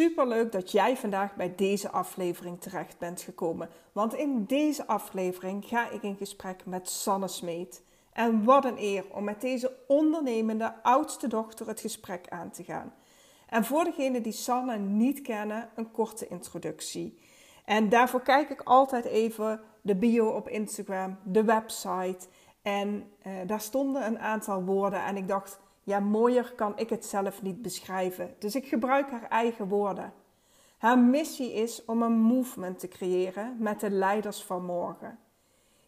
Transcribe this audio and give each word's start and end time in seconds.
super 0.00 0.28
leuk 0.28 0.52
dat 0.52 0.70
jij 0.70 0.96
vandaag 0.96 1.34
bij 1.34 1.54
deze 1.54 1.90
aflevering 1.90 2.60
terecht 2.60 2.98
bent 2.98 3.20
gekomen. 3.20 3.68
Want 3.92 4.14
in 4.14 4.44
deze 4.44 4.86
aflevering 4.86 5.64
ga 5.64 5.90
ik 5.90 6.02
in 6.02 6.16
gesprek 6.16 6.66
met 6.66 6.88
Sanne 6.88 7.28
Smeet. 7.28 7.82
En 8.12 8.44
wat 8.44 8.64
een 8.64 8.78
eer 8.78 9.04
om 9.12 9.24
met 9.24 9.40
deze 9.40 9.76
ondernemende 9.86 10.82
oudste 10.82 11.28
dochter 11.28 11.68
het 11.68 11.80
gesprek 11.80 12.28
aan 12.28 12.50
te 12.50 12.64
gaan. 12.64 12.92
En 13.48 13.64
voor 13.64 13.84
degenen 13.84 14.22
die 14.22 14.32
Sanne 14.32 14.78
niet 14.78 15.20
kennen, 15.20 15.68
een 15.74 15.90
korte 15.90 16.28
introductie. 16.28 17.18
En 17.64 17.88
daarvoor 17.88 18.22
kijk 18.22 18.50
ik 18.50 18.60
altijd 18.60 19.04
even 19.04 19.60
de 19.82 19.96
bio 19.96 20.28
op 20.28 20.48
Instagram, 20.48 21.18
de 21.24 21.44
website. 21.44 22.26
En 22.62 23.12
eh, 23.22 23.32
daar 23.46 23.60
stonden 23.60 24.06
een 24.06 24.18
aantal 24.18 24.64
woorden 24.64 25.04
en 25.04 25.16
ik 25.16 25.28
dacht, 25.28 25.60
ja, 25.82 26.00
mooier 26.00 26.52
kan 26.54 26.78
ik 26.78 26.90
het 26.90 27.04
zelf 27.04 27.42
niet 27.42 27.62
beschrijven. 27.62 28.34
Dus 28.38 28.54
ik 28.54 28.66
gebruik 28.66 29.10
haar 29.10 29.28
eigen 29.28 29.68
woorden. 29.68 30.12
Haar 30.78 30.98
missie 30.98 31.52
is 31.52 31.84
om 31.84 32.02
een 32.02 32.18
movement 32.18 32.78
te 32.78 32.88
creëren 32.88 33.56
met 33.58 33.80
de 33.80 33.90
leiders 33.90 34.42
van 34.42 34.64
morgen. 34.64 35.18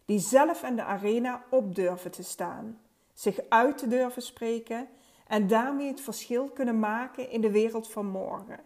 Die 0.05 0.19
zelf 0.19 0.63
in 0.63 0.75
de 0.75 0.83
arena 0.83 1.43
op 1.49 1.75
durven 1.75 2.11
te 2.11 2.23
staan, 2.23 2.79
zich 3.13 3.39
uit 3.49 3.77
te 3.77 3.87
durven 3.87 4.21
spreken 4.21 4.87
en 5.27 5.47
daarmee 5.47 5.87
het 5.87 6.01
verschil 6.01 6.49
kunnen 6.49 6.79
maken 6.79 7.29
in 7.29 7.41
de 7.41 7.51
wereld 7.51 7.91
van 7.91 8.05
morgen. 8.05 8.59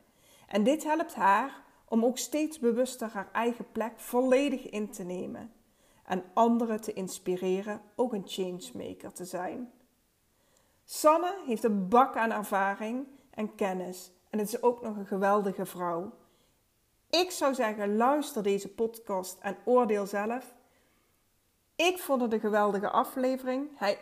En 0.48 0.64
dit 0.64 0.84
helpt 0.84 1.16
haar 1.16 1.64
om 1.90 2.06
ook 2.06 2.18
steeds 2.18 2.60
bewuster 2.60 3.10
haar 3.10 3.30
eigen 3.32 3.72
plek 3.72 3.94
volledig 3.96 4.70
in 4.70 4.90
te 4.90 5.04
nemen 5.04 5.52
en 6.06 6.24
anderen 6.34 6.82
te 6.82 6.94
inspireren 6.94 7.82
ook 7.96 8.14
een 8.14 8.28
changemaker 8.28 9.14
te 9.14 9.26
zijn. 9.26 9.72
Sanne 10.90 11.36
heeft 11.46 11.64
een 11.64 11.88
bak 11.88 12.16
aan 12.16 12.32
ervaring 12.32 13.08
en 13.30 13.56
kennis 13.56 14.12
en 14.30 14.40
het 14.40 14.48
is 14.48 14.62
ook 14.62 14.82
nog 14.82 14.98
een 14.98 15.06
geweldige 15.06 15.66
vrouw. 15.66 16.14
Ik 17.10 17.32
zou 17.32 17.54
zeggen, 17.54 17.96
luister 17.96 18.44
deze 18.44 18.70
podcast 18.70 19.38
en 19.40 19.58
oordeel 19.66 20.06
zelf. 20.06 20.54
Ik 21.76 22.00
vond 22.00 22.22
het 22.22 22.34
een 22.34 22.40
geweldige 22.40 22.90
aflevering. 22.90 23.70
Hij, 23.76 23.98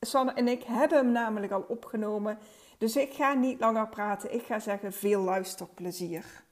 Sanne 0.00 0.32
en 0.32 0.48
ik 0.48 0.62
hebben 0.62 0.98
hem 0.98 1.12
namelijk 1.12 1.52
al 1.52 1.64
opgenomen. 1.68 2.38
Dus 2.78 2.96
ik 2.96 3.12
ga 3.12 3.34
niet 3.34 3.60
langer 3.60 3.88
praten. 3.88 4.34
Ik 4.34 4.42
ga 4.42 4.58
zeggen, 4.58 4.92
veel 4.92 5.20
luisterplezier. 5.20 6.44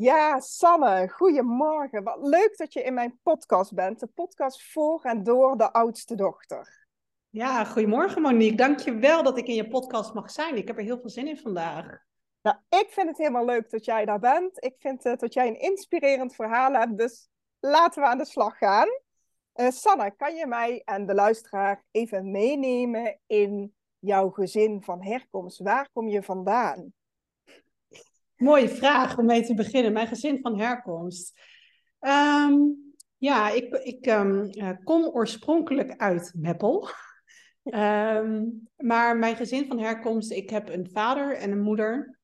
Ja, 0.00 0.40
Sanne, 0.40 1.08
goedemorgen. 1.08 2.02
Wat 2.02 2.18
leuk 2.20 2.56
dat 2.56 2.72
je 2.72 2.82
in 2.82 2.94
mijn 2.94 3.18
podcast 3.22 3.74
bent. 3.74 4.00
De 4.00 4.06
podcast 4.06 4.62
voor 4.72 5.02
en 5.02 5.22
door 5.22 5.56
de 5.56 5.72
oudste 5.72 6.14
dochter. 6.14 6.86
Ja, 7.28 7.64
goedemorgen 7.64 8.22
Monique. 8.22 8.56
Dank 8.56 8.78
je 8.78 8.94
wel 8.94 9.22
dat 9.22 9.38
ik 9.38 9.46
in 9.46 9.54
je 9.54 9.68
podcast 9.68 10.14
mag 10.14 10.30
zijn. 10.30 10.56
Ik 10.56 10.66
heb 10.66 10.76
er 10.76 10.84
heel 10.84 10.98
veel 11.00 11.10
zin 11.10 11.28
in 11.28 11.38
vandaag. 11.38 11.98
Nou, 12.42 12.56
ik 12.68 12.86
vind 12.88 13.08
het 13.08 13.18
helemaal 13.18 13.44
leuk 13.44 13.70
dat 13.70 13.84
jij 13.84 14.04
daar 14.04 14.18
bent. 14.18 14.64
Ik 14.64 14.74
vind 14.78 15.06
uh, 15.06 15.16
dat 15.16 15.32
jij 15.32 15.48
een 15.48 15.60
inspirerend 15.60 16.34
verhaal 16.34 16.72
hebt. 16.72 16.98
Dus 16.98 17.28
laten 17.60 18.02
we 18.02 18.08
aan 18.08 18.18
de 18.18 18.26
slag 18.26 18.58
gaan. 18.58 18.88
Uh, 19.54 19.70
Sanne, 19.70 20.14
kan 20.16 20.34
je 20.34 20.46
mij 20.46 20.82
en 20.84 21.06
de 21.06 21.14
luisteraar 21.14 21.84
even 21.90 22.30
meenemen 22.30 23.18
in 23.26 23.74
jouw 23.98 24.30
gezin 24.30 24.82
van 24.82 25.02
herkomst? 25.02 25.58
Waar 25.58 25.88
kom 25.92 26.08
je 26.08 26.22
vandaan? 26.22 26.92
Mooie 28.38 28.68
vraag 28.68 29.18
om 29.18 29.26
mee 29.26 29.42
te 29.42 29.54
beginnen. 29.54 29.92
Mijn 29.92 30.06
gezin 30.06 30.38
van 30.40 30.58
herkomst. 30.58 31.40
Um, 32.00 32.76
ja, 33.16 33.50
ik, 33.50 33.74
ik 33.74 34.06
um, 34.06 34.50
kom 34.84 35.04
oorspronkelijk 35.04 35.96
uit 35.96 36.32
Meppel. 36.36 36.88
Um, 37.62 38.62
maar 38.90 39.16
mijn 39.16 39.36
gezin 39.36 39.66
van 39.66 39.78
herkomst, 39.78 40.30
ik 40.30 40.50
heb 40.50 40.68
een 40.68 40.88
vader 40.92 41.36
en 41.36 41.50
een 41.50 41.60
moeder. 41.60 42.18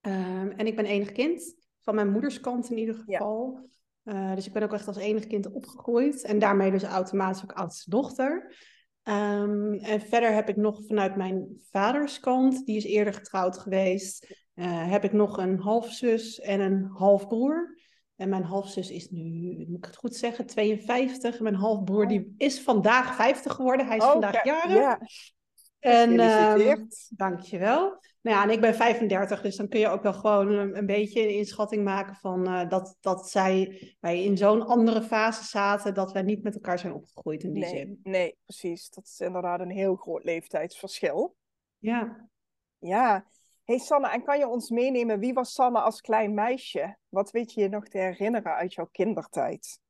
en 0.00 0.66
ik 0.66 0.76
ben 0.76 0.84
enig 0.84 1.12
kind, 1.12 1.56
van 1.80 1.94
mijn 1.94 2.10
moeders 2.10 2.40
kant 2.40 2.70
in 2.70 2.78
ieder 2.78 2.94
geval. 2.94 3.58
Ja. 3.62 3.68
Uh, 4.04 4.34
dus 4.34 4.46
ik 4.46 4.52
ben 4.52 4.62
ook 4.62 4.72
echt 4.72 4.86
als 4.86 4.96
enig 4.96 5.26
kind 5.26 5.52
opgegroeid. 5.52 6.22
En 6.22 6.38
daarmee 6.38 6.70
dus 6.70 6.82
automatisch 6.82 7.42
ook 7.42 7.52
oudste 7.52 7.90
dochter. 7.90 8.56
Um, 9.02 9.74
en 9.74 10.00
verder 10.00 10.34
heb 10.34 10.48
ik 10.48 10.56
nog 10.56 10.80
vanuit 10.86 11.16
mijn 11.16 11.60
vaders 11.70 12.20
kant, 12.20 12.66
die 12.66 12.76
is 12.76 12.84
eerder 12.84 13.14
getrouwd 13.14 13.58
geweest, 13.58 14.48
uh, 14.60 14.90
heb 14.90 15.04
ik 15.04 15.12
nog 15.12 15.38
een 15.38 15.58
halfzus 15.58 16.40
en 16.40 16.60
een 16.60 16.84
halfbroer. 16.92 17.78
En 18.16 18.28
mijn 18.28 18.44
halfzus 18.44 18.90
is 18.90 19.10
nu, 19.10 19.64
moet 19.68 19.78
ik 19.78 19.84
het 19.84 19.96
goed 19.96 20.16
zeggen, 20.16 20.46
52. 20.46 21.36
En 21.36 21.42
mijn 21.42 21.54
halfbroer 21.54 22.08
die 22.08 22.34
is 22.36 22.60
vandaag 22.60 23.14
50 23.14 23.52
geworden. 23.52 23.86
Hij 23.86 23.96
is 23.96 24.04
oh, 24.04 24.10
vandaag 24.10 24.44
jarig. 24.44 24.74
Ja. 24.74 25.00
En 25.78 26.20
um, 26.20 26.88
dankjewel. 27.08 27.98
Nou 28.22 28.36
ja, 28.36 28.42
en 28.42 28.50
ik 28.50 28.60
ben 28.60 28.74
35, 28.74 29.42
dus 29.42 29.56
dan 29.56 29.68
kun 29.68 29.80
je 29.80 29.88
ook 29.88 30.02
wel 30.02 30.12
gewoon 30.12 30.52
een, 30.52 30.76
een 30.76 30.86
beetje 30.86 31.22
een 31.22 31.34
inschatting 31.34 31.84
maken 31.84 32.14
van 32.14 32.48
uh, 32.48 32.68
dat, 32.68 32.96
dat 33.00 33.30
zij, 33.30 33.80
wij 34.00 34.24
in 34.24 34.36
zo'n 34.36 34.66
andere 34.66 35.02
fase 35.02 35.44
zaten, 35.44 35.94
dat 35.94 36.12
wij 36.12 36.22
niet 36.22 36.42
met 36.42 36.54
elkaar 36.54 36.78
zijn 36.78 36.92
opgegroeid 36.92 37.42
in 37.42 37.52
die 37.52 37.62
nee, 37.62 37.76
zin. 37.76 38.00
Nee, 38.02 38.36
precies. 38.44 38.90
Dat 38.90 39.04
is 39.04 39.20
inderdaad 39.20 39.60
een 39.60 39.70
heel 39.70 39.94
groot 39.96 40.24
leeftijdsverschil. 40.24 41.36
Ja. 41.78 42.28
Ja. 42.78 43.26
Hey 43.70 43.78
Sanne, 43.78 44.08
en 44.08 44.24
kan 44.24 44.38
je 44.38 44.48
ons 44.48 44.70
meenemen, 44.70 45.18
wie 45.18 45.32
was 45.32 45.52
Sanne 45.52 45.80
als 45.80 46.00
klein 46.00 46.34
meisje? 46.34 46.96
Wat 47.08 47.30
weet 47.30 47.52
je 47.52 47.60
je 47.60 47.68
nog 47.68 47.88
te 47.88 47.98
herinneren 47.98 48.54
uit 48.54 48.74
jouw 48.74 48.88
kindertijd? 48.92 49.80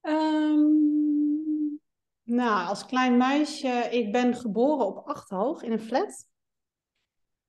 Um, 0.00 1.80
nou, 2.22 2.68
als 2.68 2.86
klein 2.86 3.16
meisje, 3.16 3.88
ik 3.90 4.12
ben 4.12 4.34
geboren 4.34 4.86
op 4.86 5.06
Achthoog 5.06 5.62
in 5.62 5.72
een 5.72 5.80
flat. 5.80 6.26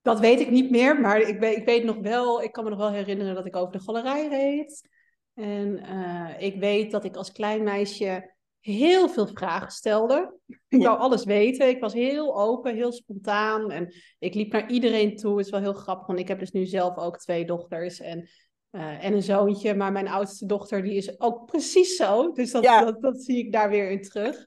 Dat 0.01 0.19
weet 0.19 0.39
ik 0.39 0.49
niet 0.49 0.69
meer, 0.69 1.01
maar 1.01 1.19
ik 1.19 1.41
ik 1.41 1.65
weet 1.65 1.83
nog 1.83 1.97
wel, 1.97 2.41
ik 2.41 2.51
kan 2.51 2.63
me 2.63 2.69
nog 2.69 2.79
wel 2.79 2.91
herinneren 2.91 3.35
dat 3.35 3.45
ik 3.45 3.55
over 3.55 3.71
de 3.71 3.79
galerij 3.79 4.27
reed. 4.27 4.89
En 5.33 5.83
uh, 5.85 6.41
ik 6.41 6.59
weet 6.59 6.91
dat 6.91 7.03
ik 7.03 7.15
als 7.15 7.31
klein 7.31 7.63
meisje 7.63 8.35
heel 8.61 9.09
veel 9.09 9.27
vragen 9.27 9.71
stelde. 9.71 10.37
Ik 10.67 10.83
wou 10.83 10.99
alles 10.99 11.23
weten. 11.23 11.69
Ik 11.69 11.79
was 11.79 11.93
heel 11.93 12.39
open, 12.39 12.75
heel 12.75 12.91
spontaan. 12.91 13.71
En 13.71 13.95
ik 14.19 14.33
liep 14.33 14.51
naar 14.51 14.69
iedereen 14.69 15.15
toe. 15.15 15.37
Het 15.37 15.45
is 15.45 15.51
wel 15.51 15.61
heel 15.61 15.73
grappig, 15.73 16.07
want 16.07 16.19
ik 16.19 16.27
heb 16.27 16.39
dus 16.39 16.51
nu 16.51 16.65
zelf 16.65 16.97
ook 16.97 17.17
twee 17.17 17.45
dochters 17.45 17.99
en, 17.99 18.29
uh, 18.71 19.05
en 19.05 19.13
een 19.13 19.23
zoontje. 19.23 19.75
Maar 19.75 19.91
mijn 19.91 20.07
oudste 20.07 20.45
dochter, 20.45 20.83
die 20.83 20.93
is 20.93 21.19
ook 21.19 21.45
precies 21.45 21.95
zo. 21.95 22.31
Dus 22.31 22.51
dat, 22.51 22.63
ja. 22.63 22.83
dat, 22.85 23.01
dat, 23.01 23.23
zie 23.23 23.37
ik 23.37 23.51
daar 23.51 23.69
weer 23.69 23.89
in 23.89 24.01
terug. 24.01 24.45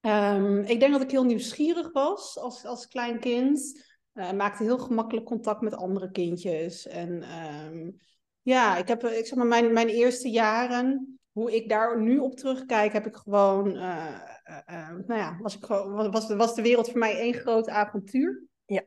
Um, 0.00 0.60
ik 0.60 0.80
denk 0.80 0.92
dat 0.92 1.02
ik 1.02 1.10
heel 1.10 1.24
nieuwsgierig 1.24 1.92
was 1.92 2.38
als, 2.38 2.64
als 2.64 2.88
klein 2.88 3.20
kind. 3.20 3.86
Uh, 4.14 4.32
maakte 4.32 4.62
heel 4.62 4.78
gemakkelijk 4.78 5.26
contact 5.26 5.60
met 5.60 5.74
andere 5.74 6.10
kindjes. 6.10 6.86
En 6.86 7.24
um, 7.66 7.96
ja, 8.42 8.76
ik 8.76 8.88
heb, 8.88 9.04
ik 9.04 9.26
zeg 9.26 9.34
maar, 9.38 9.46
mijn, 9.46 9.72
mijn 9.72 9.88
eerste 9.88 10.30
jaren 10.30 11.17
hoe 11.38 11.54
ik 11.54 11.68
daar 11.68 12.00
nu 12.00 12.18
op 12.18 12.36
terugkijk, 12.36 12.92
heb 12.92 13.06
ik 13.06 13.16
gewoon, 13.16 13.76
uh, 13.76 14.20
uh, 14.48 14.58
uh, 14.70 14.88
nou 15.06 15.20
ja, 15.20 15.38
was, 15.40 15.56
ik 15.56 15.64
gewoon, 15.64 16.10
was, 16.10 16.34
was 16.34 16.54
de 16.54 16.62
wereld 16.62 16.90
voor 16.90 16.98
mij 16.98 17.18
één 17.18 17.34
groot 17.34 17.68
avontuur. 17.68 18.42
Ja. 18.64 18.82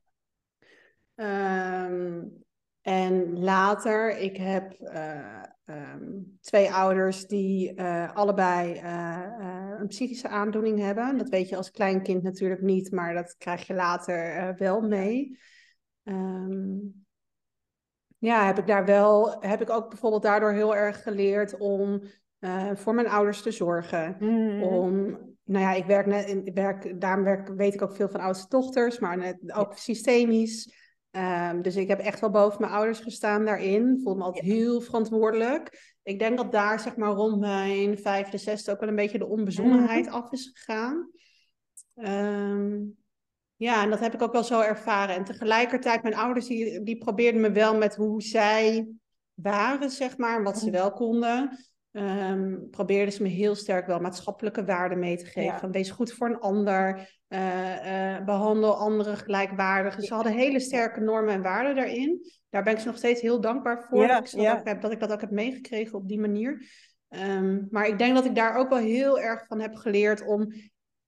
Um, 1.86 2.44
en 2.82 3.40
later, 3.40 4.18
ik 4.18 4.38
heb 4.38 4.76
um, 5.66 6.38
twee 6.42 6.72
ouders 6.72 7.28
die 7.28 7.82
allebei 8.14 8.80
een 9.80 9.88
psychische 9.88 10.28
aandoening 10.28 10.80
hebben. 10.80 11.18
Dat 11.18 11.30
weet 11.30 11.50
je 11.50 11.56
als 11.56 11.72
klein 11.72 12.04
kind 12.04 12.24
natuurlijk 12.24 12.62
niet, 12.62 12.92
maar 12.92 13.14
dat 13.14 13.36
krijg 13.38 13.68
je 13.68 13.74
later 13.74 14.56
wel 14.58 14.82
mee. 14.82 15.40
Um, 16.04 17.06
ja, 18.18 18.46
heb 18.46 18.58
ik 18.58 18.68
daar 18.68 18.86
wel, 18.86 19.42
heb 19.42 19.62
ik 19.62 19.70
ook 19.70 19.90
bijvoorbeeld 19.90 20.24
daardoor 20.24 20.52
heel 20.52 20.76
erg 20.76 21.04
geleerd 21.04 21.58
om 21.58 22.02
uh, 22.42 22.70
voor 22.74 22.94
mijn 22.94 23.10
ouders 23.10 23.42
te 23.42 23.52
zorgen. 23.52 24.16
Mm. 24.20 24.64
Om, 24.64 24.96
nou 25.44 25.66
ja, 25.66 25.74
ik 25.74 25.86
werk 25.86 26.06
net, 26.06 26.28
ik 26.46 26.54
werk, 26.54 27.02
daarom 27.02 27.24
werk, 27.24 27.48
weet 27.48 27.74
ik 27.74 27.82
ook 27.82 27.96
veel 27.96 28.10
van 28.10 28.20
oudste 28.20 28.48
dochters, 28.50 29.00
maar 29.00 29.18
net, 29.18 29.54
ook 29.54 29.78
systemisch. 29.78 30.80
Um, 31.12 31.62
dus 31.62 31.76
ik 31.76 31.88
heb 31.88 32.00
echt 32.00 32.20
wel 32.20 32.30
boven 32.30 32.62
mijn 32.62 32.74
ouders 32.74 33.00
gestaan 33.00 33.46
daarin. 33.46 34.00
Voelde 34.04 34.20
me 34.20 34.26
altijd 34.26 34.46
ja. 34.46 34.54
heel 34.54 34.82
verantwoordelijk. 34.82 35.96
Ik 36.04 36.20
denk 36.20 36.38
dat 36.38 36.52
daar 36.52 36.80
zeg 36.80 36.96
maar 36.96 37.12
rond 37.12 37.40
mijn 37.40 37.98
vijfde, 37.98 38.38
zesde 38.38 38.72
ook 38.72 38.80
wel 38.80 38.90
een 38.90 38.96
beetje 38.96 39.18
de 39.18 39.28
onbezonnenheid 39.28 40.06
mm. 40.06 40.12
af 40.12 40.32
is 40.32 40.52
gegaan. 40.54 41.10
Um, 41.96 42.98
ja, 43.56 43.84
en 43.84 43.90
dat 43.90 44.00
heb 44.00 44.14
ik 44.14 44.22
ook 44.22 44.32
wel 44.32 44.44
zo 44.44 44.62
ervaren. 44.62 45.16
En 45.16 45.24
tegelijkertijd, 45.24 46.04
mijn 46.04 46.16
ouders 46.16 46.48
die, 46.48 46.84
die 46.84 46.98
probeerden 46.98 47.42
me 47.42 47.52
wel 47.52 47.78
met 47.78 47.96
hoe 47.96 48.22
zij 48.22 48.88
waren, 49.34 49.90
zeg 49.90 50.18
maar, 50.18 50.44
wat 50.44 50.60
ze 50.60 50.66
mm. 50.66 50.72
wel 50.72 50.92
konden 50.92 51.58
um, 51.92 52.68
probeerden 52.70 53.14
ze 53.14 53.24
me 53.24 53.30
heel 53.30 53.56
sterk 53.56 53.88
wel 53.88 54.00
maatschappelijke 54.00 54.66
waarden 54.66 55.00
mee 55.00 55.18
te 55.18 55.26
geven. 55.26 55.60
Van 55.60 55.72
wees 55.72 55.92
goed 55.92 56.14
voor 56.14 56.28
een 56.28 56.40
ander, 56.40 57.10
uh, 57.30 58.18
uh, 58.18 58.26
behandel 58.26 58.76
anderen 58.76 59.18
gelijkwaardig. 59.18 60.04
Ze 60.04 60.14
hadden 60.14 60.34
hele 60.34 60.60
sterke 60.60 61.00
normen 61.00 61.34
en 61.34 61.42
waarden 61.42 61.76
daarin. 61.76 62.32
Daar 62.50 62.64
ben 62.64 62.74
ik 62.74 62.80
ze 62.80 62.88
nog 62.88 62.98
steeds 62.98 63.22
heel 63.22 63.42
dankbaar 63.42 63.86
voor. 63.90 64.02
Ja, 64.02 64.20
dat, 64.20 64.34
ik 64.34 64.40
ja. 64.40 64.62
heb, 64.64 64.82
dat, 64.82 64.92
ik 64.92 65.00
dat 65.00 65.12
ook 65.12 65.22
heb 65.22 65.32
meegekregen 65.32 65.98
op 65.98 66.08
die 66.08 66.20
manier. 66.20 66.70
Ehm, 67.08 67.62
maar 67.70 67.88
ik 67.88 67.98
denk 67.98 68.16
dat 68.16 68.26
ik 68.26 68.36
daar 68.36 68.56
ook 68.56 68.70
wel 68.70 68.78
heel 68.78 69.20
erg 69.20 69.46
van 69.46 69.60
heb 69.60 69.76
geleerd 69.76 70.26
om, 70.26 70.54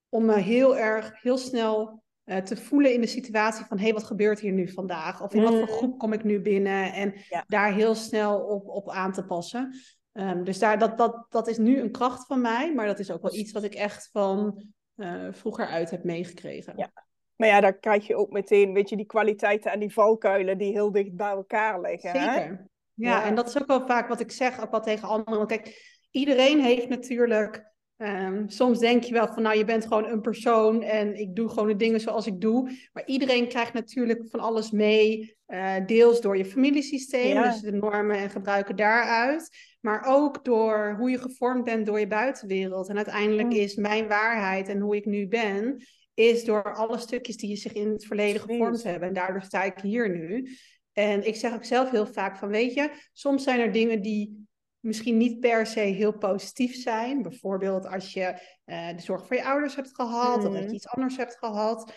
om 0.10 0.26
me 0.26 0.40
heel 0.40 0.78
erg, 0.78 1.22
heel 1.22 1.38
snel 1.38 2.04
uh, 2.26 2.38
te 2.38 2.58
voelen 2.58 2.94
in 2.94 3.02
de 3.02 3.08
situatie 3.08 3.66
van 3.66 3.78
hé, 3.78 3.84
hey, 3.84 3.94
wat 3.94 4.04
gebeurt 4.04 4.40
hier 4.40 4.52
nu 4.52 4.72
vandaag? 4.72 5.22
Of 5.22 5.34
in 5.34 5.44
wat 5.44 5.54
voor 5.54 5.62
Mm. 5.62 5.68
groep 5.68 6.00
kom 6.00 6.14
ik 6.14 6.24
nu 6.24 6.42
binnen? 6.42 6.94
En 6.94 7.14
Ja. 7.30 7.44
daar 7.48 7.74
heel 7.74 7.96
snel 7.96 8.40
op, 8.40 8.68
op 8.68 8.90
aan 8.90 9.12
te 9.12 9.26
passen. 9.26 9.74
Ehm, 10.14 10.44
dus 10.44 10.60
daar, 10.60 10.80
dat, 10.80 10.98
dat, 10.98 11.26
dat 11.30 11.48
is 11.48 11.58
nu 11.58 11.80
een 11.80 11.92
kracht 11.92 12.26
van 12.26 12.42
mij, 12.42 12.74
maar 12.74 12.86
dat 12.86 13.00
is 13.00 13.12
ook 13.12 13.22
wel 13.22 13.36
iets 13.36 13.52
wat 13.52 13.64
ik 13.64 13.74
echt 13.74 14.10
van 14.12 14.64
eh, 14.96 15.28
vroeger 15.32 15.68
uit 15.68 15.90
heb 15.90 16.04
meegekregen. 16.04 16.74
Ja. 16.78 16.92
Maar 17.36 17.48
ja, 17.48 17.60
dan 17.62 17.80
krijg 17.80 18.08
je 18.08 18.16
ook 18.16 18.32
meteen, 18.32 18.74
weet 18.74 18.90
je, 18.90 18.96
die 18.96 19.06
kwaliteiten 19.06 19.72
en 19.72 19.80
die 19.80 19.94
valkuilen 19.94 20.58
die 20.58 20.72
heel 20.72 20.92
dicht 20.92 21.16
bij 21.16 21.30
elkaar 21.30 21.82
liggen. 21.82 22.12
Hè? 22.12 22.34
Zeker. 22.34 22.68
Ja, 22.94 23.10
Ja. 23.10 23.24
en 23.26 23.36
dat 23.36 23.48
is 23.48 23.62
ook 23.62 23.68
wel 23.68 23.88
vaak 23.88 24.08
wat 24.08 24.20
ik 24.20 24.32
zeg, 24.32 24.62
ook 24.62 24.72
wel 24.72 24.82
tegen 24.82 25.08
anderen. 25.08 25.38
Want 25.38 25.50
kijk, 25.50 25.82
iedereen 26.12 26.60
heeft 26.62 26.90
natuurlijk. 26.90 27.72
ehm, 27.98 28.48
soms 28.48 28.80
denk 28.80 29.04
je 29.04 29.14
wel 29.14 29.28
van, 29.28 29.44
nou, 29.44 29.58
je 29.58 29.66
bent 29.66 29.84
gewoon 29.88 30.06
een 30.06 30.22
persoon 30.22 30.82
en 30.84 31.16
ik 31.20 31.36
doe 31.36 31.50
gewoon 31.50 31.68
de 31.68 31.76
dingen 31.76 32.00
zoals 32.00 32.28
ik 32.28 32.42
doe. 32.42 32.72
Maar 32.94 33.06
iedereen 33.06 33.48
krijgt 33.48 33.74
natuurlijk 33.74 34.24
van 34.30 34.40
alles 34.40 34.72
mee, 34.72 35.38
eh, 35.46 35.76
deels 35.86 36.22
door 36.22 36.38
je 36.38 36.46
familiesysteem, 36.46 37.34
Ja. 37.34 37.52
dus 37.52 37.60
de 37.62 37.72
normen 37.72 38.18
en 38.18 38.30
gebruiken 38.30 38.76
daaruit. 38.76 39.50
Maar 39.84 40.04
ook 40.06 40.46
door 40.46 40.96
hoe 40.98 41.10
je 41.10 41.18
gevormd 41.18 41.64
bent 41.64 41.86
door 41.86 42.00
je 42.00 42.08
buitenwereld. 42.08 42.90
En 42.90 42.96
uiteindelijk 42.96 43.48
Mm. 43.48 43.54
is 43.56 43.76
mijn 43.76 44.08
waarheid 44.08 44.68
en 44.68 44.80
hoe 44.80 44.96
ik 44.96 45.06
nu 45.06 45.28
ben, 45.28 45.84
is 46.14 46.46
door 46.46 46.76
alle 46.76 46.98
stukjes 46.98 47.38
die 47.38 47.56
zich 47.56 47.74
in 47.74 47.90
het 47.90 48.06
verleden 48.06 48.42
gevormd 48.42 48.84
hebben. 48.84 49.08
En 49.08 49.14
daardoor 49.14 49.42
sta 49.42 49.64
ik 49.64 49.80
hier 49.80 50.10
nu. 50.10 50.50
En 50.94 51.28
ik 51.28 51.36
zeg 51.36 51.54
ook 51.54 51.64
zelf 51.64 51.90
heel 51.90 52.06
vaak 52.08 52.38
van, 52.38 52.50
weet 52.50 52.74
je, 52.74 52.90
soms 53.14 53.44
zijn 53.44 53.60
er 53.60 53.72
dingen 53.72 54.02
die 54.02 54.48
misschien 54.80 55.18
niet 55.18 55.40
per 55.40 55.66
se 55.66 55.80
heel 55.80 56.18
positief 56.18 56.76
zijn. 56.76 57.22
Bijvoorbeeld 57.22 57.86
als 57.88 58.14
je 58.14 58.40
eh, 58.66 58.96
de 58.96 59.02
zorg 59.02 59.28
voor 59.28 59.36
je 59.36 59.46
ouders 59.46 59.76
hebt 59.76 59.96
gehad, 59.96 60.46
of 60.46 60.54
dat 60.54 60.64
je 60.70 60.76
iets 60.76 60.88
anders 60.88 61.18
hebt 61.18 61.38
gehad. 61.38 61.94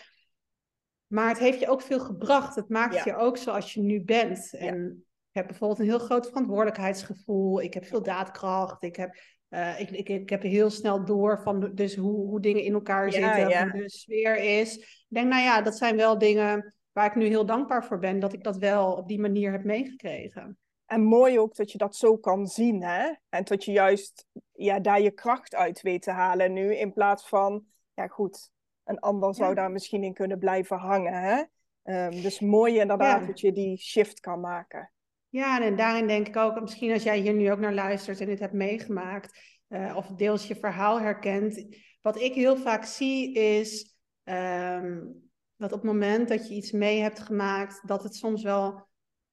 Maar 1.07 1.29
het 1.29 1.37
heeft 1.39 1.59
je 1.59 1.67
ook 1.67 1.81
veel 1.81 1.99
gebracht. 1.99 2.55
Het 2.55 2.69
maakt 2.69 2.95
Ja. 2.95 3.01
je 3.05 3.15
ook 3.15 3.37
zoals 3.37 3.73
je 3.73 3.81
nu 3.81 4.01
bent. 4.03 4.53
En 4.53 5.05
heb 5.37 5.47
bijvoorbeeld 5.47 5.79
een 5.79 5.85
heel 5.85 5.99
groot 5.99 6.27
verantwoordelijkheidsgevoel. 6.27 7.61
Ik 7.61 7.73
heb 7.73 7.85
veel 7.85 8.03
daadkracht. 8.03 8.83
Ik 8.83 8.95
heb, 8.95 9.15
eh, 9.49 9.79
ik, 9.79 9.89
ik, 9.89 10.09
ik 10.09 10.29
heb 10.29 10.41
heel 10.41 10.69
snel 10.69 11.05
door 11.05 11.41
van 11.41 11.71
dus 11.75 11.95
hoe, 11.95 12.25
hoe 12.27 12.39
dingen 12.39 12.63
in 12.63 12.73
elkaar 12.73 13.05
Ja, 13.05 13.11
zitten, 13.11 13.49
ja. 13.49 13.69
hoe 13.69 13.81
de 13.81 13.89
sfeer 13.89 14.59
is. 14.59 14.77
Ik 14.77 15.05
denk, 15.15 15.27
nou 15.27 15.43
ja, 15.43 15.61
dat 15.61 15.77
zijn 15.77 15.95
wel 15.95 16.17
dingen 16.17 16.73
waar 16.91 17.05
ik 17.05 17.15
nu 17.15 17.25
heel 17.25 17.45
dankbaar 17.45 17.85
voor 17.85 17.99
ben 17.99 18.19
dat 18.19 18.33
ik 18.33 18.43
dat 18.43 18.57
wel 18.57 18.93
op 18.93 19.07
die 19.07 19.19
manier 19.19 19.51
heb 19.51 19.63
meegekregen. 19.63 20.57
En 20.85 21.03
mooi 21.03 21.39
ook 21.39 21.55
dat 21.55 21.71
je 21.71 21.77
dat 21.77 21.95
zo 21.95 22.17
kan 22.17 22.47
zien, 22.47 22.83
hè? 22.83 23.13
En 23.29 23.43
dat 23.43 23.63
je 23.65 23.71
juist 23.71 24.25
ja, 24.51 24.79
daar 24.79 25.01
je 25.01 25.11
kracht 25.11 25.55
uit 25.55 25.81
weet 25.81 26.01
te 26.01 26.11
halen 26.11 26.53
nu, 26.53 26.75
in 26.75 26.93
plaats 26.93 27.27
van, 27.27 27.65
ja 27.93 28.07
goed, 28.07 28.49
een 28.83 28.99
ander 28.99 29.35
zou 29.35 29.49
Ja. 29.49 29.55
daar 29.55 29.71
misschien 29.71 30.03
in 30.03 30.13
kunnen 30.13 30.39
blijven 30.39 30.77
hangen, 30.77 31.13
hè? 31.13 31.43
Ehm, 31.83 32.21
dus 32.21 32.39
mooi 32.39 32.79
inderdaad 32.79 33.21
Ja. 33.21 33.27
dat 33.27 33.39
je 33.39 33.51
die 33.51 33.77
shift 33.77 34.19
kan 34.19 34.39
maken. 34.39 34.91
Ja, 35.29 35.61
en 35.61 35.75
daarin 35.75 36.07
denk 36.07 36.27
ik 36.27 36.35
ook, 36.35 36.61
misschien 36.61 36.91
als 36.91 37.03
jij 37.03 37.19
hier 37.19 37.33
nu 37.33 37.51
ook 37.51 37.59
naar 37.59 37.73
luistert 37.73 38.19
en 38.19 38.27
dit 38.27 38.39
hebt 38.39 38.53
meegemaakt, 38.53 39.39
eh, 39.67 39.93
of 39.95 40.07
deels 40.07 40.47
je 40.47 40.55
verhaal 40.55 40.99
herkent. 40.99 41.65
Wat 42.01 42.21
ik 42.21 42.33
heel 42.33 42.57
vaak 42.57 42.85
zie 42.85 43.33
is 43.33 43.95
ehm, 44.23 44.99
dat 45.55 45.71
op 45.71 45.81
het 45.81 45.91
moment 45.91 46.27
dat 46.27 46.47
je 46.47 46.53
iets 46.53 46.71
mee 46.71 47.01
hebt 47.01 47.19
gemaakt, 47.19 47.87
dat 47.87 48.03
het 48.03 48.15
soms 48.15 48.43
wel 48.43 48.85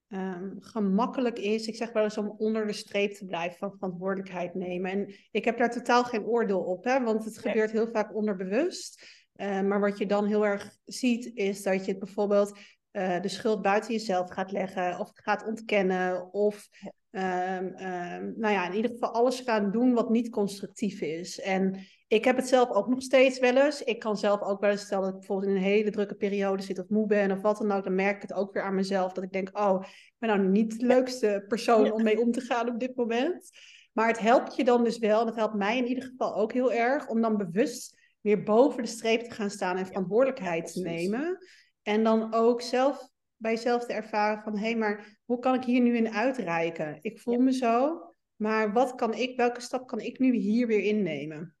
ehm, 0.07 0.59
gemakkelijk 0.59 1.39
is. 1.39 1.67
Ik 1.67 1.75
zeg 1.75 1.91
wel 1.91 2.03
eens 2.03 2.17
om 2.17 2.35
onder 2.37 2.67
de 2.67 2.73
streep 2.73 3.13
te 3.13 3.25
blijven 3.25 3.57
van 3.57 3.71
verantwoordelijkheid 3.71 4.53
nemen. 4.53 4.91
En 4.91 5.15
ik 5.31 5.45
heb 5.45 5.57
daar 5.57 5.71
totaal 5.71 6.03
geen 6.03 6.25
oordeel 6.25 6.63
op, 6.63 6.83
hè, 6.83 7.03
want 7.03 7.25
het 7.25 7.37
gebeurt 7.37 7.71
heel 7.71 7.89
vaak 7.91 8.15
onderbewust. 8.15 9.05
Eh, 9.35 9.61
maar 9.61 9.79
wat 9.79 9.97
je 9.97 10.05
dan 10.05 10.25
heel 10.25 10.45
erg 10.45 10.77
ziet, 10.85 11.31
is 11.33 11.63
dat 11.63 11.85
je 11.85 11.91
het 11.91 11.99
bijvoorbeeld 11.99 12.59
eh, 12.95 13.21
de 13.21 13.27
schuld 13.27 13.61
buiten 13.61 13.91
jezelf 13.91 14.29
gaat 14.31 14.51
leggen, 14.51 14.99
of 14.99 15.11
gaat 15.13 15.45
ontkennen, 15.45 16.33
of 16.33 16.69
ehm, 17.11 17.65
ehm, 17.65 18.31
nou 18.35 18.53
ja, 18.53 18.67
in 18.67 18.75
ieder 18.75 18.91
geval 18.91 19.13
alles 19.13 19.39
gaan 19.39 19.71
doen 19.71 19.93
wat 19.93 20.09
niet 20.09 20.29
constructief 20.29 21.01
is. 21.01 21.39
En 21.39 21.79
ik 22.07 22.25
heb 22.25 22.35
het 22.35 22.47
zelf 22.47 22.69
ook 22.69 22.87
nog 22.87 23.01
steeds 23.01 23.39
wel 23.39 23.57
eens. 23.57 23.83
Ik 23.83 23.99
kan 23.99 24.17
zelf 24.17 24.41
ook 24.41 24.59
wel 24.59 24.69
eens 24.69 24.81
stellen 24.81 25.03
dat 25.03 25.13
ik 25.13 25.19
bijvoorbeeld 25.19 25.49
in 25.51 25.57
een 25.57 25.63
hele 25.63 25.91
drukke 25.91 26.15
periode 26.15 26.63
zit 26.63 26.79
of 26.79 26.89
moe 26.89 27.07
ben 27.07 27.31
of 27.31 27.41
wat 27.41 27.57
dan 27.57 27.71
ook. 27.71 27.83
Dan 27.83 27.95
merk 27.95 28.15
ik 28.15 28.21
het 28.21 28.33
ook 28.33 28.53
weer 28.53 28.63
aan 28.63 28.75
mezelf 28.75 29.13
dat 29.13 29.23
ik 29.23 29.31
denk, 29.31 29.57
oh, 29.57 29.81
ik 29.83 30.15
ben 30.17 30.29
nou 30.29 30.49
niet 30.49 30.79
de 30.79 30.85
leukste 30.85 31.45
persoon 31.47 31.91
om 31.91 32.03
mee 32.03 32.19
om 32.19 32.31
te 32.31 32.41
gaan 32.41 32.69
op 32.69 32.79
dit 32.79 32.95
moment. 32.95 33.49
Maar 33.93 34.07
het 34.07 34.19
helpt 34.19 34.55
je 34.55 34.63
dan 34.63 34.83
dus 34.83 34.97
wel, 34.97 35.21
en 35.21 35.27
het 35.27 35.35
helpt 35.35 35.55
mij 35.55 35.77
in 35.77 35.87
ieder 35.87 36.03
geval 36.03 36.35
ook 36.35 36.53
heel 36.53 36.73
erg, 36.73 37.07
om 37.07 37.21
dan 37.21 37.37
bewust 37.37 37.97
weer 38.21 38.43
boven 38.43 38.83
de 38.83 38.89
streep 38.89 39.21
te 39.21 39.31
gaan 39.31 39.49
staan 39.49 39.77
en 39.77 39.85
verantwoordelijkheid 39.85 40.73
te 40.73 40.79
nemen. 40.79 41.37
En 41.85 42.03
dan 42.03 42.33
ook 42.33 42.61
zelf 42.61 43.09
bij 43.35 43.51
jezelf 43.51 43.85
te 43.85 43.93
ervaren 43.93 44.43
van, 44.43 44.57
hé, 44.57 44.65
hey, 44.65 44.75
maar 44.75 45.19
hoe 45.25 45.39
kan 45.39 45.53
ik 45.53 45.63
hier 45.63 45.81
nu 45.81 45.97
in 45.97 46.13
uitreiken? 46.13 46.97
Ik 47.01 47.19
voel 47.19 47.37
me 47.37 47.53
zo, 47.53 48.01
maar 48.35 48.73
wat 48.73 48.95
kan 48.95 49.13
ik, 49.13 49.37
welke 49.37 49.61
stap 49.61 49.87
kan 49.87 49.99
ik 49.99 50.19
nu 50.19 50.35
hier 50.35 50.67
weer 50.67 50.83
innemen? 50.83 51.55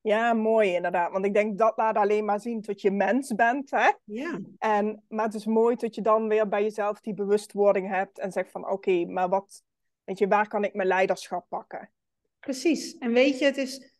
Ja, 0.00 0.32
mooi 0.32 0.74
inderdaad. 0.74 1.12
Want 1.12 1.24
ik 1.24 1.34
denk 1.34 1.58
dat 1.58 1.76
laat 1.76 1.96
alleen 1.96 2.24
maar 2.24 2.40
zien 2.40 2.60
dat 2.60 2.80
je 2.80 2.90
mens 2.90 3.34
bent, 3.34 3.70
hè? 3.70 3.90
Ja, 4.04 4.40
En, 4.58 5.04
maar 5.08 5.24
het 5.24 5.34
is 5.34 5.46
mooi 5.46 5.76
dat 5.76 5.94
je 5.94 6.00
dan 6.02 6.28
weer 6.28 6.48
bij 6.48 6.62
jezelf 6.62 7.00
die 7.00 7.14
bewustwording 7.14 7.88
hebt 7.88 8.18
en 8.18 8.32
zegt 8.32 8.50
van 8.50 8.70
oké, 8.70 9.04
maar 9.04 9.28
wat, 9.28 9.62
weet 10.04 10.18
je, 10.18 10.28
waar 10.28 10.48
kan 10.48 10.64
ik 10.64 10.74
mijn 10.74 10.88
leiderschap 10.88 11.46
pakken? 11.48 11.90
precies. 12.40 12.98
En 12.98 13.12
weet 13.12 13.38
je, 13.38 13.44
het 13.44 13.56
is, 13.56 13.95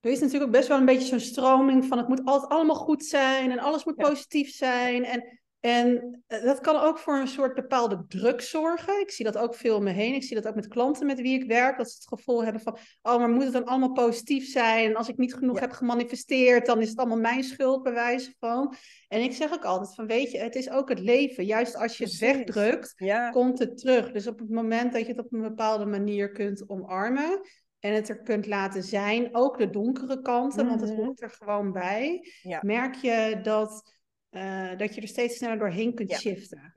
er 0.00 0.10
is 0.10 0.18
natuurlijk 0.20 0.44
ook 0.46 0.56
best 0.56 0.68
wel 0.68 0.78
een 0.78 0.84
beetje 0.84 1.06
zo'n 1.08 1.20
stroming 1.20 1.84
van 1.84 1.98
het 1.98 2.08
moet 2.08 2.24
altijd 2.24 2.50
allemaal 2.52 2.76
goed 2.76 3.04
zijn 3.04 3.50
en 3.50 3.58
alles 3.58 3.84
moet 3.84 3.94
Ja. 3.96 4.08
positief 4.08 4.54
zijn. 4.54 5.04
En, 5.04 5.38
en 5.60 6.20
eh, 6.26 6.42
dat 6.44 6.60
kan 6.60 6.76
ook 6.76 6.98
voor 6.98 7.14
een 7.18 7.28
soort 7.28 7.54
bepaalde 7.54 8.04
druk 8.08 8.40
zorgen. 8.40 9.00
Ik 9.00 9.10
zie 9.10 9.24
dat 9.24 9.38
ook 9.38 9.54
veel 9.54 9.76
om 9.76 9.82
me 9.82 9.90
heen. 9.90 10.14
Ik 10.14 10.22
zie 10.22 10.36
dat 10.36 10.46
ook 10.48 10.54
met 10.54 10.68
klanten 10.68 11.06
met 11.06 11.20
wie 11.20 11.40
ik 11.42 11.48
werk, 11.48 11.78
dat 11.78 11.90
ze 11.90 11.96
het 11.98 12.08
gevoel 12.18 12.44
hebben 12.44 12.62
van, 12.62 12.76
oh, 13.02 13.16
maar 13.18 13.28
moet 13.28 13.42
het 13.44 13.52
dan 13.52 13.64
allemaal 13.64 13.92
positief 13.92 14.50
zijn? 14.50 14.88
En 14.90 14.96
als 14.96 15.08
ik 15.08 15.16
niet 15.16 15.34
genoeg 15.34 15.54
Ja. 15.54 15.60
heb 15.60 15.70
gemanifesteerd, 15.72 16.66
dan 16.66 16.80
is 16.80 16.88
het 16.88 16.98
allemaal 16.98 17.18
mijn 17.18 17.44
schuld, 17.44 17.82
bij 17.82 17.92
wijze 17.92 18.34
van. 18.38 18.74
En 19.08 19.20
ik 19.22 19.32
zeg 19.32 19.52
ook 19.52 19.64
altijd 19.64 19.94
van, 19.94 20.06
weet 20.06 20.30
je, 20.30 20.38
het 20.38 20.54
is 20.54 20.70
ook 20.70 20.88
het 20.88 21.00
leven. 21.00 21.44
Juist 21.44 21.76
als 21.76 21.98
je 21.98 22.04
het 22.04 22.18
wegdrukt, 22.18 22.92
Ja, 22.96 23.30
komt 23.30 23.58
het 23.58 23.78
terug. 23.78 24.12
Dus 24.12 24.26
op 24.26 24.38
het 24.38 24.50
moment 24.50 24.92
dat 24.92 25.02
je 25.02 25.08
het 25.12 25.18
op 25.24 25.32
een 25.32 25.40
bepaalde 25.42 25.84
manier 25.86 26.32
kunt 26.32 26.68
omarmen 26.68 27.40
en 27.80 27.94
het 27.94 28.08
er 28.08 28.22
kunt 28.22 28.46
laten 28.46 28.82
zijn, 28.82 29.28
ook 29.32 29.58
de 29.58 29.70
donkere 29.70 30.22
kanten, 30.22 30.66
want 30.68 30.80
het 30.80 30.90
Mhm. 30.90 31.00
hoort 31.00 31.22
er 31.22 31.30
gewoon 31.30 31.72
bij, 31.72 32.28
Ja. 32.42 32.58
merk 32.62 32.94
je 32.94 33.40
dat, 33.42 33.94
eh, 34.28 34.76
dat 34.76 34.94
je 34.94 35.00
er 35.00 35.08
steeds 35.08 35.36
sneller 35.36 35.58
doorheen 35.58 35.94
kunt 35.94 36.10
Ja. 36.10 36.16
shiften. 36.18 36.72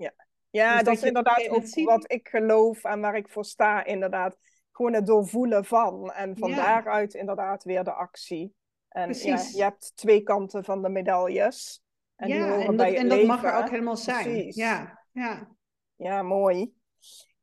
ja 0.50 0.76
Dus 0.76 0.84
dat, 0.84 0.94
is 0.96 1.04
inderdaad 1.04 1.50
ook 1.50 1.84
wat 1.84 2.12
ik 2.12 2.28
geloof 2.28 2.84
en 2.84 3.00
waar 3.00 3.16
ik 3.16 3.30
voor 3.30 3.46
sta, 3.46 3.86
inderdaad. 3.86 4.38
Gewoon 4.72 4.94
het 4.94 5.06
doorvoelen 5.06 5.66
van. 5.66 6.12
En 6.12 6.38
van 6.38 6.50
Ja. 6.50 6.56
daaruit 6.56 7.14
inderdaad 7.14 7.64
weer 7.64 7.84
de 7.84 7.94
actie. 7.94 8.54
En 8.90 9.02
ja, 9.02 9.06
Precies. 9.06 9.56
je 9.56 9.62
hebt 9.62 9.92
twee 9.96 10.22
kanten 10.22 10.64
van 10.64 10.82
de 10.82 10.90
medailles. 10.90 11.82
En 12.16 12.28
ja, 12.28 12.60
en 12.60 12.76
dat, 12.76 12.94
en 12.94 13.10
dat 13.10 13.24
mag 13.24 13.44
er 13.44 13.56
ook 13.56 13.70
helemaal 13.70 13.98
zijn. 13.98 14.24
Precies. 14.24 14.56
Ja, 14.56 15.00
ja. 15.12 15.48
Ja, 15.96 16.22
mooi. 16.22 16.74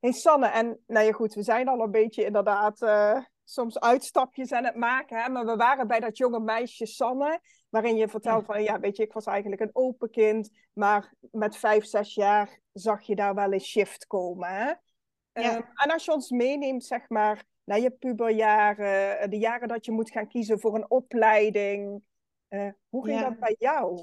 Hey 0.01 0.13
Sanne, 0.13 0.47
en 0.47 0.79
nou 0.87 1.07
ja 1.07 1.13
goed, 1.13 1.35
we 1.35 1.43
zijn 1.43 1.69
al 1.69 1.81
een 1.81 1.91
beetje 1.91 2.25
inderdaad 2.25 2.83
eh, 2.83 3.25
soms 3.51 3.79
uitstapjes 3.81 4.53
aan 4.53 4.65
het 4.65 4.75
maken, 4.75 5.23
hè? 5.23 5.29
maar 5.29 5.47
we 5.47 5.57
waren 5.57 5.87
bij 5.87 6.01
dat 6.01 6.17
jonge 6.17 6.41
meisje 6.41 6.87
Sanne, 6.87 7.41
waarin 7.69 7.97
je 7.97 8.09
vertelt 8.09 8.45
van, 8.45 8.63
ja, 8.63 8.81
weet 8.81 8.97
je, 8.97 9.03
ik 9.03 9.13
was 9.13 9.25
eigenlijk 9.27 9.61
een 9.61 9.71
open 9.73 10.11
kind, 10.11 10.51
maar 10.73 11.13
met 11.31 11.57
vijf, 11.57 11.85
zes 11.85 12.15
jaar 12.15 12.59
zag 12.73 13.03
je 13.03 13.15
daar 13.15 13.35
wel 13.35 13.53
een 13.53 13.61
shift 13.61 14.07
komen, 14.07 14.49
hè? 14.49 14.65
Ja. 14.67 14.77
Ehm, 15.33 15.61
en 15.75 15.91
als 15.91 16.05
je 16.05 16.13
ons 16.13 16.31
meeneemt, 16.31 16.85
zeg 16.85 17.09
maar, 17.09 17.45
naar 17.65 17.81
je 17.81 17.91
puberjaren, 17.91 19.19
eh, 19.19 19.29
de 19.29 19.39
jaren 19.39 19.69
dat 19.69 19.85
je 19.85 19.93
moet 19.93 20.11
gaan 20.11 20.29
kiezen 20.29 20.61
voor 20.61 20.75
een 20.75 20.91
opleiding, 20.91 22.03
eh, 22.49 22.69
hoe 22.89 23.05
ging 23.05 23.19
Ja. 23.21 23.29
dat 23.29 23.39
bij 23.39 23.57
jou? 23.59 24.03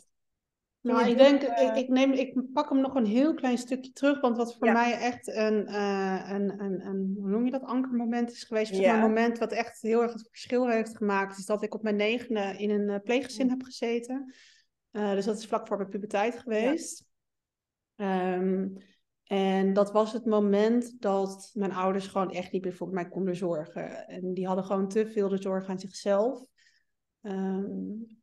Nou, 0.81 1.09
ik 1.09 1.17
denk, 1.17 1.41
eh, 1.41 1.67
ik, 1.67 1.75
ik, 1.75 1.87
neem, 1.89 2.11
ik 2.11 2.53
pak 2.53 2.69
hem 2.69 2.81
nog 2.81 2.95
een 2.95 3.05
heel 3.05 3.33
klein 3.33 3.57
stukje 3.57 3.91
terug, 3.91 4.21
want 4.21 4.37
wat 4.37 4.55
voor 4.57 4.67
Ja. 4.67 4.73
mij 4.73 4.93
echt 4.93 5.27
een, 5.27 5.67
eh, 5.67 6.29
een, 6.29 6.61
een, 6.61 6.85
een, 6.85 7.15
hoe 7.19 7.29
noem 7.29 7.45
je 7.45 7.51
dat, 7.51 7.63
ankermoment 7.63 8.31
is 8.31 8.43
geweest. 8.43 8.75
Ja. 8.75 8.93
een 8.93 8.99
moment 8.99 9.37
wat 9.37 9.51
echt 9.51 9.81
heel 9.81 10.01
erg 10.01 10.13
het 10.13 10.27
verschil 10.29 10.69
heeft 10.69 10.97
gemaakt, 10.97 11.37
is 11.37 11.45
dat 11.45 11.63
ik 11.63 11.73
op 11.73 11.83
mijn 11.83 11.95
negende 11.95 12.57
in 12.57 12.69
een 12.69 12.89
eh, 12.89 12.99
pleeggezin 13.03 13.49
heb 13.49 13.63
gezeten. 13.63 14.33
Dus 14.91 15.25
dat 15.25 15.37
is 15.37 15.47
vlak 15.47 15.67
voor 15.67 15.77
mijn 15.77 15.89
puberteit 15.89 16.39
geweest. 16.39 17.05
Ehm, 17.95 18.67
en 19.23 19.73
dat 19.73 19.91
was 19.91 20.13
het 20.13 20.25
moment 20.25 21.01
dat 21.01 21.51
mijn 21.53 21.71
ouders 21.71 22.07
gewoon 22.07 22.31
echt 22.31 22.51
niet 22.51 22.63
meer 22.63 22.73
voor 22.73 22.89
mij 22.89 23.07
konden 23.07 23.35
zorgen. 23.35 24.07
En 24.07 24.33
die 24.33 24.47
hadden 24.47 24.65
gewoon 24.65 24.87
te 24.87 25.07
veel 25.07 25.29
de 25.29 25.41
zorg 25.41 25.67
aan 25.67 25.79
zichzelf. 25.79 26.45
Ehm, 27.21 27.65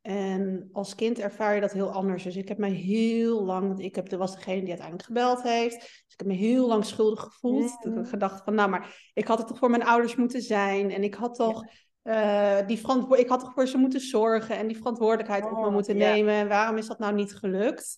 en 0.01 0.69
als 0.71 0.95
kind 0.95 1.19
ervaar 1.19 1.55
je 1.55 1.61
dat 1.61 1.71
heel 1.71 1.91
anders. 1.91 2.23
Dus 2.23 2.35
ik 2.35 2.47
heb 2.47 2.57
mij 2.57 2.71
heel 2.71 3.43
lang, 3.43 3.67
want 3.67 3.79
ik 3.79 3.95
heb, 3.95 4.11
was 4.11 4.35
degene 4.35 4.59
die 4.59 4.69
uiteindelijk 4.69 5.07
gebeld 5.07 5.41
heeft. 5.41 5.79
Dus 5.79 6.13
ik 6.13 6.19
heb 6.19 6.27
me 6.27 6.33
heel 6.33 6.67
lang 6.67 6.85
schuldig 6.85 7.21
gevoeld. 7.21 7.71
Ik 7.85 7.93
heb 7.93 8.05
gedacht 8.05 8.43
van, 8.43 8.55
nou, 8.55 8.69
maar 8.69 9.11
ik 9.13 9.27
had 9.27 9.37
het 9.37 9.47
toch 9.47 9.57
voor 9.57 9.69
mijn 9.69 9.85
ouders 9.85 10.15
moeten 10.15 10.41
zijn. 10.41 10.91
En 10.91 11.03
ik 11.03 11.13
had 11.13 11.35
toch, 11.35 11.65
eh, 12.01 12.67
die 12.67 12.79
verantwo 12.79 13.15
ik 13.15 13.29
had 13.29 13.39
toch 13.39 13.53
voor 13.53 13.67
ze 13.67 13.77
moeten 13.77 13.99
zorgen 13.99 14.57
en 14.57 14.67
die 14.67 14.77
verantwoordelijkheid 14.77 15.43
op 15.43 15.51
me 15.51 15.65
oh, 15.65 15.71
moeten 15.71 15.97
nemen. 15.97 16.33
En 16.33 16.47
waarom 16.47 16.77
is 16.77 16.87
dat 16.87 16.99
nou 16.99 17.13
niet 17.13 17.35
gelukt? 17.35 17.95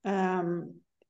Ehm, 0.00 0.60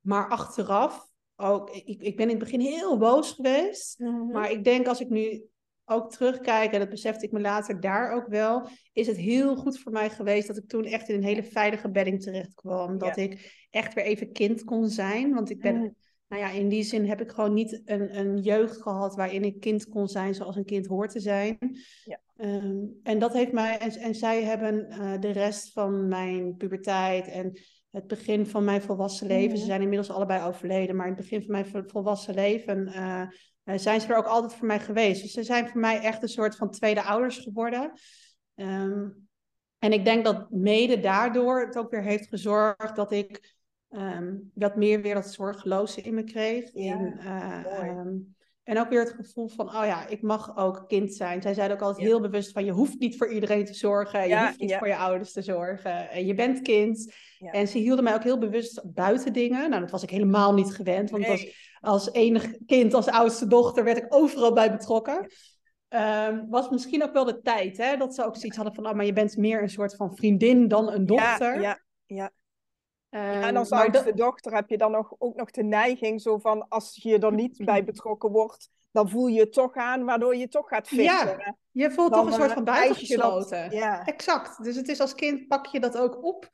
maar 0.01 0.29
achteraf, 0.29 1.09
ook, 1.35 1.69
ik, 1.69 2.01
ik 2.01 2.15
ben 2.15 2.29
in 2.29 2.35
het 2.35 2.43
begin 2.43 2.59
heel 2.59 2.97
boos 2.97 3.31
geweest. 3.31 3.99
Mhm. 3.99 4.31
Maar 4.31 4.51
ik 4.51 4.63
denk 4.63 4.87
als 4.87 4.99
ik 4.99 5.09
nu 5.09 5.43
ook 5.85 6.11
terugkijk, 6.11 6.71
en 6.71 6.79
dat 6.79 6.89
besefte 6.89 7.25
ik 7.25 7.31
me 7.31 7.39
later 7.39 7.79
daar 7.79 8.11
ook 8.11 8.27
wel, 8.27 8.67
is 8.93 9.07
het 9.07 9.17
heel 9.17 9.55
goed 9.55 9.79
voor 9.79 9.91
mij 9.91 10.09
geweest 10.09 10.47
dat 10.47 10.57
ik 10.57 10.67
toen 10.67 10.85
echt 10.85 11.09
in 11.09 11.15
een 11.15 11.23
hele 11.23 11.43
veilige 11.43 11.91
bedding 11.91 12.21
terecht 12.21 12.53
kwam. 12.53 12.97
Dat 12.97 13.17
ik 13.17 13.65
echt 13.69 13.93
weer 13.93 14.03
even 14.03 14.31
kind 14.31 14.63
kon 14.63 14.89
zijn. 14.89 15.33
Want 15.33 15.49
ik 15.49 15.61
ben, 15.61 15.75
mm. 15.75 15.95
nou 16.27 16.41
ja, 16.41 16.49
in 16.51 16.69
die 16.69 16.83
zin 16.83 17.05
heb 17.05 17.21
ik 17.21 17.31
gewoon 17.31 17.53
niet 17.53 17.81
een, 17.85 18.17
een 18.17 18.37
jeugd 18.37 18.81
gehad 18.81 19.15
waarin 19.15 19.43
ik 19.43 19.59
kind 19.59 19.87
kon 19.87 20.07
zijn 20.07 20.35
zoals 20.35 20.55
een 20.55 20.65
kind 20.65 20.87
hoort 20.87 21.11
te 21.11 21.19
zijn. 21.19 21.57
Ja. 22.05 22.19
Ehm, 22.35 22.79
en 23.03 23.19
dat 23.19 23.33
heeft 23.33 23.51
mij, 23.51 23.77
en, 23.77 23.91
en 23.91 24.15
zij 24.15 24.43
hebben 24.43 24.87
uh, 24.89 25.19
de 25.19 25.31
rest 25.31 25.71
van 25.71 26.07
mijn 26.07 26.55
puberteit 26.55 27.27
en 27.27 27.59
het 27.91 28.07
begin 28.07 28.45
van 28.45 28.63
mijn 28.63 28.81
volwassen 28.81 29.27
leven. 29.27 29.57
Ze 29.57 29.63
mm. 29.63 29.69
zijn 29.69 29.81
inmiddels 29.81 30.11
allebei 30.11 30.47
overleden, 30.47 30.95
maar 30.95 31.07
in 31.07 31.13
het 31.13 31.21
begin 31.21 31.41
van 31.41 31.51
mijn 31.51 31.89
volwassen 31.89 32.33
leven 32.33 32.87
uh, 32.87 33.27
zijn 33.79 34.01
ze 34.01 34.07
er 34.07 34.17
ook 34.17 34.25
altijd 34.25 34.53
voor 34.53 34.67
mij 34.67 34.79
geweest. 34.79 35.21
Dus 35.21 35.31
ze 35.31 35.43
zijn 35.43 35.69
voor 35.69 35.79
mij 35.79 35.99
echt 35.99 36.21
een 36.21 36.29
soort 36.29 36.55
van 36.55 36.71
tweede 36.71 37.03
ouders 37.03 37.37
geworden. 37.37 37.91
Ehm, 38.55 39.09
en 39.79 39.93
ik 39.93 40.05
denk 40.05 40.25
dat 40.25 40.51
mede 40.51 40.99
daardoor 40.99 41.65
het 41.65 41.77
ook 41.77 41.91
weer 41.91 42.03
heeft 42.03 42.27
gezorgd 42.27 42.95
dat 42.95 43.11
ik 43.11 43.55
um, 43.89 44.51
wat 44.53 44.75
meer 44.75 45.01
weer 45.01 45.13
dat 45.13 45.33
zorgeloze 45.33 46.01
in 46.01 46.13
me 46.13 46.23
kreeg. 46.23 46.69
Ja, 46.73 46.99
in, 46.99 47.19
uh, 47.19 48.03
en 48.63 48.79
ook 48.79 48.89
weer 48.89 48.99
het 48.99 49.13
gevoel 49.13 49.47
van, 49.47 49.67
oh 49.67 49.85
ja, 49.85 50.07
ik 50.07 50.21
mag 50.21 50.57
ook 50.57 50.83
kind 50.87 51.13
zijn. 51.13 51.41
Zij 51.41 51.53
zeiden 51.53 51.77
ook 51.77 51.83
altijd 51.83 52.07
heel 52.07 52.21
bewust 52.21 52.51
van, 52.51 52.65
je 52.65 52.71
hoeft 52.71 52.99
niet 52.99 53.17
voor 53.17 53.31
iedereen 53.31 53.65
te 53.65 53.73
zorgen. 53.73 54.27
Je 54.27 54.39
hoeft 54.39 54.59
niet 54.59 54.75
voor 54.75 54.87
je 54.87 54.95
ouders 54.95 55.31
te 55.31 55.41
zorgen. 55.41 56.09
En 56.09 56.25
je 56.25 56.33
bent 56.33 56.61
kind. 56.61 57.13
En 57.39 57.67
ze 57.67 57.77
hielden 57.77 58.03
mij 58.03 58.13
ook 58.13 58.23
heel 58.23 58.37
bewust 58.37 58.93
buiten 58.93 59.33
dingen. 59.33 59.69
Nou, 59.69 59.81
dat 59.81 59.91
was 59.91 60.03
ik 60.03 60.09
helemaal 60.09 60.53
niet 60.53 60.73
gewend. 60.73 61.09
Want 61.09 61.27
als, 61.27 61.70
als 61.81 62.11
enig 62.11 62.65
kind, 62.65 62.93
als 62.93 63.07
oudste 63.07 63.47
dochter, 63.47 63.83
werd 63.83 63.97
ik 63.97 64.13
overal 64.13 64.53
bij 64.53 64.71
betrokken. 64.71 65.31
Um, 65.89 66.49
was 66.49 66.69
misschien 66.69 67.03
ook 67.03 67.13
wel 67.13 67.25
de 67.25 67.41
tijd, 67.41 67.77
hè? 67.77 67.97
Dat 67.97 68.15
ze 68.15 68.25
ook 68.25 68.35
zoiets 68.35 68.55
hadden 68.55 68.75
van, 68.75 68.87
oh, 68.87 68.93
maar 68.93 69.05
je 69.05 69.13
bent 69.13 69.37
meer 69.37 69.61
een 69.61 69.69
soort 69.69 69.95
van 69.95 70.15
vriendin 70.15 70.67
dan 70.67 70.91
een 70.91 71.05
dochter. 71.05 71.61
Ja, 71.61 71.79
ja, 72.05 72.31
en 73.11 73.41
ehm, 73.41 73.55
als 73.55 73.69
oudste 73.69 74.13
dochter 74.13 74.53
heb 74.53 74.69
je 74.69 74.77
dan 74.77 74.91
nog, 74.91 75.13
ook 75.17 75.35
nog 75.35 75.51
de 75.51 75.63
neiging 75.63 76.21
zo 76.21 76.37
van 76.37 76.67
als 76.67 76.99
je 77.01 77.19
er 77.19 77.33
niet 77.33 77.65
bij 77.65 77.83
betrokken 77.83 78.31
wordt, 78.31 78.69
dan 78.91 79.09
voel 79.09 79.27
je 79.27 79.39
het 79.39 79.53
toch 79.53 79.75
aan, 79.75 80.05
waardoor 80.05 80.35
je 80.35 80.47
toch 80.47 80.67
gaat 80.67 80.87
vissen. 80.87 81.27
Ja, 81.27 81.55
je 81.71 81.91
voelt 81.91 82.13
toch 82.13 82.25
een 82.25 82.33
soort 82.33 82.51
van 82.51 82.65
eh, 82.65 82.73
buitengesloten. 82.73 83.71
ja. 83.71 84.05
Exact. 84.05 84.63
Dus 84.63 84.75
het 84.75 84.87
is 84.87 84.99
als 84.99 85.15
kind 85.15 85.47
pak 85.47 85.65
je 85.65 85.79
dat 85.79 85.97
ook 85.97 86.23
op. 86.23 86.49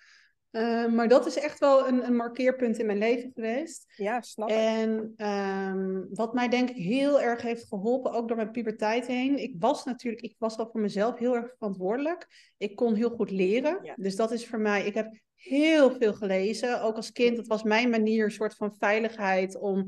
Uh, 0.57 0.87
maar 0.87 1.07
dat 1.07 1.25
is 1.25 1.37
echt 1.37 1.59
wel 1.59 1.87
een, 1.87 2.05
een, 2.05 2.15
markeerpunt 2.15 2.77
in 2.77 2.85
mijn 2.85 2.97
leven 2.97 3.31
geweest. 3.33 3.85
Ja, 3.95 4.21
snap 4.21 4.49
ik. 4.49 4.55
En 4.55 5.13
um, 5.17 6.07
wat 6.11 6.33
mij 6.33 6.49
denk 6.49 6.69
ik 6.69 6.75
heel 6.75 7.21
erg 7.21 7.41
heeft 7.41 7.67
geholpen, 7.67 8.11
ook 8.11 8.27
door 8.27 8.37
mijn 8.37 8.51
puberteit 8.51 9.07
heen. 9.07 9.37
Ik 9.37 9.55
was 9.59 9.83
natuurlijk, 9.83 10.23
ik 10.23 10.35
was 10.37 10.57
al 10.57 10.69
voor 10.71 10.81
mezelf 10.81 11.17
heel 11.17 11.35
erg 11.35 11.53
verantwoordelijk. 11.57 12.51
Ik 12.57 12.75
kon 12.75 12.93
heel 12.93 13.09
goed 13.09 13.31
leren. 13.31 13.79
Ja. 13.81 13.93
Dus 13.95 14.15
dat 14.15 14.31
is 14.31 14.47
voor 14.47 14.59
mij, 14.59 14.85
ik 14.85 14.93
heb 14.93 15.19
heel 15.35 15.91
veel 15.91 16.13
gelezen. 16.13 16.81
Ook 16.81 16.95
als 16.95 17.11
kind, 17.11 17.35
dat 17.35 17.47
was 17.47 17.63
mijn 17.63 17.89
manier, 17.89 18.25
een 18.25 18.31
soort 18.31 18.55
van 18.55 18.75
veiligheid 18.79 19.57
om 19.59 19.87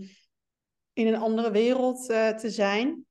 in 0.94 1.08
een 1.08 1.20
andere 1.20 1.52
wereld 1.52 2.10
uh, 2.10 2.30
te 2.30 2.50
zijn. 2.50 3.06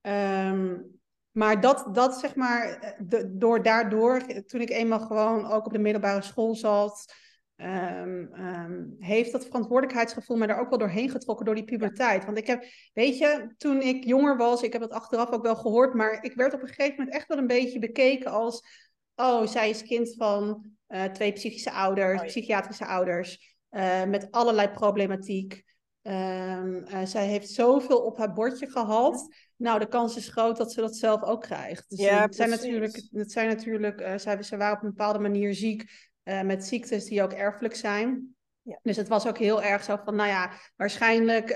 Um, 0.00 0.93
maar 1.34 1.60
dat, 1.60 1.88
dat 1.92 2.18
zeg 2.18 2.34
maar, 2.34 2.94
de, 2.98 3.36
door 3.36 3.62
daardoor, 3.62 4.22
toen 4.46 4.60
ik 4.60 4.70
eenmaal 4.70 5.00
gewoon 5.00 5.46
ook 5.46 5.66
op 5.66 5.72
de 5.72 5.78
middelbare 5.78 6.22
school 6.22 6.54
zat, 6.54 7.14
um, 7.56 8.34
um, 8.34 8.96
heeft 8.98 9.32
dat 9.32 9.44
verantwoordelijkheidsgevoel 9.44 10.36
me 10.36 10.46
daar 10.46 10.60
ook 10.60 10.68
wel 10.68 10.78
doorheen 10.78 11.10
getrokken 11.10 11.46
door 11.46 11.54
die 11.54 11.64
puberteit. 11.64 12.24
Want 12.24 12.38
ik 12.38 12.46
heb, 12.46 12.64
weet 12.92 13.18
je, 13.18 13.54
toen 13.56 13.80
ik 13.80 14.04
jonger 14.04 14.36
was, 14.36 14.62
ik 14.62 14.72
heb 14.72 14.82
het 14.82 14.92
achteraf 14.92 15.30
ook 15.30 15.42
wel 15.42 15.56
gehoord, 15.56 15.94
maar 15.94 16.22
ik 16.22 16.34
werd 16.34 16.54
op 16.54 16.62
een 16.62 16.68
gegeven 16.68 16.96
moment 16.96 17.14
echt 17.14 17.28
wel 17.28 17.38
een 17.38 17.46
beetje 17.46 17.78
bekeken 17.78 18.30
als, 18.30 18.66
oh, 19.14 19.46
zij 19.46 19.70
is 19.70 19.82
kind 19.82 20.14
van 20.16 20.64
uh, 20.88 21.04
twee 21.04 21.32
psychische 21.32 21.70
ouders, 21.70 22.20
oh, 22.20 22.26
psychiatrische 22.26 22.86
ouders, 22.86 23.56
uh, 23.70 24.04
met 24.04 24.30
allerlei 24.30 24.68
problematiek. 24.68 25.62
Um, 26.02 26.84
uh, 26.88 27.04
zij 27.04 27.26
heeft 27.26 27.50
zoveel 27.50 27.98
op 27.98 28.18
haar 28.18 28.32
bordje 28.32 28.70
gehad. 28.70 29.34
Nou, 29.56 29.78
de 29.78 29.88
kans 29.88 30.16
is 30.16 30.28
groot 30.28 30.56
dat 30.56 30.72
ze 30.72 30.80
dat 30.80 30.96
zelf 30.96 31.22
ook 31.22 31.40
krijgt. 31.40 31.90
Dus 31.90 31.98
ja, 31.98 32.20
het 32.20 32.34
zijn 32.34 32.50
natuurlijk, 32.50 33.02
het 33.12 33.32
zijn 33.32 33.48
natuurlijk 33.48 34.00
uh, 34.00 34.16
zij, 34.16 34.42
ze 34.42 34.56
waren 34.56 34.76
op 34.76 34.82
een 34.82 34.88
bepaalde 34.88 35.18
manier 35.18 35.54
ziek 35.54 36.10
uh, 36.24 36.42
met 36.42 36.66
ziektes 36.66 37.04
die 37.04 37.22
ook 37.22 37.32
erfelijk 37.32 37.74
zijn. 37.74 38.34
Ja. 38.62 38.78
Dus 38.82 38.96
het 38.96 39.08
was 39.08 39.26
ook 39.26 39.38
heel 39.38 39.62
erg 39.62 39.84
zo 39.84 39.96
van, 40.04 40.16
nou 40.16 40.28
ja, 40.28 40.50
waarschijnlijk 40.76 41.46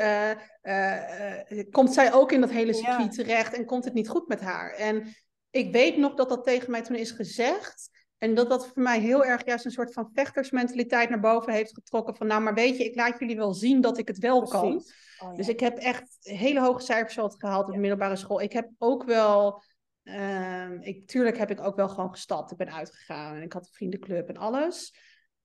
komt 1.70 1.92
zij 1.92 2.12
ook 2.12 2.32
in 2.32 2.40
dat 2.40 2.50
hele 2.50 2.74
circuit 2.74 3.14
ja. 3.14 3.22
terecht 3.22 3.54
en 3.54 3.64
komt 3.64 3.84
het 3.84 3.94
niet 3.94 4.08
goed 4.08 4.28
met 4.28 4.40
haar. 4.40 4.72
En 4.72 5.14
ik 5.50 5.72
weet 5.72 5.96
nog 5.96 6.14
dat 6.14 6.28
dat 6.28 6.44
tegen 6.44 6.70
mij 6.70 6.82
toen 6.82 6.96
is 6.96 7.10
gezegd. 7.10 7.90
En 8.18 8.34
dat 8.34 8.48
dat 8.48 8.66
voor 8.66 8.82
mij 8.82 9.00
heel 9.00 9.24
erg 9.24 9.44
juist 9.44 9.64
een 9.64 9.70
soort 9.70 9.92
van 9.92 10.10
vechtersmentaliteit 10.12 11.08
naar 11.08 11.20
boven 11.20 11.52
heeft 11.52 11.74
getrokken. 11.74 12.16
Van 12.16 12.26
nou, 12.26 12.42
maar 12.42 12.54
weet 12.54 12.76
je, 12.76 12.84
ik 12.84 12.94
laat 12.94 13.18
jullie 13.18 13.36
wel 13.36 13.54
zien 13.54 13.80
dat 13.80 13.98
ik 13.98 14.08
het 14.08 14.18
wel 14.18 14.42
kan. 14.42 14.82
Oh, 15.18 15.34
dus 15.34 15.48
ik 15.48 15.60
heb 15.60 15.76
echt 15.78 16.16
hele 16.20 16.60
hoge 16.60 16.80
cijfers 16.80 17.18
altijd 17.18 17.40
gehaald 17.40 17.66
op 17.66 17.72
de 17.72 17.78
middelbare 17.78 18.16
school. 18.16 18.40
Ik 18.40 18.52
heb 18.52 18.70
ook 18.78 19.04
wel, 19.04 19.62
uh, 20.04 20.80
ik, 20.80 21.06
tuurlijk 21.06 21.38
heb 21.38 21.50
ik 21.50 21.60
ook 21.60 21.76
wel 21.76 21.88
gewoon 21.88 22.10
gestapt. 22.10 22.50
Ik 22.50 22.56
ben 22.56 22.72
uitgegaan 22.72 23.36
en 23.36 23.42
ik 23.42 23.52
had 23.52 23.66
een 23.66 23.72
vriendenclub 23.72 24.28
en 24.28 24.36
alles. 24.36 24.94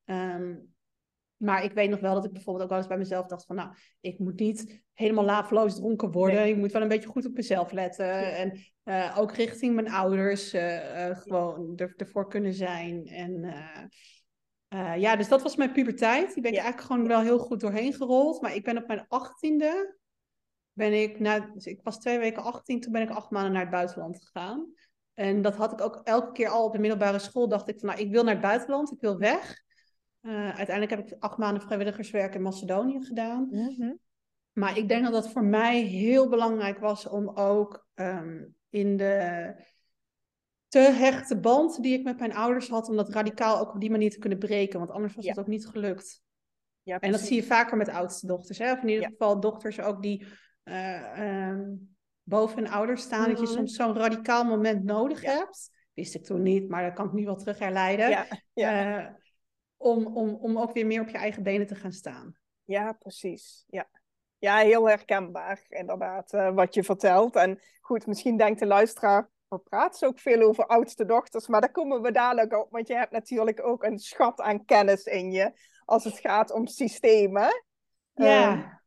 Um, 0.06 0.73
maar 1.43 1.63
ik 1.63 1.73
weet 1.73 1.89
nog 1.89 2.00
wel 2.00 2.13
dat 2.13 2.25
ik 2.25 2.31
bijvoorbeeld 2.31 2.63
ook 2.63 2.69
wel 2.69 2.79
eens 2.79 2.88
bij 2.88 2.97
mezelf 2.97 3.25
dacht 3.25 3.45
van, 3.45 3.55
nou, 3.55 3.69
ik 4.01 4.19
moet 4.19 4.39
niet 4.39 4.83
helemaal 4.93 5.23
laveloos 5.23 5.75
dronken 5.75 6.12
worden. 6.12 6.39
Nee. 6.39 6.51
Ik 6.51 6.57
moet 6.57 6.71
wel 6.71 6.81
een 6.81 6.88
beetje 6.88 7.09
goed 7.09 7.25
op 7.25 7.33
mezelf 7.33 7.71
letten. 7.71 8.35
En 8.35 8.59
uh, 8.83 9.17
ook 9.17 9.31
richting 9.31 9.75
mijn 9.75 9.89
ouders 9.89 10.53
uh, 10.53 11.07
uh, 11.09 11.17
gewoon 11.17 11.73
er, 11.75 11.93
ervoor 11.97 12.27
kunnen 12.27 12.53
zijn. 12.53 13.05
En 13.07 13.53
ja, 14.97 15.15
dus 15.15 15.27
dat 15.27 15.41
was 15.41 15.55
mijn 15.55 15.71
puberteit. 15.71 16.33
Die 16.33 16.41
ben 16.41 16.51
ik 16.51 16.57
ja. 16.57 16.63
eigenlijk 16.63 16.91
gewoon 16.91 17.07
wel 17.07 17.21
heel 17.21 17.39
goed 17.39 17.59
doorheen 17.59 17.93
gerold. 17.93 18.41
Maar 18.41 18.55
ik 18.55 18.63
ben 18.63 18.77
op 18.77 18.88
mijn 18.88 19.05
achttiende, 19.07 19.97
ben 20.71 21.01
ik, 21.01 21.19
nou, 21.19 21.51
dus 21.53 21.65
ik 21.65 21.79
was 21.83 22.00
twee 22.00 22.19
weken 22.19 22.43
18, 22.43 22.79
toen 22.79 22.91
ben 22.91 23.01
ik 23.01 23.09
acht 23.09 23.29
maanden 23.29 23.51
naar 23.51 23.62
het 23.62 23.71
buitenland 23.71 24.23
gegaan. 24.23 24.73
En 25.13 25.41
dat 25.41 25.55
had 25.55 25.71
ik 25.71 25.81
ook 25.81 26.01
elke 26.03 26.31
keer 26.31 26.50
al 26.50 26.65
op 26.65 26.73
de 26.73 26.79
middelbare 26.79 27.19
school. 27.19 27.47
Dacht 27.47 27.67
ik 27.67 27.79
van, 27.79 27.89
nou, 27.89 28.01
ik 28.01 28.12
wil 28.12 28.23
naar 28.23 28.33
het 28.33 28.43
buitenland, 28.43 28.91
ik 28.91 29.01
wil 29.01 29.17
weg. 29.17 29.62
Uh, 30.25 30.56
uiteindelijk 30.56 30.89
heb 30.89 31.08
ik 31.08 31.15
acht 31.20 31.38
maanden 31.38 31.62
vrijwilligerswerk 31.62 32.36
in 32.36 32.42
Macedonië 32.42 33.06
gedaan. 33.06 33.48
Mm 33.51 33.75
-hmm. 33.77 34.00
Maar 34.53 34.77
ik 34.77 34.88
denk 34.88 35.03
dat 35.03 35.13
dat 35.13 35.32
voor 35.32 35.44
mij 35.44 35.82
heel 35.82 36.30
belangrijk 36.30 36.80
was 36.80 37.08
om 37.08 37.30
ook 37.30 37.88
um, 37.96 38.56
in 38.70 38.98
de 38.98 39.56
te 40.68 40.80
hechte 40.80 41.39
band 41.39 41.82
die 41.82 41.98
ik 41.98 42.03
met 42.03 42.20
mijn 42.20 42.34
ouders 42.34 42.70
had, 42.70 42.89
om 42.89 42.96
dat 42.96 43.10
radicaal 43.10 43.60
ook 43.60 43.74
op 43.74 43.80
die 43.80 43.92
manier 43.92 44.10
te 44.10 44.20
kunnen 44.20 44.39
breken. 44.39 44.80
Want 44.80 44.92
anders 44.92 45.15
was 45.15 45.24
ja. 45.24 45.30
het 45.30 45.39
ook 45.39 45.48
niet 45.48 45.68
gelukt. 45.68 46.22
Ja, 46.84 47.00
en 47.00 47.12
dat 47.12 47.22
zie 47.22 47.36
je 47.36 47.44
vaker 47.44 47.77
met 47.77 47.89
oudste 47.89 48.27
dochters. 48.27 48.58
Hè? 48.58 48.72
Of 48.72 48.82
in 48.82 48.88
ieder 48.88 49.08
geval 49.08 49.39
dochters 49.39 49.80
ook 49.80 50.01
die 50.01 50.27
uh, 50.63 51.48
um, 51.50 51.96
boven 52.24 52.58
hun 52.58 52.72
ouders 52.72 53.01
staan. 53.01 53.20
Mm 53.20 53.25
-hmm. 53.25 53.34
Dat 53.36 53.44
je 53.44 53.48
mhm. 53.48 53.56
soms 53.56 53.75
zo'n 53.75 53.96
radicaal 53.96 54.44
moment 54.44 54.84
nodig 54.84 55.22
hebt. 55.22 55.70
Wist 55.94 56.15
ik 56.15 56.24
toen 56.24 56.42
niet, 56.42 56.70
maar 56.70 56.84
dat 56.84 56.94
kan 56.94 57.06
ik 57.06 57.13
nu 57.13 57.25
wel 57.25 57.36
terug 57.36 57.60
herleiden. 57.60 58.10
Ja, 58.10 58.25
ja. 58.53 59.00
Uh, 59.00 59.10
om, 59.83 60.07
om, 60.07 60.35
om 60.35 60.57
ook 60.57 60.73
weer 60.73 60.85
meer 60.85 61.01
op 61.01 61.09
je 61.09 61.17
eigen 61.17 61.43
benen 61.43 61.67
te 61.67 61.75
gaan 61.75 61.91
staan. 61.91 62.37
Ja, 62.63 62.93
precies. 62.93 63.63
Ja, 63.67 63.87
ja 64.37 64.57
heel 64.57 64.87
herkenbaar 64.87 65.65
inderdaad 65.67 66.33
uh, 66.33 66.53
wat 66.53 66.73
je 66.73 66.83
vertelt. 66.83 67.35
En 67.35 67.59
goed, 67.81 68.07
misschien 68.07 68.37
denkt 68.37 68.59
de 68.59 68.65
luisteraar, 68.65 69.29
we 69.47 69.57
praten 69.59 70.07
ook 70.07 70.19
veel 70.19 70.41
over 70.41 70.65
oudste 70.65 71.05
dochters, 71.05 71.47
maar 71.47 71.61
daar 71.61 71.71
komen 71.71 72.01
we 72.01 72.11
dadelijk 72.11 72.53
op, 72.53 72.71
want 72.71 72.87
je 72.87 72.95
hebt 72.95 73.11
natuurlijk 73.11 73.65
ook 73.65 73.83
een 73.83 73.99
schat 73.99 74.41
aan 74.41 74.65
kennis 74.65 75.03
in 75.03 75.31
je 75.31 75.51
als 75.85 76.03
het 76.03 76.19
gaat 76.19 76.51
om 76.51 76.67
systemen. 76.67 77.63
Ja. 78.13 78.51
Um, 78.51 78.81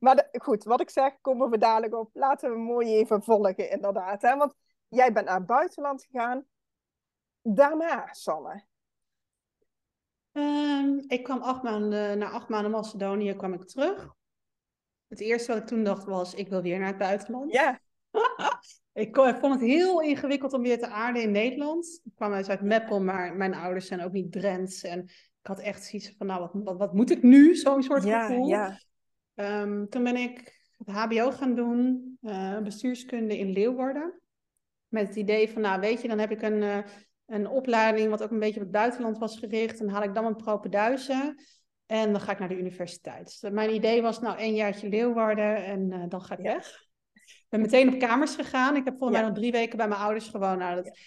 maar 0.00 0.16
de, 0.16 0.40
goed, 0.40 0.64
wat 0.64 0.80
ik 0.80 0.90
zeg, 0.90 1.20
komen 1.20 1.50
we 1.50 1.58
dadelijk 1.58 1.94
op. 1.94 2.10
Laten 2.12 2.50
we 2.50 2.58
mooi 2.58 2.94
even 2.94 3.22
volgen, 3.22 3.70
inderdaad. 3.70 4.22
Hè? 4.22 4.36
Want 4.36 4.54
jij 4.88 5.12
bent 5.12 5.26
naar 5.26 5.36
het 5.36 5.46
buitenland 5.46 6.04
gegaan. 6.04 6.44
Daarna, 7.42 8.08
Sanne, 8.10 8.64
Um, 10.36 11.04
ik 11.06 11.22
kwam 11.22 11.40
acht 11.40 11.62
maanden, 11.62 12.18
na 12.18 12.30
acht 12.30 12.48
maanden 12.48 12.70
Macedonië 12.70 13.34
kwam 13.34 13.52
ik 13.52 13.64
terug. 13.64 14.14
Het 15.08 15.20
eerste 15.20 15.52
wat 15.52 15.60
ik 15.60 15.66
toen 15.66 15.84
dacht 15.84 16.04
was, 16.04 16.34
ik 16.34 16.48
wil 16.48 16.62
weer 16.62 16.78
naar 16.78 16.88
het 16.88 16.98
buitenland. 16.98 17.52
Ja. 17.52 17.80
ik 18.92 19.16
vond 19.16 19.52
het 19.52 19.60
heel 19.60 20.02
ingewikkeld 20.02 20.52
om 20.52 20.62
weer 20.62 20.78
te 20.78 20.88
aarden 20.88 21.22
in 21.22 21.30
Nederland. 21.30 22.00
Ik 22.04 22.12
kwam 22.14 22.32
uit 22.32 22.62
Meppel, 22.62 23.00
maar 23.00 23.36
mijn 23.36 23.54
ouders 23.54 23.86
zijn 23.86 24.02
ook 24.02 24.12
niet 24.12 24.32
Drents. 24.32 24.82
En 24.82 25.00
ik 25.40 25.46
had 25.46 25.60
echt 25.60 25.84
zoiets 25.84 26.14
van, 26.18 26.26
nou, 26.26 26.40
wat, 26.40 26.50
wat, 26.64 26.78
wat 26.78 26.94
moet 26.94 27.10
ik 27.10 27.22
nu? 27.22 27.54
Zo'n 27.54 27.82
soort 27.82 28.04
Ja, 28.04 28.26
gevoel. 28.26 28.48
ja. 28.48 28.80
Ehm, 29.34 29.86
toen 29.86 30.02
ben 30.02 30.16
ik 30.16 30.64
het 30.76 30.96
HBO 30.96 31.30
gaan 31.30 31.54
doen, 31.54 32.16
eh, 32.20 32.58
bestuurskunde 32.58 33.38
in 33.38 33.50
Leeuwarden. 33.50 34.20
Met 34.88 35.06
het 35.06 35.16
idee 35.16 35.50
van, 35.50 35.62
nou 35.62 35.80
weet 35.80 36.02
je, 36.02 36.08
dan 36.08 36.18
heb 36.18 36.30
ik 36.30 36.42
een, 36.42 36.62
eh, 36.62 36.78
een 37.26 37.48
opleiding 37.48 38.10
wat 38.10 38.22
ook 38.22 38.30
een 38.30 38.38
beetje 38.38 38.56
op 38.60 38.62
het 38.62 38.70
buitenland 38.70 39.18
was 39.18 39.38
gericht. 39.38 39.78
Dan 39.78 39.88
haal 39.88 40.02
ik 40.02 40.14
dan 40.14 40.24
een 40.24 40.36
propenduizen 40.36 41.34
en 41.86 42.12
dan 42.12 42.20
ga 42.20 42.32
ik 42.32 42.38
naar 42.38 42.48
de 42.48 42.58
universiteit. 42.58 43.38
Dus 43.40 43.50
mijn 43.52 43.74
idee 43.74 44.02
was, 44.02 44.20
nou 44.20 44.38
één 44.38 44.54
jaartje 44.54 44.88
Leeuwarden 44.88 45.64
en 45.64 45.92
eh, 45.92 46.02
dan 46.08 46.22
ga 46.22 46.36
ik 46.38 46.44
Ja. 46.44 46.52
weg. 46.54 46.84
Ik 47.12 47.46
ben 47.48 47.60
meteen 47.60 47.92
op 47.92 47.98
kamers 47.98 48.34
gegaan. 48.34 48.76
Ik 48.76 48.84
heb 48.84 48.94
volgens 48.98 49.18
Ja. 49.18 49.24
mij 49.24 49.28
nog 49.30 49.38
drie 49.40 49.52
weken 49.52 49.76
bij 49.76 49.88
mijn 49.88 50.00
ouders 50.00 50.28
gewoond. 50.28 50.58
Nou, 50.58 50.74
dat, 50.74 50.98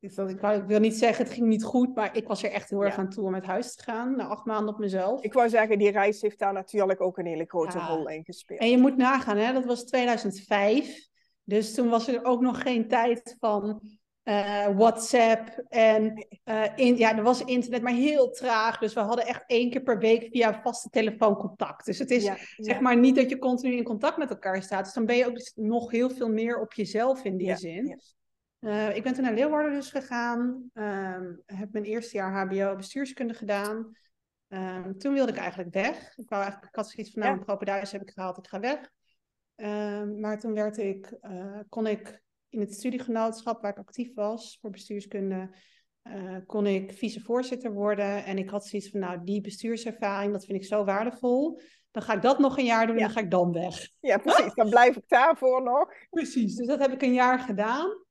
ik, 0.00 0.10
wil- 0.14 0.28
ik, 0.28 0.64
wil 0.66 0.80
niet 0.80 0.94
zeggen, 0.96 1.24
het 1.24 1.34
ging 1.34 1.46
niet 1.46 1.64
goed, 1.64 1.94
maar 1.94 2.16
ik 2.16 2.26
was 2.28 2.42
er 2.42 2.50
echt 2.50 2.70
heel 2.70 2.84
erg 2.84 2.94
Ja. 2.96 3.00
aan 3.02 3.08
toe 3.08 3.24
om 3.24 3.34
uit 3.34 3.44
huis 3.46 3.74
te 3.74 3.82
gaan. 3.82 4.16
Na 4.16 4.26
acht 4.26 4.44
maanden 4.44 4.74
op 4.74 4.80
mezelf. 4.80 5.22
Ik 5.22 5.32
wou 5.32 5.48
zeggen, 5.48 5.78
die 5.78 5.90
reis 5.90 6.20
heeft 6.20 6.38
daar 6.38 6.52
natuurlijk 6.52 7.00
ook 7.00 7.18
een 7.18 7.26
hele 7.26 7.44
grote 7.46 7.78
rol 7.78 8.08
in 8.08 8.24
gespeeld. 8.24 8.60
En 8.60 8.70
je 8.70 8.78
moet 8.78 8.96
nagaan, 8.96 9.36
hè, 9.36 9.52
dat 9.52 9.64
was 9.64 9.84
2005. 9.84 11.06
Dus 11.44 11.74
toen 11.74 11.88
was 11.88 12.08
er 12.08 12.24
ook 12.24 12.40
nog 12.40 12.62
geen 12.62 12.88
tijd 12.88 13.36
van 13.38 13.80
eh, 14.28 14.76
WhatsApp. 14.76 15.64
En 15.68 16.26
eh, 16.44 16.64
in, 16.74 16.96
ja, 16.96 17.16
er 17.16 17.22
was 17.22 17.44
internet, 17.44 17.82
maar 17.82 17.92
heel 17.92 18.30
traag. 18.30 18.78
Dus 18.78 18.94
we 18.94 19.00
hadden 19.00 19.26
echt 19.26 19.44
één 19.46 19.70
keer 19.70 19.82
per 19.82 19.98
week 19.98 20.28
via 20.30 20.60
vaste 20.62 20.88
telefoon 20.88 21.36
contact. 21.36 21.84
Dus 21.84 21.98
het 21.98 22.10
is 22.10 22.24
Ja, 22.24 22.36
zeg 22.56 22.74
ja. 22.74 22.80
maar 22.80 22.98
niet 22.98 23.16
dat 23.16 23.30
je 23.30 23.38
continu 23.38 23.76
in 23.76 23.84
contact 23.84 24.16
met 24.16 24.30
elkaar 24.30 24.62
staat. 24.62 24.84
Dus 24.84 24.94
dan 24.94 25.06
ben 25.06 25.16
je 25.16 25.26
ook 25.26 25.34
dus 25.34 25.52
nog 25.54 25.90
heel 25.90 26.10
veel 26.10 26.28
meer 26.28 26.60
op 26.60 26.72
jezelf 26.72 27.24
in 27.24 27.36
die 27.36 27.46
Ja, 27.46 27.56
zin. 27.56 28.00
Eh, 28.58 28.96
ik 28.96 29.02
ben 29.02 29.14
toen 29.14 29.22
naar 29.22 29.34
Leeuwarden 29.34 29.72
dus 29.72 29.90
gegaan. 29.90 30.70
Ehm, 30.72 31.32
heb 31.46 31.72
mijn 31.72 31.84
eerste 31.84 32.16
jaar 32.16 32.32
HBO 32.32 32.76
bestuurskunde 32.76 33.34
gedaan. 33.34 33.96
Ehm, 34.48 34.96
toen 34.96 35.12
wilde 35.12 35.32
ik 35.32 35.38
eigenlijk 35.38 35.74
weg. 35.74 36.16
Ik, 36.16 36.28
wou 36.28 36.42
eigenlijk, 36.42 36.70
ik 36.72 36.76
had 36.76 36.90
zoiets 36.90 37.12
van, 37.12 37.22
nou, 37.22 37.34
een 37.34 37.44
propenduis 37.44 37.92
heb 37.92 38.02
ik 38.02 38.10
gehaald, 38.10 38.38
ik 38.38 38.48
ga 38.48 38.60
weg. 38.60 38.90
Ehm, 39.54 40.20
maar 40.20 40.38
toen 40.38 40.54
werd 40.54 40.78
ik, 40.78 41.18
kon 41.68 41.86
ik 41.86 42.26
in 42.48 42.60
het 42.60 42.74
studiegenootschap 42.74 43.62
waar 43.62 43.70
ik 43.70 43.78
actief 43.78 44.14
was 44.14 44.58
voor 44.60 44.70
bestuurskunde, 44.70 45.50
eh, 46.02 46.36
kon 46.46 46.66
ik 46.66 46.92
vicevoorzitter 46.92 47.72
worden. 47.72 48.24
En 48.24 48.38
ik 48.38 48.50
had 48.50 48.66
zoiets 48.66 48.90
van, 48.90 49.00
nou, 49.00 49.24
die 49.24 49.40
bestuurservaring, 49.40 50.32
dat 50.32 50.44
vind 50.44 50.58
ik 50.58 50.64
zo 50.66 50.84
waardevol. 50.84 51.60
Dan 51.90 52.02
ga 52.02 52.14
ik 52.14 52.22
dat 52.22 52.38
nog 52.38 52.58
een 52.58 52.64
jaar 52.64 52.86
doen 52.86 52.94
en 52.96 53.00
Ja. 53.00 53.06
dan 53.06 53.14
ga 53.16 53.20
ik 53.20 53.30
dan 53.30 53.52
weg. 53.52 53.88
ja, 54.00 54.18
precies. 54.28 54.54
Dan 54.54 54.68
blijf 54.70 54.96
ik 54.96 55.08
daarvoor 55.08 55.62
nog. 55.62 55.92
Precies, 56.10 56.56
dus 56.56 56.66
dat 56.66 56.78
heb 56.80 56.92
ik 56.92 57.02
een 57.02 57.12
jaar 57.14 57.38
gedaan. 57.38 58.04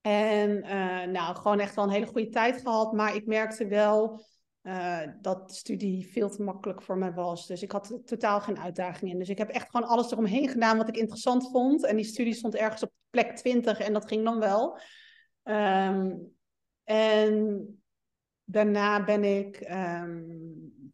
En 0.00 0.62
eh, 0.62 1.06
nou, 1.06 1.36
gewoon 1.36 1.60
echt 1.60 1.74
wel 1.74 1.84
een 1.84 1.90
hele 1.90 2.06
goede 2.06 2.28
tijd 2.28 2.60
gehad. 2.60 2.92
Maar 2.92 3.14
ik 3.14 3.26
merkte 3.26 3.66
wel 3.66 4.20
eh, 4.60 5.00
dat 5.20 5.54
studie 5.54 6.06
veel 6.06 6.30
te 6.30 6.42
makkelijk 6.42 6.82
voor 6.82 6.98
mij 6.98 7.12
was. 7.12 7.46
Dus 7.46 7.62
ik 7.62 7.72
had 7.72 8.00
totaal 8.04 8.40
geen 8.40 8.58
uitdaging 8.58 9.10
in. 9.10 9.18
Dus 9.18 9.28
ik 9.28 9.38
heb 9.38 9.48
echt 9.48 9.70
gewoon 9.70 9.88
alles 9.88 10.10
eromheen 10.10 10.48
gedaan 10.48 10.76
wat 10.76 10.88
ik 10.88 10.96
interessant 10.96 11.50
vond. 11.50 11.84
En 11.84 11.96
die 11.96 12.04
studie 12.04 12.34
stond 12.34 12.54
ergens 12.54 12.82
op 12.82 12.92
plek 13.10 13.36
20 13.36 13.80
en 13.80 13.92
dat 13.92 14.06
ging 14.06 14.24
dan 14.24 14.38
wel. 14.38 14.78
Ehm, 15.42 16.16
en 16.84 17.64
daarna 18.44 19.04
ben 19.04 19.24
ik, 19.24 19.56
ehm, 19.56 20.22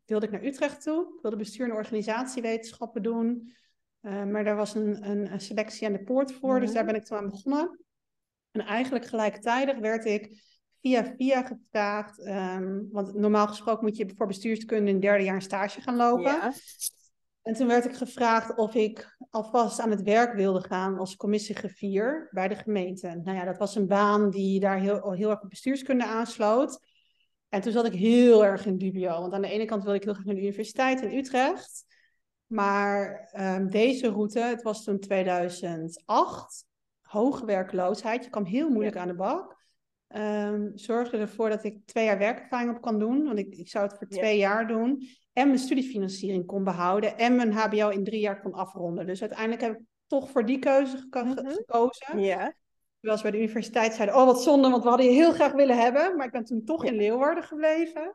wilde 0.04 0.26
ik 0.26 0.32
naar 0.32 0.44
Utrecht 0.44 0.82
toe. 0.82 1.14
Ik 1.16 1.22
wilde 1.22 1.36
bestuur 1.36 1.68
en 1.68 1.74
organisatiewetenschappen 1.74 3.02
doen. 3.02 3.54
Uh, 4.02 4.24
maar 4.24 4.44
daar 4.44 4.56
was 4.56 4.74
een, 4.74 5.10
een, 5.10 5.32
een, 5.32 5.40
selectie 5.40 5.86
aan 5.86 5.92
de 5.92 6.04
poort 6.04 6.32
voor, 6.32 6.60
dus 6.60 6.72
daar 6.72 6.84
ben 6.84 6.94
ik 6.94 7.04
toen 7.04 7.18
aan 7.18 7.28
begonnen. 7.28 7.84
En 8.50 8.60
eigenlijk 8.60 9.06
gelijktijdig 9.06 9.78
werd 9.78 10.04
ik 10.04 10.42
via 10.80 11.14
via 11.16 11.42
gevraagd, 11.42 12.26
um, 12.26 12.88
want 12.92 13.14
normaal 13.14 13.46
gesproken 13.46 13.84
moet 13.84 13.96
je 13.96 14.12
voor 14.16 14.26
bestuurskunde 14.26 14.90
in 14.90 15.00
derde 15.00 15.24
jaar 15.24 15.34
een 15.34 15.42
stage 15.42 15.80
gaan 15.80 15.96
lopen. 15.96 16.32
Ja. 16.32 16.52
En 17.42 17.54
toen 17.54 17.66
werd 17.66 17.84
ik 17.84 17.94
gevraagd 17.94 18.56
of 18.56 18.74
ik 18.74 19.16
alvast 19.30 19.80
aan 19.80 19.90
het 19.90 20.02
werk 20.02 20.34
wilde 20.34 20.60
gaan 20.60 20.98
als 20.98 21.16
commissiegriffier 21.16 22.28
bij 22.30 22.48
de 22.48 22.54
gemeente. 22.54 23.20
Nou 23.24 23.36
ja, 23.36 23.44
dat 23.44 23.58
was 23.58 23.74
een 23.74 23.86
baan 23.86 24.30
die 24.30 24.60
daar 24.60 24.78
heel, 24.78 25.12
heel 25.12 25.30
erg 25.30 25.42
op 25.42 25.48
bestuurskunde 25.48 26.04
aansloot. 26.04 26.78
En 27.48 27.60
toen 27.60 27.72
zat 27.72 27.86
ik 27.86 27.92
heel 27.92 28.44
erg 28.44 28.66
in 28.66 28.78
dubio, 28.78 29.20
want 29.20 29.32
aan 29.32 29.42
de 29.42 29.50
ene 29.50 29.64
kant 29.64 29.82
wilde 29.82 29.98
ik 29.98 30.04
heel 30.04 30.12
graag 30.12 30.26
naar 30.26 30.34
de 30.34 30.40
universiteit 30.40 31.00
in 31.00 31.18
Utrecht. 31.18 31.84
Maar 32.46 33.30
um, 33.38 33.70
deze 33.70 34.08
route, 34.08 34.40
het 34.40 34.62
was 34.62 34.84
toen 34.84 34.98
2008, 34.98 36.64
hoge 37.00 37.44
werkloosheid. 37.44 38.24
Je 38.24 38.30
kwam 38.30 38.44
heel 38.44 38.68
moeilijk 38.68 38.94
ja. 38.94 39.00
aan 39.02 39.08
de 39.08 39.14
bak. 39.14 39.64
Um, 40.08 40.72
zorgde 40.74 41.16
ervoor 41.16 41.48
dat 41.48 41.64
ik 41.64 41.86
twee 41.86 42.04
jaar 42.04 42.18
werkervaring 42.18 42.76
op 42.76 42.82
kan 42.82 42.98
doen. 42.98 43.24
Want 43.24 43.38
ik, 43.38 43.54
ik 43.54 43.68
zou 43.68 43.86
het 43.86 43.98
voor 43.98 44.06
twee 44.06 44.38
ja. 44.38 44.48
jaar 44.48 44.66
doen. 44.66 45.08
En 45.32 45.46
mijn 45.46 45.58
studiefinanciering 45.58 46.46
kon 46.46 46.64
behouden. 46.64 47.18
En 47.18 47.36
mijn 47.36 47.52
HBO 47.52 47.88
in 47.88 48.04
drie 48.04 48.20
jaar 48.20 48.42
kon 48.42 48.52
afronden. 48.52 49.06
Dus 49.06 49.20
uiteindelijk 49.20 49.60
heb 49.60 49.72
ik 49.72 49.80
toch 50.06 50.30
voor 50.30 50.46
die 50.46 50.58
keuze 50.58 50.96
geko 50.96 51.24
mm 51.24 51.36
-hmm. 51.36 51.48
gekozen. 51.48 52.18
Ja. 52.18 52.54
Terwijl 53.00 53.16
ze 53.16 53.22
bij 53.22 53.30
de 53.30 53.46
universiteit 53.46 53.94
zeiden, 53.94 54.16
oh 54.16 54.24
wat 54.24 54.42
zonde, 54.42 54.68
want 54.68 54.82
we 54.82 54.88
hadden 54.88 55.06
je 55.06 55.12
heel 55.12 55.32
graag 55.32 55.52
willen 55.52 55.78
hebben. 55.78 56.16
Maar 56.16 56.26
ik 56.26 56.32
ben 56.32 56.44
toen 56.44 56.64
toch 56.64 56.84
in 56.84 56.96
Leeuwarden 56.96 57.44
gebleven. 57.44 58.14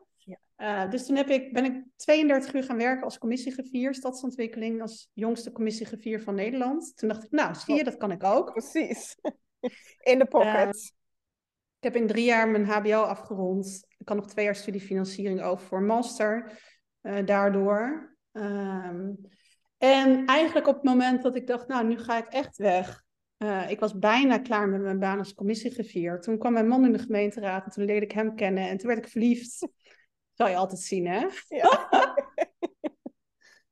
Uh, 0.61 0.89
dus 0.89 1.05
toen 1.05 1.15
heb 1.15 1.29
ik, 1.29 1.53
ben 1.53 1.65
ik 1.65 1.83
32 1.95 2.53
uur 2.53 2.63
gaan 2.63 2.77
werken 2.77 3.03
als 3.03 3.17
commissiegriffier 3.17 3.93
stadsontwikkeling, 3.93 4.81
als 4.81 5.09
jongste 5.13 5.51
commissiegriffier 5.51 6.21
van 6.21 6.35
Nederland. 6.35 6.97
Toen 6.97 7.09
dacht 7.09 7.23
ik, 7.23 7.31
nou, 7.31 7.55
zie 7.55 7.75
je, 7.75 7.83
dat 7.83 7.97
kan 7.97 8.11
ik 8.11 8.23
ook. 8.23 8.51
Precies. 8.51 9.17
In 10.11 10.19
de 10.19 10.25
pocket. 10.25 10.93
Ik 11.81 11.93
heb 11.93 12.01
in 12.01 12.07
drie 12.07 12.25
jaar 12.25 12.47
mijn 12.49 12.65
HBO 12.65 13.01
afgerond. 13.01 13.85
Ik 13.97 14.05
kan 14.05 14.15
nog 14.15 14.27
twee 14.27 14.45
jaar 14.45 14.55
studiefinanciering 14.55 15.41
over 15.41 15.65
voor 15.65 15.81
master. 15.81 16.59
Uh, 17.01 17.25
daardoor. 17.25 18.15
Um, 18.31 19.17
en 19.77 20.25
eigenlijk 20.25 20.67
op 20.67 20.75
het 20.75 20.83
moment 20.83 21.21
dat 21.21 21.35
ik 21.35 21.47
dacht, 21.47 21.67
nou, 21.67 21.87
nu 21.87 21.97
ga 21.97 22.17
ik 22.17 22.25
echt 22.25 22.57
weg. 22.57 23.03
Uh, 23.37 23.69
ik 23.69 23.79
was 23.79 23.97
bijna 23.97 24.39
klaar 24.39 24.69
met 24.69 24.81
mijn 24.81 24.99
baan 24.99 25.17
als 25.17 25.33
commissiegriffier. 25.33 26.19
Toen 26.19 26.37
kwam 26.37 26.53
mijn 26.53 26.67
man 26.67 26.85
in 26.85 26.91
de 26.91 26.99
gemeenteraad 26.99 27.65
en 27.65 27.71
toen 27.71 27.85
leerde 27.85 28.05
ik 28.05 28.11
hem 28.11 28.35
kennen. 28.35 28.69
En 28.69 28.77
toen 28.77 28.87
werd 28.87 29.05
ik 29.05 29.11
verliefd. 29.11 29.67
Zal 30.33 30.47
je 30.47 30.55
altijd 30.55 30.81
zien, 30.81 31.07
hè? 31.07 31.27
Ja. 31.47 31.89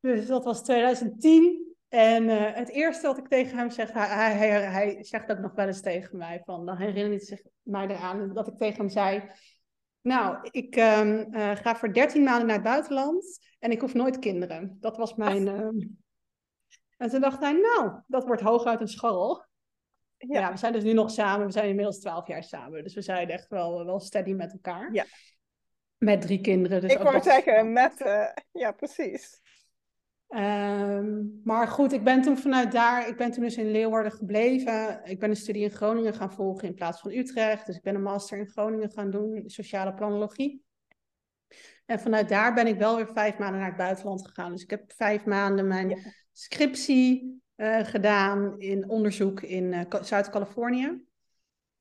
dus 0.00 0.26
dat 0.26 0.44
was 0.44 0.62
2010. 0.62 1.69
En 1.90 2.24
uh, 2.24 2.54
het 2.54 2.68
eerste 2.68 3.06
wat 3.06 3.18
ik 3.18 3.28
tegen 3.28 3.58
hem 3.58 3.70
zeg, 3.70 3.92
hij, 3.92 4.32
hij, 4.32 4.48
hij, 4.48 5.04
zegt 5.04 5.30
ook 5.30 5.38
nog 5.38 5.54
wel 5.54 5.66
eens 5.66 5.80
tegen 5.80 6.18
mij, 6.18 6.42
van, 6.44 6.66
dan 6.66 6.76
herinnert 6.76 7.28
hij 7.28 7.36
zich 7.36 7.46
mij 7.62 7.86
eraan 7.86 8.34
dat 8.34 8.46
ik 8.46 8.56
tegen 8.56 8.76
hem 8.76 8.88
zei, 8.88 9.30
nou, 10.00 10.48
ik 10.50 10.76
um, 10.76 11.34
uh, 11.34 11.56
ga 11.56 11.76
voor 11.76 11.92
13 11.92 12.22
maanden 12.22 12.46
naar 12.46 12.54
het 12.54 12.64
buitenland 12.64 13.38
en 13.58 13.70
ik 13.70 13.80
hoef 13.80 13.94
nooit 13.94 14.18
kinderen. 14.18 14.76
Dat 14.80 14.96
was 14.96 15.14
mijn... 15.14 15.46
Um... 15.46 15.78
En 16.96 17.10
toen 17.10 17.20
dacht 17.20 17.40
hij, 17.40 17.52
nou, 17.52 18.00
dat 18.06 18.24
wordt 18.24 18.42
hooguit 18.42 18.80
een 18.80 18.88
scharrel. 18.88 19.44
Ja. 20.16 20.40
ja. 20.40 20.50
we 20.50 20.56
zijn 20.56 20.72
dus 20.72 20.82
nu 20.82 20.92
nog 20.92 21.10
samen, 21.10 21.46
we 21.46 21.52
zijn 21.52 21.68
inmiddels 21.68 21.98
12 21.98 22.26
jaar 22.26 22.42
samen, 22.42 22.82
dus 22.82 22.94
we 22.94 23.02
zijn 23.02 23.30
echt 23.30 23.48
wel, 23.48 23.84
wel 23.84 24.00
steady 24.00 24.32
met 24.32 24.52
elkaar. 24.52 24.92
Ja. 24.92 25.04
Met 25.96 26.20
drie 26.20 26.40
kinderen. 26.40 26.80
Dus 26.80 26.92
ik 26.92 26.98
wou 26.98 27.22
zeggen, 27.22 27.72
met, 27.72 28.00
uh, 28.00 28.28
ja, 28.52 28.72
precies. 28.72 29.40
Um, 30.36 31.40
maar 31.44 31.68
goed, 31.68 31.92
ik 31.92 32.04
ben 32.04 32.22
toen 32.22 32.38
vanuit 32.38 32.72
daar, 32.72 33.08
ik 33.08 33.16
ben 33.16 33.30
toen 33.30 33.42
dus 33.42 33.56
in 33.56 33.70
Leeuwarden 33.70 34.12
gebleven. 34.12 35.00
Ik 35.04 35.18
ben 35.20 35.30
een 35.30 35.36
studie 35.36 35.62
in 35.62 35.70
Groningen 35.70 36.14
gaan 36.14 36.32
volgen 36.32 36.68
in 36.68 36.74
plaats 36.74 37.00
van 37.00 37.10
Utrecht. 37.10 37.66
Dus 37.66 37.76
ik 37.76 37.82
ben 37.82 37.94
een 37.94 38.02
master 38.02 38.38
in 38.38 38.48
Groningen 38.48 38.90
gaan 38.90 39.10
doen, 39.10 39.42
sociale 39.46 39.94
planologie. 39.94 40.62
En 41.86 42.00
vanuit 42.00 42.28
daar 42.28 42.54
ben 42.54 42.66
ik 42.66 42.78
wel 42.78 42.96
weer 42.96 43.12
vijf 43.12 43.38
maanden 43.38 43.58
naar 43.58 43.68
het 43.68 43.76
buitenland 43.76 44.26
gegaan. 44.26 44.52
Dus 44.52 44.62
ik 44.62 44.70
heb 44.70 44.92
vijf 44.92 45.24
maanden 45.24 45.66
mijn 45.66 45.88
ja. 45.88 45.96
scriptie 46.32 47.42
uh, 47.56 47.78
gedaan 47.78 48.58
in 48.58 48.88
onderzoek 48.88 49.40
in 49.40 49.72
uh, 49.72 50.02
Zuid-Californië. 50.02 51.04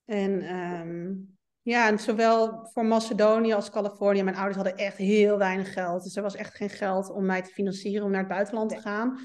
En 0.06 0.56
um, 0.56 1.38
ja, 1.62 1.88
en 1.88 2.00
zowel 2.00 2.70
voor 2.74 2.86
Macedonië 2.86 3.54
als 3.54 3.70
Californië. 3.70 4.24
Mijn 4.24 4.36
ouders 4.36 4.56
hadden 4.56 4.78
echt 4.78 4.98
heel 4.98 5.38
weinig 5.38 5.74
geld. 5.74 6.04
Dus 6.04 6.16
er 6.16 6.24
was 6.24 6.36
echt 6.36 6.56
geen 6.56 6.70
geld 6.70 7.10
om 7.10 7.26
mij 7.26 7.42
te 7.42 7.52
financieren 7.52 8.06
om 8.06 8.12
naar 8.12 8.20
het 8.20 8.30
buitenland 8.30 8.70
te 8.70 8.78
gaan. 8.78 9.20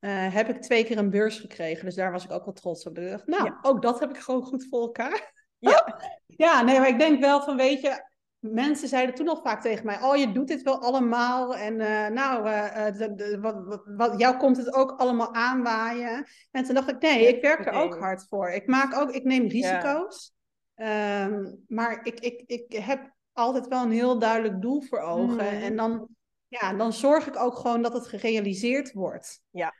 Uh, 0.00 0.34
heb 0.34 0.48
ik 0.48 0.62
twee 0.62 0.84
keer 0.84 0.98
een 0.98 1.10
beurs 1.10 1.38
gekregen. 1.38 1.84
Dus 1.84 1.94
daar 1.94 2.12
was 2.12 2.24
ik 2.24 2.32
ook 2.32 2.44
wel 2.44 2.54
trots 2.54 2.86
op. 2.86 2.98
Ik 2.98 3.10
dacht, 3.10 3.26
nou, 3.26 3.44
ja. 3.44 3.58
ook 3.62 3.82
dat 3.82 4.00
heb 4.00 4.10
ik 4.10 4.18
gewoon 4.18 4.42
goed 4.42 4.66
voor 4.70 4.80
elkaar. 4.80 5.32
Ja. 5.58 6.00
ja, 6.26 6.62
nee, 6.62 6.78
maar 6.78 6.88
ik 6.88 6.98
denk 6.98 7.20
wel 7.20 7.42
van, 7.42 7.56
weet 7.56 7.80
je... 7.80 8.08
Mensen 8.38 8.88
zeiden 8.88 9.14
toen 9.14 9.26
nog 9.26 9.40
vaak 9.42 9.62
tegen 9.62 9.86
mij: 9.86 10.02
Oh, 10.02 10.16
je 10.16 10.32
doet 10.32 10.48
dit 10.48 10.62
wel 10.62 10.82
allemaal. 10.82 11.56
En 11.56 11.80
uh, 11.80 12.06
nou, 12.06 12.48
uh, 12.48 12.84
de, 12.98 13.14
de, 13.14 13.38
wat, 13.40 13.82
wat, 13.96 14.20
jou 14.20 14.36
komt 14.36 14.56
het 14.56 14.74
ook 14.74 14.90
allemaal 14.90 15.34
aanwaaien. 15.34 16.26
En 16.50 16.64
toen 16.64 16.74
dacht 16.74 16.88
ik: 16.88 17.00
Nee, 17.00 17.28
ik 17.28 17.42
werk 17.42 17.66
er 17.66 17.72
ook 17.72 17.98
hard 17.98 18.26
voor. 18.28 18.50
Ik, 18.50 18.66
maak 18.66 18.96
ook, 18.96 19.10
ik 19.10 19.24
neem 19.24 19.48
risico's. 19.48 20.32
Um, 20.80 21.64
maar 21.68 22.06
ik, 22.06 22.20
ik, 22.20 22.42
ik 22.46 22.72
heb 22.72 23.12
altijd 23.32 23.68
wel 23.68 23.82
een 23.82 23.90
heel 23.90 24.18
duidelijk 24.18 24.62
doel 24.62 24.80
voor 24.80 25.00
ogen. 25.00 25.56
Mm. 25.56 25.62
En 25.62 25.76
dan, 25.76 26.08
ja, 26.48 26.74
dan 26.74 26.92
zorg 26.92 27.26
ik 27.26 27.36
ook 27.36 27.54
gewoon 27.54 27.82
dat 27.82 27.92
het 27.92 28.06
gerealiseerd 28.06 28.92
wordt. 28.92 29.42
Ja. 29.50 29.74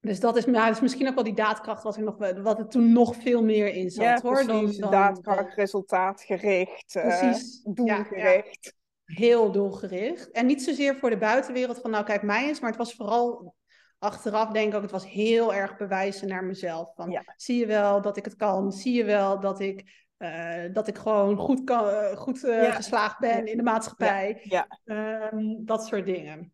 Dus 0.00 0.20
dat 0.20 0.36
is, 0.36 0.46
nou, 0.46 0.66
dat 0.66 0.74
is 0.74 0.80
misschien 0.80 1.08
ook 1.08 1.14
wel 1.14 1.24
die 1.24 1.34
daadkracht 1.34 1.82
wat, 1.82 1.96
er 1.96 2.02
nog, 2.02 2.16
wat 2.42 2.58
er 2.58 2.68
toen 2.68 2.92
nog 2.92 3.16
veel 3.16 3.44
meer 3.44 3.74
in 3.74 3.90
zat. 3.90 4.04
Ja, 4.04 4.20
hoor, 4.22 4.44
precies. 4.44 4.76
dan, 4.76 4.90
daadkracht, 4.90 5.54
resultaatgericht, 5.54 6.94
uh, 6.94 7.02
precies. 7.02 7.60
doelgericht. 7.62 8.64
Ja, 8.64 9.14
heel 9.14 9.52
doelgericht. 9.52 10.30
En 10.30 10.46
niet 10.46 10.62
zozeer 10.62 10.96
voor 10.96 11.10
de 11.10 11.18
buitenwereld 11.18 11.78
van 11.80 11.90
nou 11.90 12.04
kijk 12.04 12.22
mij 12.22 12.48
eens, 12.48 12.60
maar 12.60 12.70
het 12.70 12.78
was 12.78 12.94
vooral 12.94 13.54
achteraf 13.98 14.50
denk 14.50 14.68
ik 14.68 14.74
ook, 14.74 14.82
het 14.82 14.90
was 14.90 15.08
heel 15.08 15.54
erg 15.54 15.76
bewijzen 15.76 16.28
naar 16.28 16.44
mezelf. 16.44 16.94
Van, 16.94 17.22
Zie 17.36 17.58
je 17.58 17.66
wel 17.66 18.00
dat 18.02 18.16
ik 18.16 18.24
het 18.24 18.36
kan? 18.36 18.72
Zie 18.72 18.94
je 18.94 19.04
wel 19.04 19.40
dat 19.40 19.60
ik, 19.60 20.06
uh, 20.18 20.64
dat 20.72 20.88
ik 20.88 20.98
gewoon 20.98 21.36
goed, 21.36 21.64
kan, 21.64 21.88
uh, 21.88 22.16
goed 22.16 22.44
uh, 22.44 22.74
geslaagd 22.74 23.18
ben 23.18 23.46
in 23.46 23.56
de 23.56 23.62
maatschappij? 23.62 24.42
Um, 24.84 25.64
dat 25.64 25.86
soort 25.86 26.06
dingen. 26.06 26.52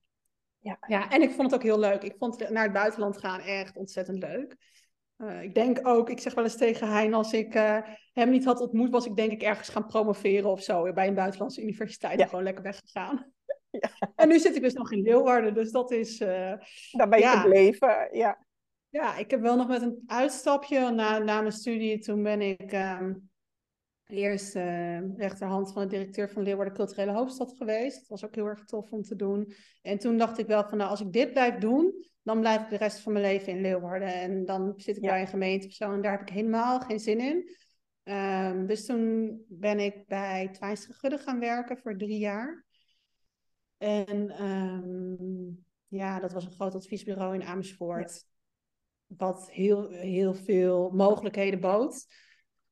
Ja. 0.58 0.78
ja, 0.86 1.10
en 1.10 1.22
ik 1.22 1.30
vond 1.30 1.50
het 1.50 1.54
ook 1.54 1.66
heel 1.66 1.78
leuk. 1.78 2.02
Ik 2.02 2.14
vond 2.18 2.50
naar 2.50 2.62
het 2.62 2.72
buitenland 2.72 3.18
gaan 3.18 3.40
echt 3.40 3.76
ontzettend 3.76 4.22
leuk. 4.22 4.56
Uh, 5.18 5.42
ik 5.42 5.54
denk 5.54 5.86
ook, 5.86 6.10
ik 6.10 6.20
zeg 6.20 6.34
wel 6.34 6.44
eens 6.44 6.56
tegen 6.56 6.88
Hein, 6.88 7.14
als 7.14 7.32
ik 7.32 7.54
uh, 7.54 7.78
hem 8.12 8.30
niet 8.30 8.44
had 8.44 8.60
ontmoet, 8.60 8.90
was 8.90 9.06
ik 9.06 9.16
denk 9.16 9.32
ik 9.32 9.42
ergens 9.42 9.68
gaan 9.68 9.86
promoveren 9.86 10.50
of 10.50 10.62
zo 10.62 10.92
bij 10.92 11.08
een 11.08 11.14
buitenlandse 11.14 11.62
universiteit. 11.62 12.18
Ja. 12.18 12.26
Gewoon 12.26 12.44
lekker 12.44 12.62
weggegaan. 12.62 13.32
Ja. 13.80 14.12
En 14.14 14.28
nu 14.28 14.38
zit 14.38 14.56
ik 14.56 14.62
dus 14.62 14.72
nog 14.72 14.92
in 14.92 15.02
Leeuwarden, 15.02 15.54
dus 15.54 15.70
dat 15.70 15.90
is... 15.90 16.20
Uh, 16.20 16.28
Daar 16.90 17.08
ben 17.08 17.18
je 17.18 17.24
ja. 17.24 17.40
gebleven, 17.40 18.08
ja. 18.12 18.46
Ja, 18.88 19.16
ik 19.16 19.30
heb 19.30 19.40
wel 19.40 19.56
nog 19.56 19.68
met 19.68 19.82
een 19.82 20.02
uitstapje 20.06 20.90
na, 20.90 21.18
na 21.18 21.40
mijn 21.40 21.52
studie. 21.52 21.98
Toen 21.98 22.22
ben 22.22 22.40
ik 22.40 22.72
um, 22.72 23.30
eerst 24.06 24.56
uh, 24.56 25.16
rechterhand 25.16 25.72
van 25.72 25.82
de 25.82 25.88
directeur 25.88 26.30
van 26.30 26.42
Leeuwarden 26.42 26.74
Culturele 26.74 27.12
Hoofdstad 27.12 27.56
geweest. 27.56 27.98
Dat 27.98 28.08
was 28.08 28.24
ook 28.24 28.34
heel 28.34 28.46
erg 28.46 28.64
tof 28.64 28.90
om 28.90 29.02
te 29.02 29.16
doen. 29.16 29.52
En 29.82 29.98
toen 29.98 30.18
dacht 30.18 30.38
ik 30.38 30.46
wel 30.46 30.64
van, 30.68 30.78
nou, 30.78 30.90
als 30.90 31.00
ik 31.00 31.12
dit 31.12 31.32
blijf 31.32 31.54
doen, 31.54 32.06
dan 32.22 32.40
blijf 32.40 32.62
ik 32.62 32.68
de 32.68 32.76
rest 32.76 33.00
van 33.00 33.12
mijn 33.12 33.24
leven 33.24 33.52
in 33.52 33.60
Leeuwarden. 33.60 34.14
En 34.14 34.44
dan 34.44 34.72
zit 34.76 34.96
ik 34.96 35.02
ja. 35.02 35.10
bij 35.10 35.20
een 35.20 35.26
gemeente 35.26 35.66
of 35.66 35.72
zo 35.72 35.92
en 35.92 36.02
daar 36.02 36.18
heb 36.18 36.28
ik 36.28 36.34
helemaal 36.34 36.80
geen 36.80 37.00
zin 37.00 37.18
in. 37.18 37.50
Um, 38.04 38.66
dus 38.66 38.86
toen 38.86 39.38
ben 39.48 39.78
ik 39.78 40.06
bij 40.06 40.48
Twijnstra 40.52 40.94
Gudde 40.94 41.18
gaan 41.18 41.40
werken 41.40 41.78
voor 41.78 41.96
drie 41.96 42.18
jaar. 42.18 42.64
En 43.78 44.42
um, 44.42 45.64
ja, 45.88 46.20
dat 46.20 46.32
was 46.32 46.44
een 46.44 46.52
groot 46.52 46.74
adviesbureau 46.74 47.34
in 47.34 47.44
Amersfoort. 47.44 48.12
Ja. 48.12 49.16
Wat 49.16 49.50
heel, 49.50 49.88
heel 49.88 50.34
veel 50.34 50.90
mogelijkheden 50.90 51.60
bood. 51.60 52.06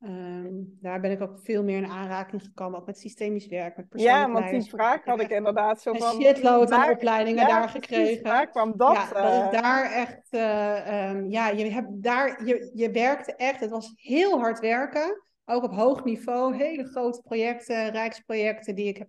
Um, 0.04 0.78
daar 0.80 1.00
ben 1.00 1.10
ik 1.10 1.20
ook 1.20 1.38
veel 1.42 1.62
meer 1.64 1.76
in 1.76 1.86
aanraking 1.86 2.42
gekomen, 2.42 2.80
ook 2.80 2.86
met 2.86 2.98
systemisch 2.98 3.46
werk, 3.46 3.76
met 3.76 3.86
Ja, 3.90 4.30
want 4.30 4.50
die 4.50 4.62
vraag 4.62 5.04
had 5.04 5.20
ik 5.20 5.30
inderdaad 5.30 5.82
zo 5.82 5.92
van... 5.92 6.14
Een 6.14 6.22
shitload 6.22 6.70
aan 6.70 6.90
opleidingen 6.90 7.46
daar 7.46 7.68
gekregen. 7.68 8.22
Waar 8.22 8.50
kwam 8.50 8.76
dat? 8.76 8.94
Ja, 8.94 9.12
dat 9.12 9.54
is 9.54 9.60
daar 9.60 9.92
echt... 9.92 10.26
Uh, 10.30 11.10
um, 11.10 11.30
ja, 11.30 11.48
je 11.48 11.70
hebt 11.70 12.02
daar... 12.02 12.46
Je, 12.46 12.70
je 12.74 12.90
werkte 12.90 13.34
echt... 13.34 13.60
Het 13.60 13.70
was 13.70 13.92
heel 13.96 14.38
hard 14.38 14.60
werken. 14.60 15.22
Ook 15.44 15.62
op 15.62 15.74
hoog 15.74 16.04
niveau. 16.04 16.56
Hele 16.56 16.84
grote 16.84 17.20
projecten, 17.22 17.90
rijksprojecten 17.90 18.74
die 18.74 18.86
ik 18.86 18.96
heb 18.96 19.08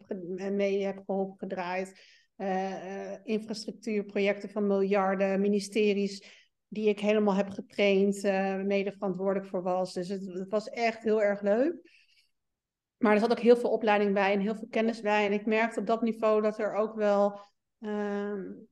mee 0.51 0.83
heb 0.83 1.01
geholpen 1.05 1.37
gedraaid. 1.37 2.21
Uh, 2.37 2.71
uh, 2.71 3.17
infrastructuurprojecten 3.23 4.49
van 4.49 4.67
miljarden, 4.67 5.41
ministeries 5.41 6.41
die 6.73 6.89
ik 6.89 6.99
helemaal 6.99 7.35
heb 7.35 7.49
getraind, 7.49 8.23
uh, 8.23 8.55
mede 8.55 8.91
verantwoordelijk 8.91 9.47
voor 9.47 9.63
was. 9.63 9.93
Dus 9.93 10.07
het, 10.07 10.45
was 10.49 10.69
echt 10.69 11.03
heel 11.03 11.21
erg 11.21 11.41
leuk. 11.41 11.91
Maar 12.97 13.13
er 13.13 13.19
zat 13.19 13.31
ook 13.31 13.39
heel 13.39 13.57
veel 13.57 13.69
opleiding 13.69 14.13
bij 14.13 14.33
en 14.33 14.39
heel 14.39 14.55
veel 14.55 14.67
kennis 14.69 15.01
bij. 15.01 15.25
En 15.25 15.33
ik 15.33 15.45
merkte 15.45 15.79
op 15.79 15.85
dat 15.85 16.01
niveau 16.01 16.41
dat 16.41 16.59
er 16.59 16.73
ook 16.73 16.95
wel, 16.95 17.39
um, 17.79 18.67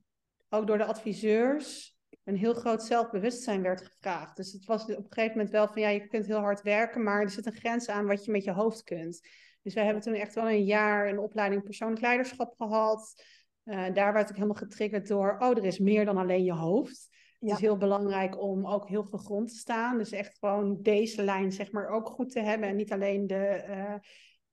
ook 0.50 0.67
door 0.67 0.78
de 0.78 0.86
adviseurs, 0.86 1.91
een 2.24 2.36
heel 2.36 2.54
groot 2.54 2.84
zelfbewustzijn 2.84 3.62
werd 3.62 3.82
gevraagd. 3.82 4.36
Dus 4.36 4.52
het 4.52 4.66
was 4.66 4.84
op 4.84 4.90
een 4.90 5.06
gegeven 5.10 5.38
moment 5.38 5.50
wel 5.50 5.68
van, 5.68 5.82
ja, 5.82 5.90
je 5.90 6.08
kunt 6.08 6.26
heel 6.26 6.40
hard 6.40 6.62
werken, 6.62 7.04
maar 7.04 7.22
er 7.22 7.30
zit 7.30 7.46
een 7.46 7.52
grens 7.52 7.90
aan 7.90 8.06
wat 8.06 8.26
je 8.26 8.32
met 8.32 8.44
je 8.44 8.52
hoofd 8.52 8.84
kunt. 8.84 9.28
Dus 9.62 9.74
wij 9.74 9.84
hebben 9.84 10.04
toen 10.04 10.14
echt 10.14 10.34
wel 10.34 10.50
een 10.50 10.66
jaar 10.66 11.08
een 11.08 11.20
opleiding 11.20 11.64
persoonlijk 11.64 12.02
leiderschap 12.02 12.54
gehad. 12.58 13.24
Uh, 13.66 13.94
daar 13.94 14.14
werd 14.14 14.30
ik 14.30 14.36
helemaal 14.36 14.56
getriggerd 14.56 15.08
door, 15.08 15.36
oh, 15.40 15.58
er 15.58 15.66
is 15.66 15.80
meer 15.80 16.06
dan 16.06 16.18
alleen 16.18 16.44
je 16.44 16.54
hoofd. 16.54 17.10
Het 17.40 17.50
is 17.50 17.60
heel 17.60 17.78
belangrijk 17.78 18.42
om 18.42 18.68
ook 18.68 18.88
heel 18.88 19.06
veel 19.06 19.20
grond 19.20 19.48
te 19.50 19.56
staan. 19.56 19.98
Dus 19.98 20.12
echt 20.12 20.38
gewoon 20.38 20.82
deze 20.82 21.24
lijn 21.24 21.52
zeg 21.52 21.72
maar 21.72 21.88
ook 21.88 22.08
goed 22.08 22.32
te 22.32 22.40
hebben. 22.40 22.70
En 22.70 22.76
niet 22.76 22.92
alleen 22.92 23.28
de 23.28 23.64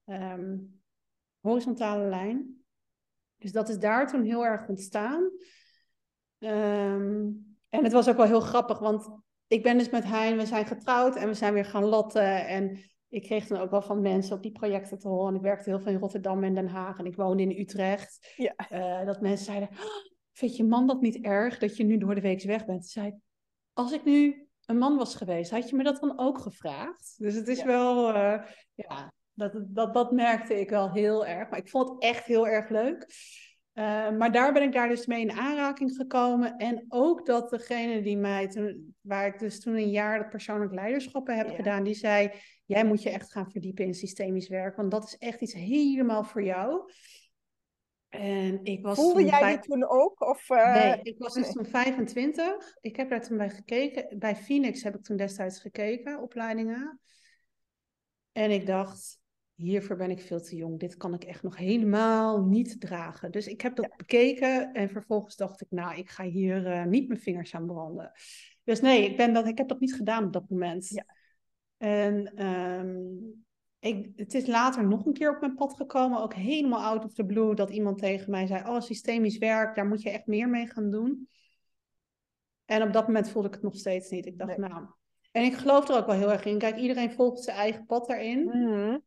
uh, 0.06 0.32
um, 0.32 0.80
horizontale 1.40 2.08
lijn. 2.08 2.64
Dus 3.36 3.52
dat 3.52 3.68
is 3.68 3.78
daar 3.78 4.06
toen 4.06 4.22
heel 4.22 4.44
erg 4.44 4.68
ontstaan. 4.68 5.30
Um, 6.38 7.47
en 7.68 7.84
het 7.84 7.92
was 7.92 8.08
ook 8.08 8.16
wel 8.16 8.26
heel 8.26 8.40
grappig, 8.40 8.78
want 8.78 9.08
ik 9.46 9.62
ben 9.62 9.78
dus 9.78 9.90
met 9.90 10.04
Hein, 10.04 10.36
we 10.36 10.46
zijn 10.46 10.66
getrouwd 10.66 11.16
en 11.16 11.28
we 11.28 11.34
zijn 11.34 11.52
weer 11.52 11.64
gaan 11.64 11.84
lotten. 11.84 12.46
En 12.46 12.78
ik 13.08 13.22
kreeg 13.22 13.46
dan 13.46 13.60
ook 13.60 13.70
wel 13.70 13.82
van 13.82 14.00
mensen 14.00 14.36
op 14.36 14.42
die 14.42 14.52
projecten 14.52 14.98
te 14.98 15.08
horen. 15.08 15.34
Ik 15.34 15.40
werkte 15.40 15.70
heel 15.70 15.80
veel 15.80 15.92
in 15.92 15.98
Rotterdam 15.98 16.44
en 16.44 16.54
Den 16.54 16.68
Haag 16.68 16.98
en 16.98 17.06
ik 17.06 17.16
woonde 17.16 17.42
in 17.42 17.60
Utrecht. 17.60 18.32
Ja. 18.36 18.54
Uh, 18.72 19.06
dat 19.06 19.20
mensen 19.20 19.44
zeiden, 19.44 19.68
vind 20.32 20.56
je 20.56 20.64
man 20.64 20.86
dat 20.86 21.00
niet 21.00 21.20
erg 21.20 21.58
dat 21.58 21.76
je 21.76 21.84
nu 21.84 21.98
door 21.98 22.14
de 22.14 22.20
week 22.20 22.42
weg 22.42 22.66
bent? 22.66 22.86
Zei, 22.86 23.14
als 23.72 23.92
ik 23.92 24.04
nu 24.04 24.48
een 24.66 24.78
man 24.78 24.96
was 24.96 25.14
geweest, 25.14 25.50
had 25.50 25.68
je 25.68 25.76
me 25.76 25.82
dat 25.82 26.00
dan 26.00 26.18
ook 26.18 26.38
gevraagd? 26.38 27.14
Dus 27.18 27.34
het 27.34 27.48
is 27.48 27.58
ja. 27.58 27.66
wel, 27.66 28.08
uh, 28.08 28.42
ja, 28.74 29.12
dat, 29.32 29.52
dat, 29.66 29.94
dat 29.94 30.12
merkte 30.12 30.60
ik 30.60 30.70
wel 30.70 30.92
heel 30.92 31.26
erg. 31.26 31.50
Maar 31.50 31.58
ik 31.58 31.68
vond 31.68 31.88
het 31.88 32.02
echt 32.02 32.24
heel 32.24 32.48
erg 32.48 32.68
leuk. 32.68 33.06
Uh, 33.78 34.10
maar 34.10 34.32
daar 34.32 34.52
ben 34.52 34.62
ik 34.62 34.72
daar 34.72 34.88
dus 34.88 35.06
mee 35.06 35.20
in 35.20 35.32
aanraking 35.32 35.92
gekomen. 35.96 36.56
En 36.56 36.84
ook 36.88 37.26
dat 37.26 37.50
degene 37.50 38.02
die 38.02 38.16
mij 38.16 38.48
toen, 38.48 38.94
waar 39.00 39.26
ik 39.26 39.38
dus 39.38 39.60
toen 39.60 39.74
een 39.74 39.90
jaar 39.90 40.18
dat 40.18 40.30
persoonlijk 40.30 40.72
leiderschappen 40.72 41.36
heb 41.36 41.48
ja. 41.48 41.54
gedaan, 41.54 41.84
die 41.84 41.94
zei: 41.94 42.30
Jij 42.64 42.84
moet 42.84 43.02
je 43.02 43.10
echt 43.10 43.32
gaan 43.32 43.50
verdiepen 43.50 43.84
in 43.84 43.94
systemisch 43.94 44.48
werk, 44.48 44.76
want 44.76 44.90
dat 44.90 45.04
is 45.04 45.16
echt 45.18 45.40
iets 45.40 45.52
helemaal 45.52 46.24
voor 46.24 46.42
jou. 46.42 46.90
En 48.08 48.64
ik 48.64 48.82
was 48.82 48.96
Voelde 48.96 49.24
jij 49.24 49.38
vijf... 49.38 49.60
die 49.60 49.70
toen 49.70 49.88
ook? 49.88 50.20
Of, 50.20 50.50
uh... 50.50 50.74
Nee, 50.74 51.00
ik 51.02 51.18
was 51.18 51.34
dus 51.34 51.52
toen 51.52 51.66
25. 51.66 52.76
Ik 52.80 52.96
heb 52.96 53.08
daar 53.10 53.22
toen 53.22 53.36
bij 53.36 53.50
gekeken. 53.50 54.18
Bij 54.18 54.36
Phoenix 54.36 54.82
heb 54.82 54.94
ik 54.94 55.02
toen 55.02 55.16
destijds 55.16 55.60
gekeken, 55.60 56.22
opleidingen. 56.22 57.00
En 58.32 58.50
ik 58.50 58.66
dacht, 58.66 59.20
hiervoor 59.58 59.96
ben 59.96 60.10
ik 60.10 60.20
veel 60.20 60.40
te 60.40 60.56
jong. 60.56 60.80
Dit 60.80 60.96
kan 60.96 61.14
ik 61.14 61.24
echt 61.24 61.42
nog 61.42 61.56
helemaal 61.56 62.44
niet 62.44 62.80
dragen. 62.80 63.30
Dus 63.30 63.46
ik 63.46 63.60
heb 63.60 63.76
dat 63.76 63.84
ja. 63.84 63.96
bekeken 63.96 64.72
en 64.72 64.90
vervolgens 64.90 65.36
dacht 65.36 65.60
ik, 65.60 65.66
nou, 65.70 65.98
ik 65.98 66.10
ga 66.10 66.24
hier 66.24 66.66
uh, 66.66 66.84
niet 66.84 67.08
mijn 67.08 67.20
vingers 67.20 67.54
aan 67.54 67.66
branden. 67.66 68.12
Dus 68.64 68.80
nee, 68.80 69.04
ik, 69.10 69.16
ben 69.16 69.32
dat, 69.32 69.46
ik 69.46 69.58
heb 69.58 69.68
dat 69.68 69.80
niet 69.80 69.94
gedaan 69.94 70.24
op 70.24 70.32
dat 70.32 70.48
moment. 70.48 70.88
Ja. 70.88 71.04
En 71.76 72.46
um, 72.46 73.44
ik, 73.78 74.10
het 74.16 74.34
is 74.34 74.46
later 74.46 74.86
nog 74.86 75.06
een 75.06 75.12
keer 75.12 75.34
op 75.34 75.40
mijn 75.40 75.54
pad 75.54 75.74
gekomen, 75.74 76.22
ook 76.22 76.34
helemaal 76.34 76.82
out 76.82 77.04
of 77.04 77.14
the 77.14 77.24
blue, 77.24 77.54
dat 77.54 77.70
iemand 77.70 77.98
tegen 77.98 78.30
mij 78.30 78.46
zei: 78.46 78.68
Oh, 78.68 78.80
systemisch 78.80 79.38
werk, 79.38 79.74
daar 79.74 79.86
moet 79.86 80.02
je 80.02 80.10
echt 80.10 80.26
meer 80.26 80.48
mee 80.48 80.66
gaan 80.66 80.90
doen. 80.90 81.28
En 82.64 82.82
op 82.82 82.92
dat 82.92 83.06
moment 83.06 83.30
voelde 83.30 83.48
ik 83.48 83.54
het 83.54 83.62
nog 83.62 83.76
steeds 83.76 84.10
niet. 84.10 84.26
Ik 84.26 84.38
dacht, 84.38 84.56
nee. 84.56 84.68
nou. 84.68 84.86
En 85.32 85.44
ik 85.44 85.54
geloof 85.54 85.88
er 85.88 85.96
ook 85.96 86.06
wel 86.06 86.16
heel 86.16 86.32
erg 86.32 86.44
in. 86.44 86.58
Kijk, 86.58 86.76
iedereen 86.76 87.12
volgt 87.12 87.42
zijn 87.42 87.56
eigen 87.56 87.86
pad 87.86 88.06
daarin. 88.06 88.42
Mm-hmm. 88.42 89.02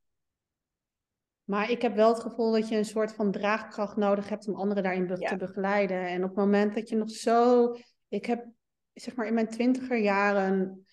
Maar 1.52 1.70
ik 1.70 1.82
heb 1.82 1.96
wel 1.96 2.14
het 2.14 2.22
gevoel 2.22 2.52
dat 2.52 2.70
je 2.70 2.78
een 2.78 2.86
soort 2.86 3.14
van 3.14 3.32
draagkracht 3.32 3.96
nodig 3.96 4.30
hebt 4.30 4.48
om 4.48 4.56
anderen 4.56 4.84
daarin 4.84 5.08
be- 5.08 5.20
ja. 5.20 5.30
te 5.30 5.38
begeleiden. 5.38 6.08
En 6.08 6.24
op 6.24 6.30
het 6.30 6.38
moment 6.38 6.76
dat 6.76 6.90
je 6.90 6.96
nog 6.96 7.10
zo. 7.10 7.76
Ik 8.08 8.26
heb, 8.26 8.48
zeg 8.94 9.16
maar, 9.16 9.28
in 9.28 9.34
mijn 9.34 9.50
twintiger 9.50 9.98
jaren 9.98 10.86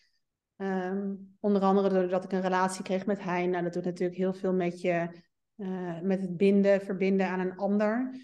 Um, 0.61 1.37
onder 1.41 1.63
andere 1.63 1.89
doordat 1.89 2.25
ik 2.25 2.33
een 2.33 2.41
relatie 2.41 2.83
kreeg 2.83 3.07
met 3.07 3.23
Hein. 3.23 3.51
Nou, 3.51 3.65
dat 3.65 3.73
doet 3.73 3.85
natuurlijk 3.85 4.19
heel 4.19 4.35
veel 4.35 4.53
met 4.53 4.81
je, 4.81 5.23
uh, 5.57 6.01
met 6.01 6.21
het 6.21 6.37
binden, 6.37 6.81
verbinden 6.81 7.29
aan 7.29 7.41
een 7.41 7.57
ander. 7.57 8.15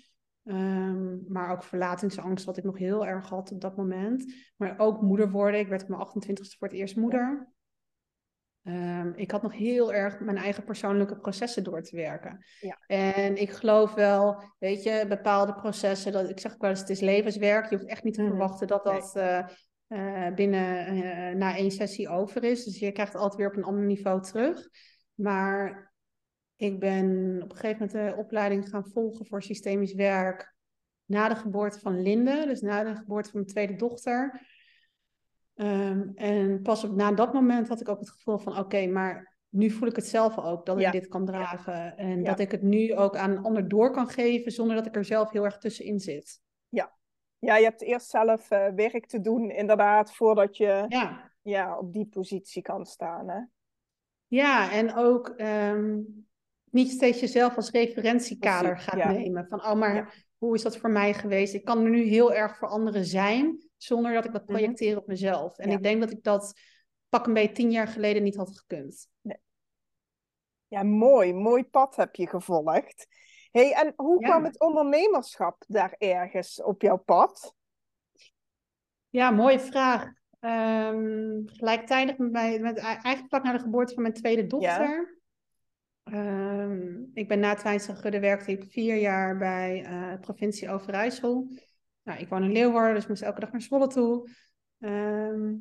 Um, 0.42 1.24
maar 1.28 1.50
ook 1.50 1.62
verlatingsangst, 1.62 2.44
wat 2.44 2.56
ik 2.56 2.64
nog 2.64 2.78
heel 2.78 3.06
erg 3.06 3.28
had 3.28 3.52
op 3.52 3.60
dat 3.60 3.76
moment. 3.76 4.34
Maar 4.56 4.78
ook 4.78 5.02
moeder 5.02 5.30
worden. 5.30 5.60
Ik 5.60 5.68
werd 5.68 5.82
op 5.82 5.88
mijn 5.88 6.06
28ste 6.06 6.58
voor 6.58 6.68
het 6.68 6.76
eerst 6.76 6.96
moeder. 6.96 7.53
Um, 8.66 9.12
ik 9.16 9.30
had 9.30 9.42
nog 9.42 9.52
heel 9.52 9.92
erg 9.92 10.20
mijn 10.20 10.36
eigen 10.36 10.64
persoonlijke 10.64 11.16
processen 11.16 11.64
door 11.64 11.82
te 11.82 11.96
werken. 11.96 12.44
Ja. 12.60 12.78
En 12.86 13.36
ik 13.36 13.50
geloof 13.50 13.94
wel, 13.94 14.42
weet 14.58 14.82
je, 14.82 15.04
bepaalde 15.08 15.54
processen, 15.54 16.12
dat, 16.12 16.28
ik 16.28 16.40
zeg 16.40 16.54
ook 16.54 16.60
wel 16.60 16.70
eens, 16.70 16.80
het 16.80 16.88
is 16.88 17.00
levenswerk. 17.00 17.70
Je 17.70 17.76
hoeft 17.76 17.88
echt 17.88 18.04
niet 18.04 18.14
te 18.14 18.24
verwachten 18.24 18.66
dat 18.66 18.84
dat 18.84 19.14
nee. 19.14 19.24
uh, 19.24 20.26
uh, 20.26 20.34
binnen 20.34 20.96
uh, 20.96 21.34
na 21.34 21.56
één 21.56 21.70
sessie 21.70 22.08
over 22.08 22.44
is. 22.44 22.64
Dus 22.64 22.78
je 22.78 22.92
krijgt 22.92 23.14
altijd 23.14 23.34
weer 23.34 23.48
op 23.48 23.56
een 23.56 23.64
ander 23.64 23.84
niveau 23.84 24.22
terug. 24.22 24.68
Maar 25.14 25.92
ik 26.56 26.80
ben 26.80 27.40
op 27.42 27.50
een 27.50 27.56
gegeven 27.56 27.88
moment 27.92 28.14
de 28.14 28.22
opleiding 28.22 28.68
gaan 28.68 28.86
volgen 28.92 29.26
voor 29.26 29.42
systemisch 29.42 29.94
werk 29.94 30.54
na 31.04 31.28
de 31.28 31.36
geboorte 31.36 31.78
van 31.78 32.02
Linde, 32.02 32.44
dus 32.46 32.60
na 32.60 32.84
de 32.84 32.96
geboorte 32.96 33.30
van 33.30 33.40
mijn 33.40 33.52
tweede 33.52 33.74
dochter. 33.74 34.40
Um, 35.54 36.12
en 36.14 36.62
pas 36.62 36.84
op 36.84 36.94
na 36.94 37.12
dat 37.12 37.32
moment 37.32 37.68
had 37.68 37.80
ik 37.80 37.88
ook 37.88 37.98
het 37.98 38.10
gevoel 38.10 38.38
van 38.38 38.52
oké, 38.52 38.60
okay, 38.60 38.86
maar 38.86 39.36
nu 39.48 39.70
voel 39.70 39.88
ik 39.88 39.96
het 39.96 40.06
zelf 40.06 40.38
ook 40.38 40.66
dat 40.66 40.80
ja. 40.80 40.86
ik 40.86 40.92
dit 40.92 41.08
kan 41.08 41.24
dragen. 41.24 41.96
En 41.96 42.18
ja. 42.18 42.24
dat 42.24 42.38
ik 42.38 42.50
het 42.50 42.62
nu 42.62 42.94
ook 42.94 43.16
aan 43.16 43.30
een 43.30 43.42
ander 43.42 43.68
door 43.68 43.90
kan 43.90 44.08
geven 44.08 44.52
zonder 44.52 44.76
dat 44.76 44.86
ik 44.86 44.96
er 44.96 45.04
zelf 45.04 45.30
heel 45.30 45.44
erg 45.44 45.58
tussenin 45.58 46.00
zit. 46.00 46.40
Ja, 46.68 46.96
Ja, 47.38 47.56
je 47.56 47.64
hebt 47.64 47.82
eerst 47.82 48.08
zelf 48.08 48.50
uh, 48.50 48.68
werk 48.68 49.06
te 49.06 49.20
doen, 49.20 49.50
inderdaad, 49.50 50.14
voordat 50.14 50.56
je 50.56 50.84
ja. 50.88 51.32
Ja, 51.44 51.78
op 51.78 51.92
die 51.92 52.06
positie 52.06 52.62
kan 52.62 52.86
staan. 52.86 53.28
Hè? 53.28 53.40
Ja, 54.26 54.72
en 54.72 54.94
ook 54.94 55.28
ehm, 55.28 56.00
niet 56.70 56.90
steeds 56.90 57.20
jezelf 57.20 57.56
als 57.56 57.70
referentiekader 57.70 58.78
gaat 58.78 59.12
nemen. 59.12 59.46
Van, 59.48 59.64
oh, 59.64 59.74
maar 59.74 60.23
hoe 60.38 60.54
is 60.54 60.62
dat 60.62 60.76
voor 60.76 60.90
mij 60.90 61.14
geweest? 61.14 61.54
Ik 61.54 61.64
kan 61.64 61.84
er 61.84 61.90
nu 61.90 62.02
heel 62.02 62.32
erg 62.32 62.56
voor 62.56 62.68
anderen 62.68 63.04
zijn, 63.04 63.68
zonder 63.76 64.12
dat 64.12 64.24
ik 64.24 64.32
dat 64.32 64.42
mhm. 64.42 64.52
projecteer 64.52 64.96
op 64.96 65.06
mezelf. 65.06 65.58
En 65.58 65.70
ik 65.70 65.82
denk 65.82 66.00
dat 66.00 66.10
ik 66.10 66.22
dat 66.22 66.60
pak 67.08 67.26
een 67.26 67.32
beetje 67.32 67.54
tien 67.54 67.70
jaar 67.70 67.88
geleden 67.88 68.22
niet 68.22 68.36
had 68.36 68.58
gekund. 68.58 69.08
Nee. 69.20 69.38
Ja, 70.66 70.82
mooi. 70.82 71.34
Mooi 71.34 71.64
pad 71.64 71.96
heb 71.96 72.14
je 72.14 72.28
gevolgd. 72.28 73.06
hey, 73.50 73.72
en 73.72 73.92
hoe 73.96 74.20
kwam 74.20 74.44
het 74.44 74.60
ondernemerschap 74.60 75.64
daar 75.66 75.94
ergens 75.98 76.62
op 76.62 76.82
jouw 76.82 76.96
pad? 76.96 77.54
Ja, 79.08 79.30
mooie 79.30 79.60
vraag. 79.60 80.12
Um, 80.40 81.42
gelijktijdig 81.46 82.18
met, 82.18 82.30
mij, 82.30 82.58
met 82.58 82.78
eigenlijk 82.78 83.28
vlak 83.28 83.42
na 83.42 83.52
de 83.52 83.58
geboorte 83.58 83.94
van 83.94 84.02
mijn 84.02 84.14
tweede 84.14 84.46
dochter. 84.46 85.13
Ehm, 86.04 87.02
ik 87.14 87.28
ben 87.28 87.38
na 87.38 87.54
Twijnse 87.54 87.94
Gudde 87.94 88.20
werkte 88.20 88.50
ik 88.50 88.64
vier 88.68 88.96
jaar 88.96 89.36
bij 89.36 89.86
uh, 89.86 90.20
provincie 90.20 90.70
Overijssel. 90.70 91.48
Nou, 92.02 92.20
ik 92.20 92.28
woon 92.28 92.42
in 92.42 92.52
Leeuwarden, 92.52 92.94
dus 92.94 93.06
moest 93.06 93.22
elke 93.22 93.40
dag 93.40 93.52
naar 93.52 93.60
Zwolle 93.60 93.86
toe. 93.86 94.28
Ehm, 94.78 95.54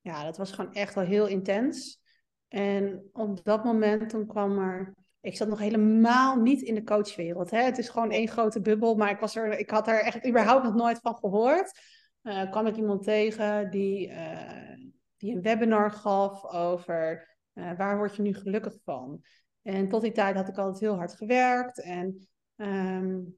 ja, 0.00 0.24
dat 0.24 0.36
was 0.36 0.52
gewoon 0.52 0.72
echt 0.72 0.94
wel 0.94 1.04
heel 1.04 1.26
intens. 1.26 2.00
En 2.48 3.08
op 3.12 3.44
dat 3.44 3.64
moment 3.64 4.08
toen 4.08 4.26
kwam 4.26 4.58
er... 4.58 4.94
Ik 5.20 5.36
zat 5.36 5.48
nog 5.48 5.58
helemaal 5.58 6.40
niet 6.40 6.62
in 6.62 6.74
de 6.74 6.84
coachwereld. 6.84 7.50
Hè? 7.50 7.62
Het 7.62 7.78
is 7.78 7.88
gewoon 7.88 8.10
één 8.10 8.28
grote 8.28 8.60
bubbel, 8.60 8.94
maar 8.94 9.10
ik, 9.10 9.18
was 9.18 9.36
er, 9.36 9.58
ik 9.58 9.70
had 9.70 9.88
er 9.88 10.00
echt 10.00 10.26
überhaupt 10.26 10.64
nog 10.64 10.74
nooit 10.74 10.98
van 10.98 11.14
gehoord. 11.14 11.80
Uh, 12.22 12.50
kwam 12.50 12.66
ik 12.66 12.76
iemand 12.76 13.02
tegen 13.02 13.70
die, 13.70 14.08
uh, 14.08 14.76
die 15.16 15.34
een 15.34 15.42
webinar 15.42 15.90
gaf 15.90 16.44
over 16.44 17.32
waar 17.52 17.96
word 17.96 18.16
je 18.16 18.22
nu 18.22 18.34
gelukkig 18.34 18.76
van. 18.84 19.24
En 19.64 19.88
tot 19.88 20.02
die 20.02 20.12
tijd 20.12 20.36
had 20.36 20.48
ik 20.48 20.58
altijd 20.58 20.80
heel 20.80 20.96
hard 20.96 21.16
gewerkt. 21.16 21.80
En 21.80 22.28
um, 22.56 23.36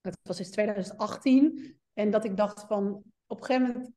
dat 0.00 0.18
was 0.22 0.38
in 0.38 0.50
2018. 0.50 1.78
En 1.92 2.10
dat 2.10 2.24
ik 2.24 2.36
dacht 2.36 2.64
van, 2.66 3.02
op 3.26 3.40
een 3.40 3.44
gegeven 3.44 3.72
moment 3.72 3.92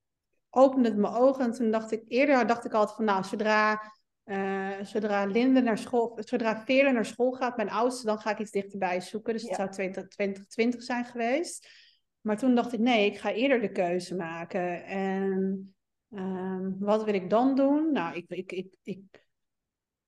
opende 0.49 0.89
het 0.89 0.97
mijn 0.97 1.13
ogen. 1.13 1.45
En 1.45 1.51
toen 1.51 1.71
dacht 1.71 1.91
ik, 1.91 2.03
eerder 2.07 2.47
dacht 2.47 2.65
ik 2.65 2.73
altijd 2.73 2.95
van, 2.95 3.05
nou, 3.05 3.23
zodra, 3.23 3.93
uh, 4.25 4.81
zodra 4.81 5.25
Linde 5.25 5.61
naar 5.61 5.77
school, 5.77 6.17
zodra 6.19 6.63
Veerle 6.65 6.91
naar 6.91 7.05
school 7.05 7.31
gaat, 7.31 7.55
mijn 7.55 7.69
oudste, 7.69 8.05
dan 8.05 8.19
ga 8.19 8.31
ik 8.31 8.39
iets 8.39 8.51
dichterbij 8.51 9.01
zoeken. 9.01 9.33
Dus 9.33 9.43
het 9.43 9.55
zou 9.55 9.69
2020 9.69 10.83
zijn 10.83 11.05
geweest. 11.05 11.69
Maar 12.21 12.37
toen 12.37 12.55
dacht 12.55 12.73
ik, 12.73 12.79
nee, 12.79 13.05
ik 13.05 13.17
ga 13.17 13.31
eerder 13.31 13.61
de 13.61 13.71
keuze 13.71 14.15
maken. 14.15 14.85
En 14.85 15.73
um, 16.09 16.75
wat 16.79 17.03
wil 17.03 17.13
ik 17.13 17.29
dan 17.29 17.55
doen? 17.55 17.91
Nou, 17.91 18.15
ik, 18.15 18.25
ik, 18.29 18.51
ik, 18.51 18.67
ik 18.83 19.27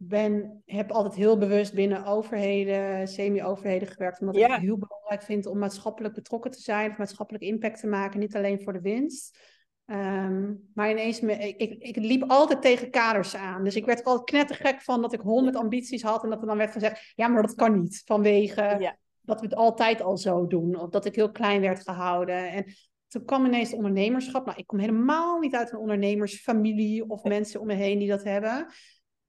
ben, 0.08 0.62
heb 0.66 0.92
altijd 0.92 1.16
heel 1.16 1.38
bewust 1.38 1.74
binnen 1.74 2.06
overheden, 2.06 3.08
semi-overheden 3.08 3.88
gewerkt. 3.88 4.20
Omdat 4.20 4.36
ik 4.36 4.46
het 4.46 4.62
heel 4.62 4.78
belangrijk 4.78 5.22
vind 5.22 5.46
om 5.46 5.58
maatschappelijk 5.58 6.14
betrokken 6.14 6.52
te 6.52 6.62
zijn. 6.62 6.92
Of 6.92 6.98
maatschappelijk 6.98 7.44
impact 7.44 7.80
te 7.80 7.88
maken. 7.88 8.20
Niet 8.20 8.36
alleen 8.36 8.62
voor 8.62 8.74
de 8.74 8.82
winst. 8.82 9.40
Um, 9.86 10.70
maar 10.74 10.90
ineens, 10.90 11.20
me, 11.20 11.34
ik, 11.34 11.58
ik, 11.58 11.84
ik, 11.84 11.96
liep 11.96 12.24
altijd 12.28 12.62
tegen 12.62 12.90
kaders 12.90 13.36
aan. 13.36 13.64
Dus 13.64 13.76
ik 13.76 13.86
werd 13.86 14.04
altijd 14.04 14.26
knettergek 14.26 14.82
van 14.82 15.02
dat 15.02 15.14
ik 15.14 15.20
honderd 15.20 15.56
ambities 15.56 16.02
had. 16.02 16.24
En 16.24 16.30
dat 16.30 16.42
er 16.42 16.48
dan 16.48 16.58
werd 16.58 16.72
gezegd, 16.72 17.14
ja, 17.16 17.28
maar 17.28 17.42
dat 17.42 17.56
kan 17.56 17.82
niet. 17.82 18.02
Vanwege 18.06 18.76
ja. 18.80 18.98
dat 19.22 19.40
we 19.40 19.46
het 19.46 19.56
altijd 19.56 20.02
al 20.02 20.18
zo 20.18 20.48
doen. 20.48 20.80
Of 20.80 20.90
dat 20.90 21.06
ik 21.06 21.16
heel 21.16 21.32
klein 21.32 21.62
werd 21.62 21.84
gehouden. 21.84 22.52
En 22.52 22.66
toen 23.08 23.26
kwam 23.26 23.46
ineens 23.46 23.68
het 23.68 23.78
ondernemerschap. 23.78 24.46
Nou, 24.46 24.58
ik 24.58 24.68
kom 24.68 24.80
helemaal 24.80 25.40
niet 25.40 25.56
uit 25.56 25.72
een 25.72 25.80
ondernemersfamilie 25.80 27.10
of 27.10 27.24
mensen 27.24 27.60
om 27.60 27.68
me 27.68 27.74
heen 27.74 28.00
die 28.00 28.10
dat 28.10 28.24
hebben. 28.24 28.68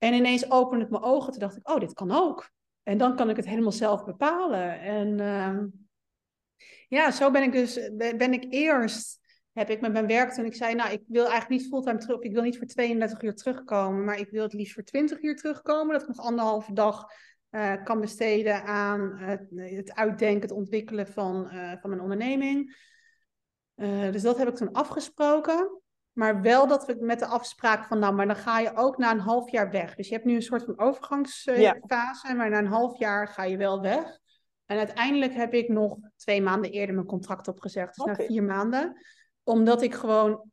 En 0.03 0.15
ineens 0.15 0.51
opende 0.51 0.83
het 0.83 0.91
mijn 0.93 1.03
ogen. 1.03 1.33
Toen 1.33 1.41
dacht 1.41 1.57
ik, 1.57 1.71
oh, 1.71 1.81
dit 1.81 1.93
kan 1.93 2.11
ook. 2.11 2.51
En 2.83 2.99
dan 2.99 3.17
kan 3.17 3.31
ik 3.31 3.37
het 3.37 3.47
helemaal 3.47 3.73
zelf 3.73 4.05
bepalen. 4.05 4.81
En 4.81 5.19
uh, 5.19 5.65
ja, 6.89 7.11
zo 7.11 7.31
ben 7.31 7.43
ik 7.43 7.53
dus, 7.53 7.91
ben 7.97 8.33
ik 8.33 8.45
eerst, 8.49 9.21
heb 9.53 9.71
ik 9.71 9.81
met 9.81 9.93
mijn 9.93 10.07
werk 10.07 10.33
toen 10.33 10.45
ik 10.45 10.55
zei, 10.55 10.75
nou, 10.75 10.93
ik 10.93 11.03
wil 11.07 11.29
eigenlijk 11.29 11.61
niet 11.61 11.71
fulltime 11.71 11.99
terug. 11.99 12.21
Ik 12.21 12.33
wil 12.33 12.43
niet 12.43 12.59
voor 12.59 12.67
32 12.67 13.23
uur 13.23 13.35
terugkomen, 13.35 14.05
maar 14.05 14.19
ik 14.19 14.31
wil 14.31 14.43
het 14.43 14.53
liefst 14.53 14.75
voor 14.75 14.83
20 14.83 15.23
uur 15.23 15.37
terugkomen. 15.37 15.93
Dat 15.93 16.03
ik 16.03 16.09
nog 16.09 16.27
anderhalve 16.27 16.73
dag 16.73 17.07
uh, 17.51 17.85
kan 17.85 18.01
besteden 18.01 18.65
aan 18.65 19.19
het, 19.19 19.95
uitdenken, 19.95 20.41
het 20.41 20.59
ontwikkelen 20.59 21.07
van, 21.07 21.49
uh, 21.53 21.73
van 21.81 21.91
mijn 21.91 22.03
onderneming. 22.03 22.77
Uh, 23.77 24.13
dus 24.13 24.23
dat 24.23 24.39
heb 24.39 24.49
ik 24.49 24.55
toen 24.55 24.73
afgesproken. 24.73 25.82
Maar 26.13 26.41
wel 26.41 26.67
dat 26.67 26.87
we 26.87 26.97
met 27.01 27.19
de 27.19 27.27
afspraak 27.27 27.85
van, 27.85 27.99
nou, 27.99 28.15
maar 28.15 28.27
dan 28.27 28.37
ga 28.37 28.59
je 28.59 28.77
ook 28.77 28.99
na 28.99 29.11
een 29.11 29.19
half 29.19 29.51
jaar 29.51 29.71
weg. 29.71 29.95
Dus 29.95 30.09
je 30.09 30.15
hebt 30.15 30.27
nu 30.27 30.35
een 30.35 30.43
soort 30.43 30.65
van 30.65 30.79
overgangsfase, 30.79 32.35
maar 32.35 32.51
na 32.51 32.59
een 32.59 32.67
half 32.67 32.99
jaar 32.99 33.29
ga 33.29 33.45
je 33.45 33.57
wel 33.57 33.81
weg. 33.81 34.19
En 34.67 34.79
uiteindelijk 34.79 35.35
heb 35.35 35.55
ik 35.55 35.69
nog 35.69 35.99
twee 36.17 36.43
maanden 36.43 36.71
eerder 36.71 36.95
mijn 36.95 37.07
contract 37.07 37.49
opgezegd, 37.49 37.97
dus 37.97 38.05
na 38.05 38.15
vier 38.15 38.43
maanden. 38.43 38.97
Omdat 39.43 39.83
ik 39.83 39.95
gewoon 39.95 40.51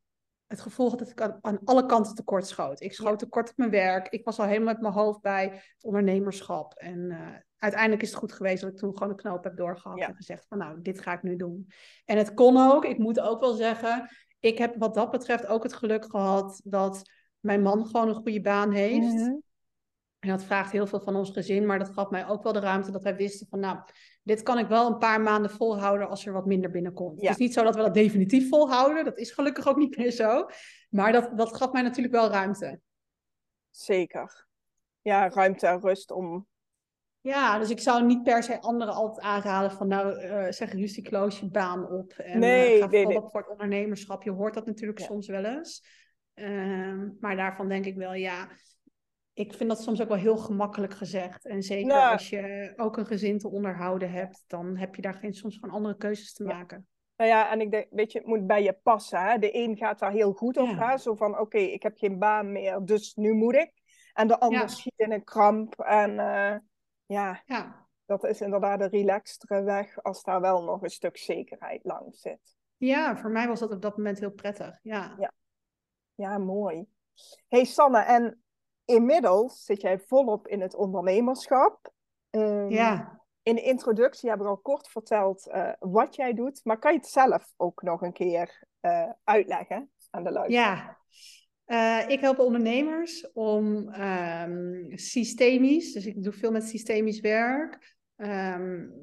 het 0.48 0.62
gevoel 0.62 0.90
had 0.90 1.00
dat 1.00 1.10
ik 1.10 1.22
aan, 1.22 1.60
alle 1.64 1.86
kanten 1.86 2.16
tekort 2.16 2.48
schoot. 2.48 2.82
Ik 2.82 2.94
schoot 2.94 3.20
tekort 3.20 3.50
op 3.50 3.58
mijn 3.58 3.70
werk. 3.70 4.08
Ik 4.08 4.26
was 4.26 4.40
al 4.40 4.46
helemaal 4.46 4.74
met 4.74 4.82
mijn 4.82 4.94
hoofd 4.94 5.22
bij 5.22 5.44
het 5.44 5.84
ondernemerschap. 5.84 6.74
En 6.74 7.00
uh, 7.00 7.28
uiteindelijk 7.58 8.02
is 8.02 8.10
het 8.10 8.18
goed 8.18 8.32
geweest 8.32 8.62
dat 8.62 8.72
ik 8.72 8.78
toen 8.78 8.94
gewoon 8.94 9.10
een 9.10 9.16
knoop 9.16 9.44
heb 9.44 9.58
doorgehad 9.58 10.00
en 10.00 10.16
gezegd 10.16 10.46
van 10.48 10.58
nou, 10.58 10.82
dit 10.82 11.02
ga 11.02 11.14
ik 11.14 11.24
nu 11.24 11.36
doen. 11.36 11.68
En 12.06 12.18
het 12.18 12.34
kon 12.34 12.58
ook. 12.72 12.86
Ik 12.86 12.98
moet 12.98 13.20
ook 13.20 13.40
wel 13.40 13.54
zeggen, 13.54 14.10
ik 14.40 14.58
heb 14.58 14.76
wat 14.78 14.94
dat 14.94 15.12
betreft 15.12 15.46
ook 15.46 15.64
het 15.64 15.74
geluk 15.74 16.06
gehad 16.06 16.62
dat 16.64 17.02
mijn 17.40 17.62
man 17.62 17.86
gewoon 17.86 18.08
een 18.08 18.16
goede 18.16 18.42
baan 18.42 18.72
heeft. 18.72 19.14
Mhm. 19.14 19.38
En 20.20 20.30
dat 20.30 20.44
vraagt 20.44 20.72
heel 20.72 20.88
veel 20.88 21.00
van 21.00 21.16
ons 21.16 21.30
gezin, 21.30 21.66
maar 21.66 21.80
dat 21.80 21.90
gaf 21.90 22.10
mij 22.10 22.28
ook 22.28 22.44
wel 22.44 22.54
de 22.54 22.60
ruimte 22.60 22.92
dat 22.92 23.04
wij 23.04 23.16
wisten 23.16 23.48
van, 23.50 23.60
nou, 23.60 23.80
dit 24.24 24.44
kan 24.44 24.58
ik 24.58 24.68
wel 24.68 24.88
een 24.88 24.98
paar 24.98 25.22
maanden 25.22 25.52
volhouden 25.52 26.10
als 26.10 26.26
er 26.26 26.34
wat 26.34 26.46
minder 26.46 26.72
binnenkomt. 26.72 27.22
Het 27.22 27.30
is 27.30 27.38
niet 27.38 27.54
zo 27.54 27.64
dat 27.64 27.76
we 27.76 27.82
dat 27.82 27.94
definitief 27.94 28.50
volhouden, 28.50 29.06
dat 29.06 29.18
is 29.18 29.32
gelukkig 29.32 29.68
ook 29.68 29.78
niet 29.78 29.98
meer 29.98 30.12
zo. 30.12 30.46
Maar 30.90 31.12
dat, 31.12 31.38
dat 31.38 31.58
gaf 31.58 31.72
mij 31.72 31.82
natuurlijk 31.82 32.16
wel 32.16 32.30
ruimte. 32.30 32.80
Zeker. 33.70 34.48
Ja, 35.02 35.30
ruimte 35.30 35.68
en 35.68 35.80
rust 35.80 36.12
om 36.12 36.48
ja, 37.30 37.60
dus 37.60 37.70
ik 37.70 37.80
zou 37.80 38.06
niet 38.06 38.24
per 38.24 38.44
se 38.44 38.62
anderen 38.62 38.94
altijd 38.94 39.26
aanraden 39.26 39.72
van 39.72 39.88
nou 39.88 40.24
uh, 40.24 40.46
zeg 40.50 40.74
rustig 40.74 41.10
je 41.40 41.50
baan 41.52 41.92
op 41.92 42.12
en 42.12 42.40
nee, 42.40 42.76
uh, 42.76 42.82
ga 42.82 42.90
nee, 42.90 43.06
voor 43.06 43.40
het 43.40 43.50
ondernemerschap. 43.50 44.24
Je 44.24 44.32
hoort 44.32 44.54
dat 44.54 44.66
natuurlijk 44.66 45.00
soms 45.00 45.28
wel 45.28 45.46
eens. 45.46 45.84
Uh, 46.36 47.04
maar 47.20 47.36
daarvan 47.36 47.68
denk 47.68 47.86
ik 47.86 47.96
wel 47.96 48.14
ja, 48.14 48.48
ik 49.34 49.54
vind 49.54 49.70
dat 49.70 49.82
soms 49.82 50.02
ook 50.02 50.08
wel 50.08 50.18
heel 50.18 50.38
gemakkelijk 50.38 50.94
gezegd. 50.94 51.46
En 51.46 51.64
zeker 51.64 51.88
nou. 51.88 52.12
als 52.12 52.30
je 52.30 52.74
ook 52.76 52.98
een 52.98 53.06
gezin 53.06 53.38
te 53.38 53.50
onderhouden 53.50 54.12
hebt, 54.12 54.44
dan 54.48 54.78
heb 54.78 54.96
je 54.96 55.02
daar 55.02 55.14
geen, 55.14 55.34
soms 55.34 55.58
gewoon 55.58 55.76
andere 55.76 55.98
keuzes 55.98 56.34
te 56.34 56.44
maken. 56.44 56.88
Nou 57.16 57.30
ja, 57.30 57.52
en 57.52 57.62
ik 57.62 57.72
denk, 57.72 57.88
weet 57.90 58.12
je, 58.12 58.18
het 58.18 58.28
moet 58.28 58.48
bij 58.48 58.64
je 58.64 58.78
passen. 58.84 59.22
Hè? 59.22 59.38
De 59.38 59.56
een 59.56 59.78
gaat 59.78 60.00
daar 60.00 60.12
heel 60.12 60.32
goed 60.32 60.58
op, 60.58 60.70
hè? 60.78 60.98
zo 60.98 61.16
van 61.16 61.40
oké, 61.40 61.58
ik 61.58 61.84
heb 61.84 61.98
geen 61.98 62.20
baan 62.20 62.52
meer, 62.52 62.80
dus 62.86 63.16
nu 63.16 63.34
moet 63.34 63.56
ik. 63.56 63.72
En 64.14 64.28
de 64.28 64.40
ander 64.40 64.70
schiet 64.70 64.94
in 64.98 65.12
een 65.12 65.24
kramp 65.24 65.80
en 65.80 66.20
eh, 66.20 66.56
ja, 67.10 67.44
ja, 67.46 67.88
dat 68.06 68.24
is 68.24 68.42
inderdaad 68.42 68.82
een 68.82 68.90
relaxtere 68.90 69.64
weg 69.64 70.04
als 70.04 70.24
daar 70.24 70.42
wel 70.42 70.64
nog 70.64 70.82
een 70.82 70.90
stuk 70.90 71.18
zekerheid 71.18 71.84
langs 71.84 72.22
zit. 72.22 72.58
Ja, 72.78 73.18
voor 73.18 73.30
mij 73.30 73.48
was 73.48 73.60
dat 73.60 73.72
op 73.72 73.82
dat 73.82 73.98
moment 73.98 74.20
heel 74.20 74.32
prettig. 74.32 74.80
Ja, 74.82 75.16
ja. 75.20 75.32
ja 76.16 76.38
mooi. 76.38 76.86
Hey 77.48 77.64
Sanne, 77.64 78.00
en 78.00 78.44
inmiddels 78.86 79.64
zit 79.66 79.82
jij 79.82 80.00
volop 80.00 80.48
in 80.48 80.62
het 80.62 80.76
ondernemerschap. 80.76 81.92
Um, 82.30 82.70
ja. 82.70 83.22
In 83.42 83.56
de 83.56 83.62
introductie 83.62 84.30
hebben 84.30 84.48
we 84.48 84.54
al 84.54 84.62
kort 84.62 84.88
verteld 84.88 85.48
uh, 85.48 85.72
wat 85.80 86.16
jij 86.16 86.34
doet, 86.34 86.62
maar 86.64 86.80
kan 86.80 86.92
je 86.92 86.98
het 86.98 87.08
zelf 87.08 87.54
ook 87.58 87.82
nog 87.82 88.02
een 88.02 88.14
keer 88.14 88.64
uh, 88.82 89.10
uitleggen 89.24 89.92
aan 90.10 90.24
de 90.24 90.32
luisteraar? 90.32 90.76
Ja, 90.76 90.98
uh, 91.72 92.04
ik 92.08 92.20
help 92.20 92.40
ondernemers 92.40 93.32
om 93.32 93.94
um, 93.94 94.92
systemisch, 94.98 95.94
dus 95.94 96.06
ik 96.06 96.24
doe 96.24 96.34
veel 96.34 96.52
met 96.52 96.64
systemisch 96.64 97.20
werk, 97.20 97.96
um, 98.18 98.94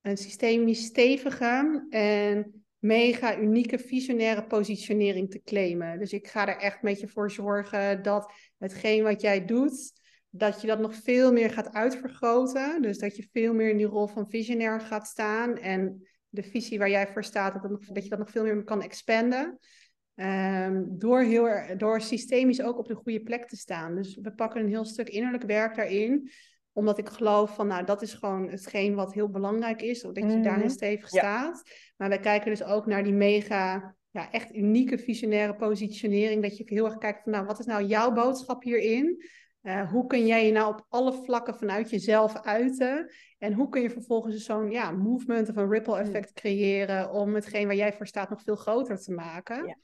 een 0.00 0.16
systemisch 0.16 0.84
stevige 0.84 1.86
en 1.90 2.64
mega 2.78 3.38
unieke 3.38 3.78
visionaire 3.78 4.46
positionering 4.46 5.30
te 5.30 5.42
claimen. 5.42 5.98
Dus 5.98 6.12
ik 6.12 6.26
ga 6.26 6.48
er 6.48 6.56
echt 6.56 6.82
met 6.82 7.00
je 7.00 7.08
voor 7.08 7.30
zorgen 7.30 8.02
dat 8.02 8.32
hetgeen 8.58 9.02
wat 9.02 9.20
jij 9.20 9.44
doet, 9.44 9.92
dat 10.30 10.60
je 10.60 10.66
dat 10.66 10.78
nog 10.78 10.94
veel 10.94 11.32
meer 11.32 11.50
gaat 11.50 11.72
uitvergroten. 11.72 12.82
Dus 12.82 12.98
dat 12.98 13.16
je 13.16 13.28
veel 13.32 13.54
meer 13.54 13.70
in 13.70 13.76
die 13.76 13.86
rol 13.86 14.06
van 14.06 14.30
visionair 14.30 14.80
gaat 14.80 15.06
staan 15.06 15.58
en 15.58 16.08
de 16.28 16.42
visie 16.42 16.78
waar 16.78 16.90
jij 16.90 17.08
voor 17.08 17.24
staat, 17.24 17.62
dat, 17.62 17.84
dat 17.92 18.02
je 18.02 18.10
dat 18.10 18.18
nog 18.18 18.30
veel 18.30 18.42
meer 18.42 18.64
kan 18.64 18.82
expanden. 18.82 19.58
Um, 20.14 20.98
door, 20.98 21.20
heel, 21.20 21.48
door 21.76 22.00
systemisch 22.00 22.62
ook 22.62 22.78
op 22.78 22.88
de 22.88 22.94
goede 22.94 23.20
plek 23.20 23.48
te 23.48 23.56
staan. 23.56 23.94
Dus 23.94 24.18
we 24.22 24.32
pakken 24.32 24.60
een 24.60 24.68
heel 24.68 24.84
stuk 24.84 25.08
innerlijk 25.08 25.42
werk 25.42 25.76
daarin. 25.76 26.30
Omdat 26.72 26.98
ik 26.98 27.08
geloof 27.08 27.54
van, 27.54 27.66
nou, 27.66 27.84
dat 27.84 28.02
is 28.02 28.14
gewoon 28.14 28.48
hetgeen 28.48 28.94
wat 28.94 29.14
heel 29.14 29.28
belangrijk 29.28 29.82
is. 29.82 30.00
Dat 30.00 30.16
je 30.16 30.40
daarin 30.40 30.64
Mhm. 30.64 30.68
stevig 30.72 31.12
Ja. 31.12 31.18
staat. 31.18 31.62
Maar 31.96 32.08
wij 32.08 32.18
kijken 32.18 32.50
dus 32.50 32.64
ook 32.64 32.86
naar 32.86 33.02
die 33.04 33.12
mega, 33.12 33.94
ja, 34.10 34.30
echt 34.30 34.54
unieke 34.54 34.98
visionaire 34.98 35.54
positionering. 35.54 36.42
Dat 36.42 36.56
je 36.56 36.64
heel 36.66 36.84
erg 36.84 36.98
kijkt 36.98 37.22
van, 37.22 37.32
nou, 37.32 37.46
wat 37.46 37.58
is 37.58 37.66
nou 37.66 37.84
jouw 37.84 38.12
boodschap 38.12 38.62
hierin? 38.62 39.24
Eh, 39.60 39.90
hoe 39.90 40.06
kun 40.06 40.26
jij 40.26 40.46
je 40.46 40.52
nou 40.52 40.72
op 40.72 40.86
alle 40.88 41.12
vlakken 41.12 41.54
vanuit 41.54 41.90
jezelf 41.90 42.42
uiten? 42.42 43.12
En 43.38 43.52
hoe 43.52 43.68
kun 43.68 43.82
je 43.82 43.90
vervolgens 43.90 44.44
zo'n 44.44 44.70
ja, 44.70 44.90
movement 44.90 45.48
of 45.48 45.56
een 45.56 45.70
ripple 45.70 45.94
Hmm. 45.96 46.02
effect 46.04 46.32
creëren 46.32 47.10
om 47.12 47.34
hetgeen 47.34 47.66
waar 47.66 47.76
jij 47.76 47.92
voor 47.92 48.06
staat 48.06 48.30
nog 48.30 48.42
veel 48.42 48.56
groter 48.56 48.98
te 48.98 49.12
maken? 49.12 49.66
Ja. 49.66 49.76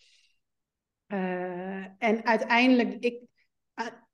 Eh, 1.08 1.84
en 1.98 2.24
uiteindelijk, 2.24 2.96
ik, 3.00 3.20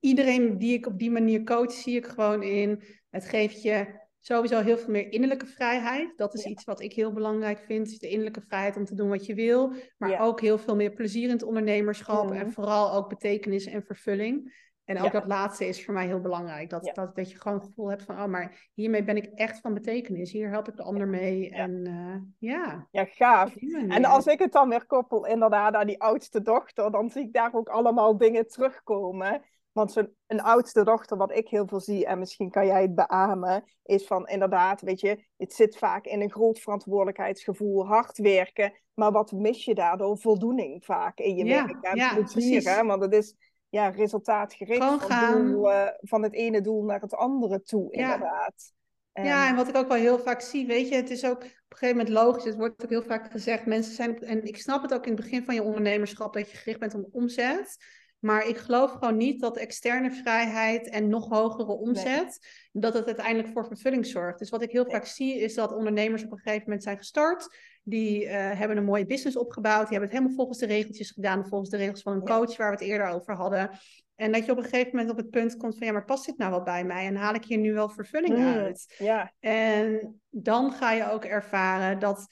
iedereen 0.00 0.59
die 0.59 0.72
ik 0.72 0.87
op 0.87 0.98
die 0.98 1.11
manier 1.11 1.44
coach, 1.44 1.72
zie 1.72 1.96
ik 1.96 2.07
gewoon 2.07 2.42
in, 2.42 2.83
het 3.11 3.24
geeft 3.24 3.62
je 3.62 4.02
sowieso 4.20 4.61
heel 4.62 4.78
veel 4.78 4.90
meer 4.92 5.12
innerlijke 5.12 5.46
vrijheid. 5.46 6.12
Dat 6.16 6.35
is 6.35 6.42
Ja. 6.44 6.50
iets 6.50 6.64
wat 6.64 6.80
ik 6.80 6.92
heel 6.92 7.12
belangrijk 7.12 7.59
vind, 7.59 7.87
is 7.88 7.98
de 7.98 8.09
innerlijke 8.09 8.40
vrijheid 8.40 8.76
om 8.76 8.85
te 8.85 8.94
doen 8.94 9.09
wat 9.09 9.26
je 9.26 9.35
wil. 9.35 9.72
Maar 9.98 10.11
Ja. 10.11 10.18
ook 10.20 10.40
heel 10.40 10.59
veel 10.59 10.76
meer 10.76 10.92
plezier 10.92 11.24
in 11.24 11.30
het 11.30 11.42
ondernemerschap 11.42 12.30
en 12.30 12.37
Mhm. 12.46 12.50
vooral 12.50 12.92
ook 12.92 13.09
betekenis 13.09 13.66
en 13.66 13.83
vervulling. 13.83 14.63
En 14.84 14.98
ook 14.98 15.04
Ja. 15.04 15.10
dat 15.10 15.26
laatste 15.26 15.66
is 15.68 15.84
voor 15.84 15.94
mij 15.94 16.06
heel 16.06 16.20
belangrijk. 16.20 16.70
Dat, 16.70 16.84
Ja. 16.84 16.92
dat, 16.92 17.16
dat 17.16 17.30
je 17.30 17.40
gewoon 17.40 17.58
het 17.58 17.66
gevoel 17.66 17.90
hebt 17.90 18.02
van, 18.02 18.14
oh, 18.16 18.26
maar 18.26 18.70
hiermee 18.74 19.04
ben 19.04 19.16
ik 19.16 19.24
echt 19.34 19.60
van 19.60 19.74
betekenis. 19.74 20.32
Hier 20.32 20.48
help 20.48 20.68
ik 20.68 20.76
de 20.76 20.82
ander 20.82 21.08
mee. 21.08 21.50
Ja. 21.50 21.56
En 21.56 21.86
eh, 21.86 22.50
ja, 22.50 22.88
Ja, 22.90 23.04
gaaf. 23.04 23.56
En 23.88 24.04
als 24.04 24.26
ik 24.26 24.38
het 24.38 24.52
dan 24.52 24.68
weer 24.68 24.86
koppel 24.86 25.26
inderdaad 25.26 25.74
aan 25.74 25.86
die 25.86 26.00
oudste 26.00 26.42
dochter, 26.42 26.90
dan 26.90 27.10
zie 27.10 27.22
ik 27.22 27.32
daar 27.32 27.54
ook 27.54 27.68
allemaal 27.68 28.16
dingen 28.18 28.48
terugkomen. 28.48 29.42
Want 29.72 29.92
zo'n 29.92 30.14
een 30.26 30.42
oudste 30.42 30.84
dochter, 30.84 31.16
wat 31.16 31.36
ik 31.36 31.48
heel 31.48 31.66
veel 31.66 31.80
zie, 31.80 32.06
en 32.06 32.18
misschien 32.18 32.50
kan 32.50 32.66
jij 32.66 32.82
het 32.82 32.94
beamen, 32.94 33.64
is 33.82 34.06
van 34.06 34.26
inderdaad, 34.28 34.80
weet 34.80 35.00
je, 35.00 35.24
het 35.36 35.52
zit 35.52 35.76
vaak 35.76 36.04
in 36.06 36.20
een 36.20 36.30
groot 36.30 36.58
verantwoordelijkheidsgevoel, 36.58 37.86
hard 37.86 38.18
werken. 38.18 38.72
Maar 38.94 39.12
wat 39.12 39.32
mis 39.32 39.64
je 39.64 39.74
daardoor? 39.74 40.18
Voldoening 40.18 40.84
vaak 40.84 41.18
in 41.18 41.36
je 41.36 41.44
werk 41.44 41.76
en 41.84 41.96
ja, 41.96 42.14
plezier, 42.14 42.32
precies. 42.32 42.64
hè? 42.64 42.84
Want 42.84 43.02
het 43.02 43.12
is 43.12 43.34
ja, 43.74 43.88
resultaatgericht 43.88 44.78
van, 44.84 45.00
gaan. 45.00 45.46
doel, 45.46 45.70
eh, 45.72 45.88
van 46.00 46.22
het 46.22 46.32
ene 46.32 46.60
doel 46.60 46.82
naar 46.84 47.00
het 47.00 47.14
andere 47.14 47.62
toe, 47.62 47.96
Ja. 47.96 48.12
inderdaad. 48.12 48.72
En- 49.12 49.24
Ja, 49.24 49.48
en 49.48 49.56
wat 49.56 49.68
ik 49.68 49.76
ook 49.76 49.88
wel 49.88 49.96
heel 49.96 50.18
vaak 50.18 50.40
zie, 50.40 50.66
weet 50.66 50.88
je, 50.88 50.94
het 50.94 51.10
is 51.10 51.24
ook 51.24 51.37
op 51.37 51.42
een 51.42 51.76
gegeven 51.76 51.96
moment 51.96 52.14
logisch, 52.14 52.44
het 52.44 52.56
wordt 52.56 52.82
ook 52.84 52.90
heel 52.90 53.02
vaak 53.02 53.30
gezegd, 53.30 53.66
mensen 53.66 53.94
zijn, 53.94 54.18
en 54.20 54.44
ik 54.44 54.56
snap 54.58 54.82
het 54.82 54.94
ook 54.94 55.06
in 55.06 55.12
het 55.12 55.20
begin 55.20 55.44
van 55.44 55.54
je 55.54 55.62
ondernemerschap, 55.62 56.32
dat 56.32 56.50
je 56.50 56.56
gericht 56.56 56.78
bent 56.80 56.94
op 56.94 57.08
omzet, 57.12 57.76
maar 58.18 58.46
ik 58.46 58.56
geloof 58.56 58.90
gewoon 58.90 59.16
niet 59.16 59.40
dat 59.40 59.56
externe 59.56 60.10
vrijheid 60.12 60.88
en 60.88 61.08
nog 61.08 61.28
hogere 61.28 61.72
omzet, 61.72 62.38
dat 62.72 62.94
het 62.94 63.06
uiteindelijk 63.06 63.48
voor 63.52 63.66
vervulling 63.66 64.06
zorgt. 64.06 64.38
Dus 64.38 64.50
wat 64.50 64.62
ik 64.62 64.70
heel 64.70 64.90
vaak 64.90 65.06
zie, 65.06 65.40
is 65.40 65.54
dat 65.54 65.72
ondernemers 65.72 66.24
op 66.24 66.32
een 66.32 66.38
gegeven 66.38 66.62
moment 66.64 66.82
zijn 66.82 66.96
gestart, 66.98 67.56
die 67.86 68.26
eh, 68.26 68.58
hebben 68.58 68.76
een 68.76 68.84
mooie 68.84 69.06
business 69.06 69.36
opgebouwd, 69.36 69.88
die 69.88 69.98
hebben 69.98 70.08
het 70.08 70.18
helemaal 70.18 70.36
volgens 70.36 70.58
de 70.58 70.66
regeltjes 70.66 71.10
gedaan, 71.10 71.46
volgens 71.48 71.70
de 71.70 71.76
regels 71.76 72.02
van 72.02 72.12
een 72.12 72.24
coach 72.24 72.56
waar 72.56 72.70
we 72.70 72.76
het 72.76 72.84
eerder 72.88 73.06
over 73.08 73.34
hadden. 73.34 73.70
En 74.14 74.32
dat 74.32 74.44
je 74.44 74.52
op 74.52 74.58
een 74.58 74.64
gegeven 74.64 74.90
moment 74.90 75.10
op 75.10 75.16
het 75.16 75.30
punt 75.30 75.56
komt 75.56 75.78
van, 75.78 75.86
ja, 75.86 75.92
maar 75.92 76.04
past 76.04 76.26
dit 76.26 76.38
nou 76.38 76.50
wel 76.50 76.62
bij 76.62 76.84
mij? 76.84 77.06
En 77.06 77.16
haal 77.16 77.34
ik 77.34 77.44
hier 77.44 77.58
nu 77.58 77.72
wel 77.72 77.88
vervulling 77.88 78.34
Hmm. 78.34 78.46
uit? 78.46 78.94
ja, 78.98 79.32
En 79.40 80.20
dan 80.30 80.72
ga 80.72 80.92
je 80.92 81.10
ook 81.10 81.24
ervaren 81.24 81.98
dat 81.98 82.26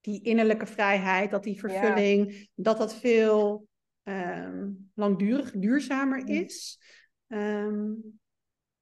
die 0.00 0.22
innerlijke 0.22 0.66
vrijheid, 0.66 1.30
dat 1.30 1.42
die 1.42 1.58
vervulling, 1.58 2.48
dat 2.54 2.78
dat 2.78 2.94
veel 2.94 3.66
ehm 4.02 4.68
langdurig, 4.94 5.50
duurzamer 5.50 6.20
Mm. 6.20 6.28
is. 6.28 6.80
Ehm, 7.26 7.90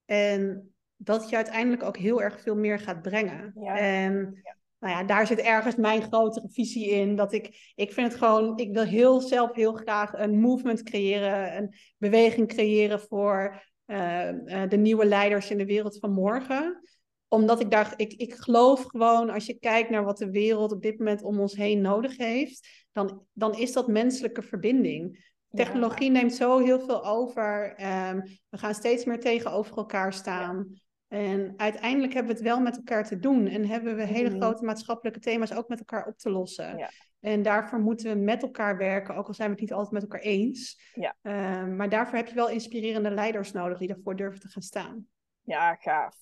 en 0.04 0.72
dat 0.96 1.28
je 1.28 1.36
uiteindelijk 1.36 1.82
ook 1.82 1.96
heel 1.96 2.22
erg 2.22 2.40
veel 2.40 2.56
meer 2.56 2.78
gaat 2.78 3.02
brengen. 3.02 3.52
Ja. 3.54 3.78
En 3.78 4.42
nou 4.80 4.94
ja, 4.94 5.04
daar 5.04 5.26
zit 5.26 5.38
ergens 5.38 5.76
mijn 5.76 6.02
grotere 6.02 6.48
visie 6.50 6.90
in. 6.90 7.16
Dat 7.16 7.32
ik, 7.32 7.72
ik 7.74 7.92
vind 7.92 8.12
het 8.12 8.22
gewoon, 8.22 8.58
ik 8.58 8.72
wil 8.72 8.84
heel 8.84 9.20
zelf 9.20 9.54
heel 9.54 9.72
graag 9.72 10.12
een 10.12 10.40
movement 10.40 10.82
creëren, 10.82 11.56
een 11.56 11.74
beweging 11.98 12.48
creëren 12.48 13.00
voor 13.00 13.62
eh, 13.84 14.28
eh, 14.28 14.70
de 14.70 14.76
nieuwe 14.76 15.04
leiders 15.04 15.50
in 15.50 15.58
de 15.58 15.66
wereld 15.66 15.98
van 15.98 16.12
morgen 16.12 16.82
omdat 17.30 17.60
ik 17.60 17.70
daar, 17.70 17.92
ik, 17.96 18.12
ik 18.12 18.34
geloof 18.34 18.84
gewoon, 18.84 19.30
als 19.30 19.46
je 19.46 19.58
kijkt 19.58 19.90
naar 19.90 20.04
wat 20.04 20.18
de 20.18 20.30
wereld 20.30 20.72
op 20.72 20.82
dit 20.82 20.98
moment 20.98 21.22
om 21.22 21.40
ons 21.40 21.56
heen 21.56 21.80
nodig 21.80 22.16
heeft, 22.16 22.68
dan, 22.92 23.26
dan 23.32 23.54
is 23.54 23.72
dat 23.72 23.88
menselijke 23.88 24.42
verbinding. 24.42 25.28
Technologie 25.50 26.10
neemt 26.10 26.34
zo 26.34 26.58
heel 26.58 26.80
veel 26.80 27.04
over. 27.04 27.74
ehm, 27.76 28.20
we 28.48 28.58
gaan 28.58 28.74
steeds 28.74 29.04
meer 29.04 29.20
tegenover 29.20 29.76
elkaar 29.76 30.12
staan. 30.12 30.80
En 31.10 31.54
uiteindelijk 31.56 32.12
hebben 32.12 32.32
we 32.32 32.38
het 32.38 32.48
wel 32.48 32.60
met 32.60 32.76
elkaar 32.76 33.04
te 33.06 33.18
doen. 33.18 33.46
En 33.46 33.66
hebben 33.66 33.96
we 33.96 34.02
hele 34.04 34.28
Mhm. 34.28 34.38
grote 34.40 34.64
maatschappelijke 34.64 35.20
thema's 35.20 35.52
ook 35.52 35.68
met 35.68 35.78
elkaar 35.78 36.06
op 36.06 36.18
te 36.18 36.30
lossen. 36.30 36.76
Ja. 36.78 36.90
En 37.20 37.42
daarvoor 37.42 37.78
moeten 37.78 38.12
we 38.12 38.18
met 38.24 38.42
elkaar 38.42 38.76
werken, 38.76 39.14
ook 39.14 39.26
al 39.26 39.34
zijn 39.34 39.48
we 39.48 39.52
het 39.54 39.62
niet 39.62 39.72
altijd 39.72 39.92
met 39.92 40.02
elkaar 40.02 40.20
eens. 40.20 40.90
Ja. 40.94 41.16
Ehm, 41.22 41.76
maar 41.76 41.88
daarvoor 41.88 42.16
heb 42.18 42.26
je 42.28 42.34
wel 42.34 42.48
inspirerende 42.48 43.10
leiders 43.10 43.52
nodig 43.52 43.78
die 43.78 43.88
daarvoor 43.88 44.16
durven 44.16 44.40
te 44.40 44.48
gaan 44.48 44.62
staan. 44.62 45.06
ja, 45.42 45.74
gaaf. 45.74 46.16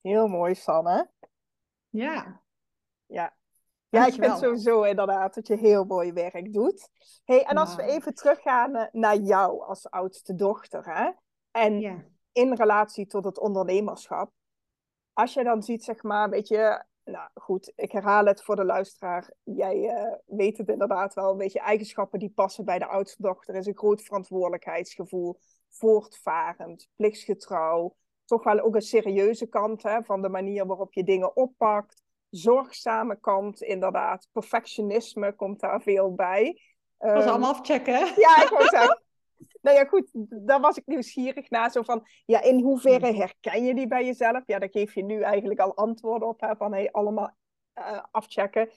Heel 0.00 0.26
mooi, 0.28 0.54
Sanne. 0.54 1.10
Ja, 1.88 2.42
Ja. 3.06 3.36
Ja, 3.90 4.06
ik 4.06 4.12
vind 4.14 4.38
sowieso 4.38 4.82
inderdaad 4.82 5.34
dat 5.34 5.46
je 5.46 5.56
heel 5.56 5.84
mooi 5.84 6.12
werk 6.12 6.52
doet. 6.52 6.88
Hey, 7.24 7.42
en 7.44 7.56
als 7.56 7.74
we 7.76 7.82
Nou. 7.82 7.94
even 7.94 8.14
teruggaan 8.14 8.74
eh, 8.74 8.86
naar 8.92 9.16
jou 9.16 9.62
als 9.62 9.90
oudste 9.90 10.34
dochter, 10.34 10.84
hè? 10.96 11.10
En 11.50 11.80
ja. 11.80 12.04
In 12.32 12.54
relatie 12.54 13.06
tot 13.06 13.24
het 13.24 13.38
ondernemerschap. 13.38 14.30
Als 15.12 15.34
je 15.34 15.44
dan 15.44 15.62
ziet, 15.62 15.84
zeg 15.84 16.02
maar, 16.02 16.30
weet 16.30 16.48
je, 16.48 16.84
nou 17.04 17.28
goed, 17.34 17.72
ik 17.76 17.92
herhaal 17.92 18.24
het 18.24 18.42
voor 18.42 18.56
de 18.56 18.64
luisteraar. 18.64 19.32
Jij 19.42 19.88
eh, 19.88 20.12
weet 20.26 20.58
het 20.58 20.68
inderdaad 20.68 21.14
wel, 21.14 21.30
een 21.30 21.36
beetje 21.36 21.60
eigenschappen 21.60 22.18
die 22.18 22.32
passen 22.34 22.64
bij 22.64 22.78
de 22.78 22.86
oudste 22.86 23.22
dochter 23.22 23.54
is 23.54 23.66
een 23.66 23.76
groot 23.76 24.02
verantwoordelijkheidsgevoel, 24.02 25.38
voortvarend, 25.68 26.88
plichtsgetrouw, 26.96 27.96
toch 28.24 28.44
wel 28.44 28.60
ook 28.60 28.74
een 28.74 28.82
serieuze 28.82 29.46
kant 29.46 29.82
hè, 29.82 30.02
van 30.02 30.22
de 30.22 30.28
manier 30.28 30.66
waarop 30.66 30.92
je 30.92 31.04
dingen 31.04 31.36
oppakt, 31.36 32.02
zorgzame 32.30 33.20
kant 33.20 33.62
inderdaad, 33.62 34.28
perfectionisme 34.32 35.32
komt 35.32 35.60
daar 35.60 35.82
veel 35.82 36.14
bij. 36.14 36.60
Dat 36.98 37.12
was 37.12 37.20
Ehm, 37.22 37.28
allemaal 37.30 37.50
afchecken, 37.50 37.94
hè? 37.94 38.04
ja, 38.16 38.42
ik 38.42 38.48
wou 38.48 38.68
zeggen. 38.68 39.02
Nou 39.60 39.76
ja, 39.76 39.84
goed, 39.84 40.08
daar 40.46 40.60
was 40.60 40.76
ik 40.76 40.86
nieuwsgierig 40.86 41.50
naar. 41.50 41.70
Zo 41.70 41.82
van, 41.82 42.06
ja, 42.24 42.42
in 42.42 42.60
hoeverre 42.60 43.14
herken 43.14 43.64
je 43.64 43.74
die 43.74 43.86
bij 43.86 44.04
jezelf? 44.04 44.42
Ja, 44.46 44.58
daar 44.58 44.70
geef 44.70 44.94
je 44.94 45.04
nu 45.04 45.20
eigenlijk 45.20 45.60
al 45.60 45.76
antwoorden 45.76 46.28
op, 46.28 46.40
hè, 46.40 46.56
van 46.56 46.72
hey, 46.72 46.90
allemaal 46.92 47.36
eh, 47.72 48.02
afchecken. 48.10 48.68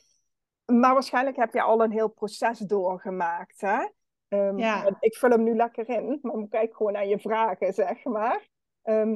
Maar 0.66 0.94
waarschijnlijk 0.94 1.36
heb 1.38 1.54
je 1.54 1.62
al 1.62 1.84
een 1.84 1.92
heel 1.92 2.10
proces 2.10 2.60
doorgemaakt, 2.60 3.62
hè? 3.62 3.88
Ehm, 4.28 4.58
Ja. 4.58 4.98
Ik 5.00 5.16
vul 5.16 5.30
hem 5.30 5.44
nu 5.44 5.56
lekker 5.56 5.90
in, 5.90 6.20
maar 6.22 6.48
kijk 6.50 6.76
gewoon 6.76 6.94
naar 6.94 7.08
je 7.08 7.20
vragen, 7.20 7.74
zeg 7.74 8.04
maar. 8.04 8.50
Ehm, 8.82 9.16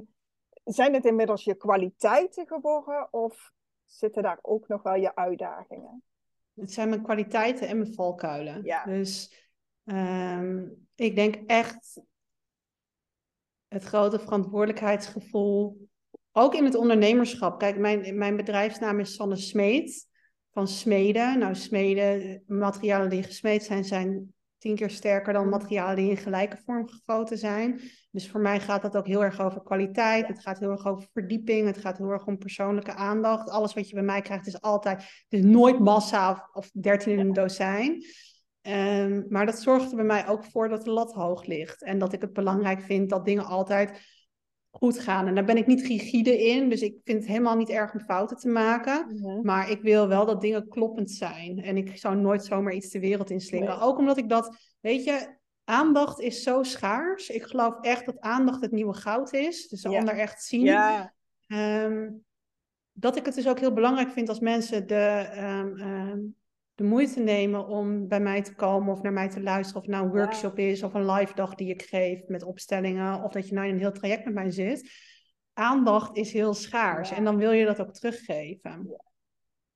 zijn 0.64 0.94
het 0.94 1.06
inmiddels 1.06 1.44
je 1.44 1.56
kwaliteiten 1.56 2.48
geworden 2.48 3.14
of 3.14 3.52
zitten 3.86 4.24
daar 4.24 4.40
ook 4.42 4.68
nog 4.68 4.82
wel 4.82 4.96
je 4.96 5.16
uitdagingen? 5.16 6.04
Het 6.56 6.74
zijn 6.74 6.90
mijn 6.90 7.04
kwaliteiten 7.04 7.68
en 7.68 7.78
mijn 7.78 7.94
valkuilen. 7.94 8.64
Ja. 8.64 8.84
Dus 8.84 9.45
ehm, 9.86 10.68
ik 10.96 11.16
denk 11.16 11.36
echt 11.48 12.02
het 13.68 13.84
grote 13.84 14.20
verantwoordelijkheidsgevoel. 14.20 15.88
Ook 16.32 16.56
in 16.56 16.66
het 16.66 16.76
ondernemerschap. 16.76 17.60
Kijk, 17.60 17.78
mijn, 17.78 18.18
mijn 18.18 18.36
bedrijfsnaam 18.36 19.00
is 19.00 19.16
Sanne 19.16 19.36
Smeet 19.36 20.08
van 20.52 20.68
Smeden. 20.68 21.40
Nou, 21.40 21.56
smeden, 21.56 22.44
materialen 22.48 23.10
die 23.10 23.24
gesmeed 23.24 23.64
zijn, 23.64 23.84
zijn 23.84 24.34
tien 24.58 24.76
keer 24.76 24.90
sterker 24.90 25.34
dan 25.34 25.50
materialen 25.50 25.96
die 25.96 26.10
in 26.10 26.18
gelijke 26.18 26.58
vorm 26.66 26.88
gegoten 26.88 27.38
zijn. 27.38 27.82
Dus 28.12 28.30
voor 28.30 28.40
mij 28.40 28.60
gaat 28.60 28.82
dat 28.82 28.98
ook 28.98 29.08
heel 29.08 29.24
erg 29.24 29.42
over 29.42 29.62
kwaliteit. 29.62 30.28
Het 30.28 30.42
gaat 30.42 30.60
heel 30.60 30.70
erg 30.70 30.86
over 30.86 31.08
verdieping. 31.14 31.68
Het 31.68 31.78
gaat 31.78 31.98
heel 31.98 32.10
erg 32.10 32.26
om 32.26 32.38
persoonlijke 32.38 32.94
aandacht. 32.94 33.50
Alles 33.50 33.74
wat 33.74 33.90
je 33.90 33.96
bij 33.96 34.04
mij 34.04 34.22
krijgt 34.22 34.48
is 34.48 34.62
altijd, 34.62 34.98
het 34.98 35.40
is 35.40 35.42
nooit 35.42 35.80
massa 35.80 36.50
of, 36.54 36.72
dertien 36.72 37.14
in 37.14 37.20
een 37.20 37.34
dozijn. 37.34 38.04
Ehm, 38.66 39.24
maar 39.30 39.46
dat 39.46 39.60
zorgt 39.62 39.90
er 39.90 39.96
bij 39.96 40.06
mij 40.06 40.28
ook 40.28 40.46
voor 40.46 40.70
dat 40.70 40.84
de 40.84 40.92
lat 40.92 41.14
hoog 41.14 41.46
ligt. 41.46 41.84
En 41.84 41.98
dat 42.00 42.14
ik 42.14 42.22
het 42.22 42.34
belangrijk 42.34 42.82
vind 42.82 43.10
dat 43.10 43.26
dingen 43.26 43.46
altijd 43.46 44.14
goed 44.70 45.00
gaan. 45.00 45.28
En 45.28 45.36
daar 45.36 45.46
ben 45.46 45.58
ik 45.58 45.68
niet 45.68 45.82
rigide 45.82 46.44
in. 46.44 46.70
Dus 46.70 46.82
ik 46.82 46.96
vind 47.04 47.20
het 47.20 47.28
helemaal 47.28 47.56
niet 47.56 47.70
erg 47.70 47.94
om 47.94 48.00
fouten 48.00 48.38
te 48.38 48.48
maken. 48.48 49.20
Maar 49.44 49.70
ik 49.70 49.82
wil 49.82 50.08
wel 50.08 50.26
dat 50.26 50.42
dingen 50.42 50.68
kloppend 50.68 51.12
zijn. 51.12 51.64
En 51.64 51.78
ik 51.78 51.98
zou 51.98 52.16
nooit 52.16 52.46
zomaar 52.46 52.74
iets 52.74 52.90
de 52.90 53.00
wereld 53.00 53.30
inslingeren. 53.30 53.78
Nee. 53.78 53.84
Ook 53.88 53.98
omdat 53.98 54.18
ik 54.18 54.30
dat, 54.30 54.58
weet 54.82 55.04
je, 55.04 55.38
aandacht 55.64 56.20
is 56.20 56.44
zo 56.44 56.64
schaars. 56.64 57.30
Ik 57.30 57.44
geloof 57.44 57.78
echt 57.82 58.06
dat 58.06 58.20
aandacht 58.20 58.62
het 58.62 58.72
nieuwe 58.72 58.94
goud 58.94 59.34
is. 59.34 59.68
Dus 59.68 59.82
de 59.82 59.90
Ja. 59.90 60.00
ander 60.00 60.16
echt 60.16 60.44
zien. 60.44 60.64
Ja, 60.64 61.14
Ehm, 61.48 62.10
dat 62.92 63.16
ik 63.16 63.26
het 63.26 63.36
dus 63.36 63.48
ook 63.48 63.60
heel 63.60 63.74
belangrijk 63.74 64.10
vind 64.10 64.30
als 64.30 64.40
mensen 64.40 64.88
de, 64.88 65.30
ehm, 65.32 66.18
de 66.76 66.84
moeite 66.84 67.20
nemen 67.20 67.68
om 67.68 68.08
bij 68.08 68.20
mij 68.20 68.42
te 68.42 68.56
komen 68.56 68.94
of 68.94 69.02
naar 69.02 69.14
mij 69.14 69.30
te 69.30 69.42
luisteren. 69.42 69.82
Of 69.82 69.88
nou 69.88 70.06
een 70.06 70.12
workshop 70.12 70.60
is 70.60 70.84
of 70.84 70.94
een 70.94 71.12
live 71.12 71.34
dag 71.36 71.56
die 71.56 71.70
ik 71.70 71.82
geef 71.82 72.28
met 72.28 72.44
opstellingen. 72.44 73.24
Of 73.24 73.32
dat 73.32 73.48
je 73.48 73.54
nou 73.54 73.68
in 73.68 73.74
een 73.74 73.80
heel 73.80 73.92
traject 73.92 74.26
met 74.26 74.34
mij 74.34 74.52
zit. 74.52 74.92
aandacht 75.54 76.18
is 76.18 76.32
heel 76.32 76.54
schaars. 76.54 77.12
En 77.12 77.24
dan 77.24 77.38
wil 77.38 77.52
je 77.52 77.66
dat 77.66 77.82
ook 77.82 77.94
teruggeven. 77.94 78.98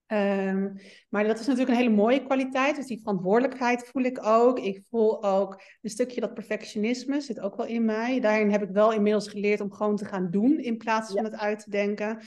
Ehm, 0.06 0.74
maar 1.10 1.24
dat 1.24 1.39
is 1.39 1.45
natuurlijk 1.45 1.78
een 1.78 1.84
hele 1.84 1.95
mooie 1.95 2.24
kwaliteit. 2.24 2.76
Dus 2.76 2.86
die 2.86 3.00
verantwoordelijkheid 3.00 3.88
voel 3.88 4.04
ik 4.04 4.26
ook. 4.26 4.60
Ik 4.60 4.84
voel 4.89 5.24
ook 5.24 5.62
een 5.82 5.89
stukje 5.89 6.22
dat 6.22 6.34
perfectionisme 6.34 7.22
zit 7.22 7.39
ook 7.39 7.56
wel 7.56 7.66
in 7.66 7.86
mij. 7.86 8.20
Daarin 8.20 8.52
heb 8.52 8.64
ik 8.64 8.70
wel 8.70 8.93
inmiddels 8.93 9.28
geleerd 9.28 9.62
om 9.62 9.72
gewoon 9.72 9.95
te 9.95 10.06
gaan 10.06 10.32
doen 10.32 10.60
in 10.60 10.78
plaats 10.78 11.12
van 11.12 11.24
het 11.24 11.36
uit 11.36 11.60
te 11.60 11.70
denken. 11.70 12.22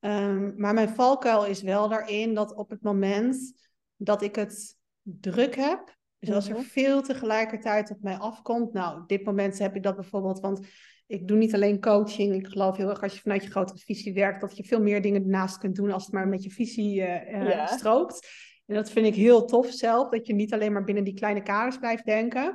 Ehm, 0.00 0.52
maar 0.56 0.74
mijn 0.74 0.88
valkuil 0.88 1.46
is 1.46 1.62
wel 1.62 1.88
daarin 1.88 2.34
dat 2.34 2.54
op 2.54 2.70
het 2.70 2.82
moment 2.82 3.62
dat 4.04 4.22
ik 4.22 4.34
het 4.34 4.76
druk 5.02 5.56
heb, 5.56 5.96
dus 6.18 6.34
als 6.34 6.48
er 6.48 6.54
mhm. 6.54 6.64
veel 6.64 7.02
tegelijkertijd 7.02 7.90
op 7.90 7.98
mij 8.00 8.16
afkomt, 8.16 8.72
nou, 8.72 9.00
op 9.00 9.08
dit 9.08 9.24
moment 9.24 9.58
heb 9.58 9.76
ik 9.76 9.82
dat 9.82 9.94
bijvoorbeeld, 9.96 10.40
want 10.40 10.66
ik 11.06 11.28
doe 11.28 11.36
niet 11.36 11.54
alleen 11.54 11.80
coaching. 11.80 12.34
Ik 12.34 12.46
geloof 12.46 12.76
heel 12.76 12.88
erg 12.88 13.02
als 13.02 13.14
je 13.14 13.20
vanuit 13.20 13.42
je 13.42 13.50
grotere 13.50 13.78
visie 13.78 14.14
werkt, 14.14 14.40
dat 14.40 14.56
je 14.56 14.64
veel 14.64 14.80
meer 14.80 15.02
dingen 15.02 15.22
ernaast 15.22 15.58
kunt 15.58 15.76
doen 15.76 15.90
als 15.90 16.04
het 16.04 16.12
maar 16.12 16.28
met 16.28 16.42
je 16.42 16.50
visie 16.50 17.00
uh, 17.00 17.66
strookt. 17.66 18.28
En 18.66 18.74
dat 18.74 18.90
vind 18.90 19.06
ik 19.06 19.14
heel 19.14 19.44
tof 19.44 19.66
zelf, 19.66 20.08
dat 20.08 20.26
je 20.26 20.34
niet 20.34 20.52
alleen 20.52 20.72
maar 20.72 20.84
binnen 20.84 21.04
die 21.04 21.14
kleine 21.14 21.42
kaders 21.42 21.78
blijft 21.78 22.04
denken. 22.04 22.54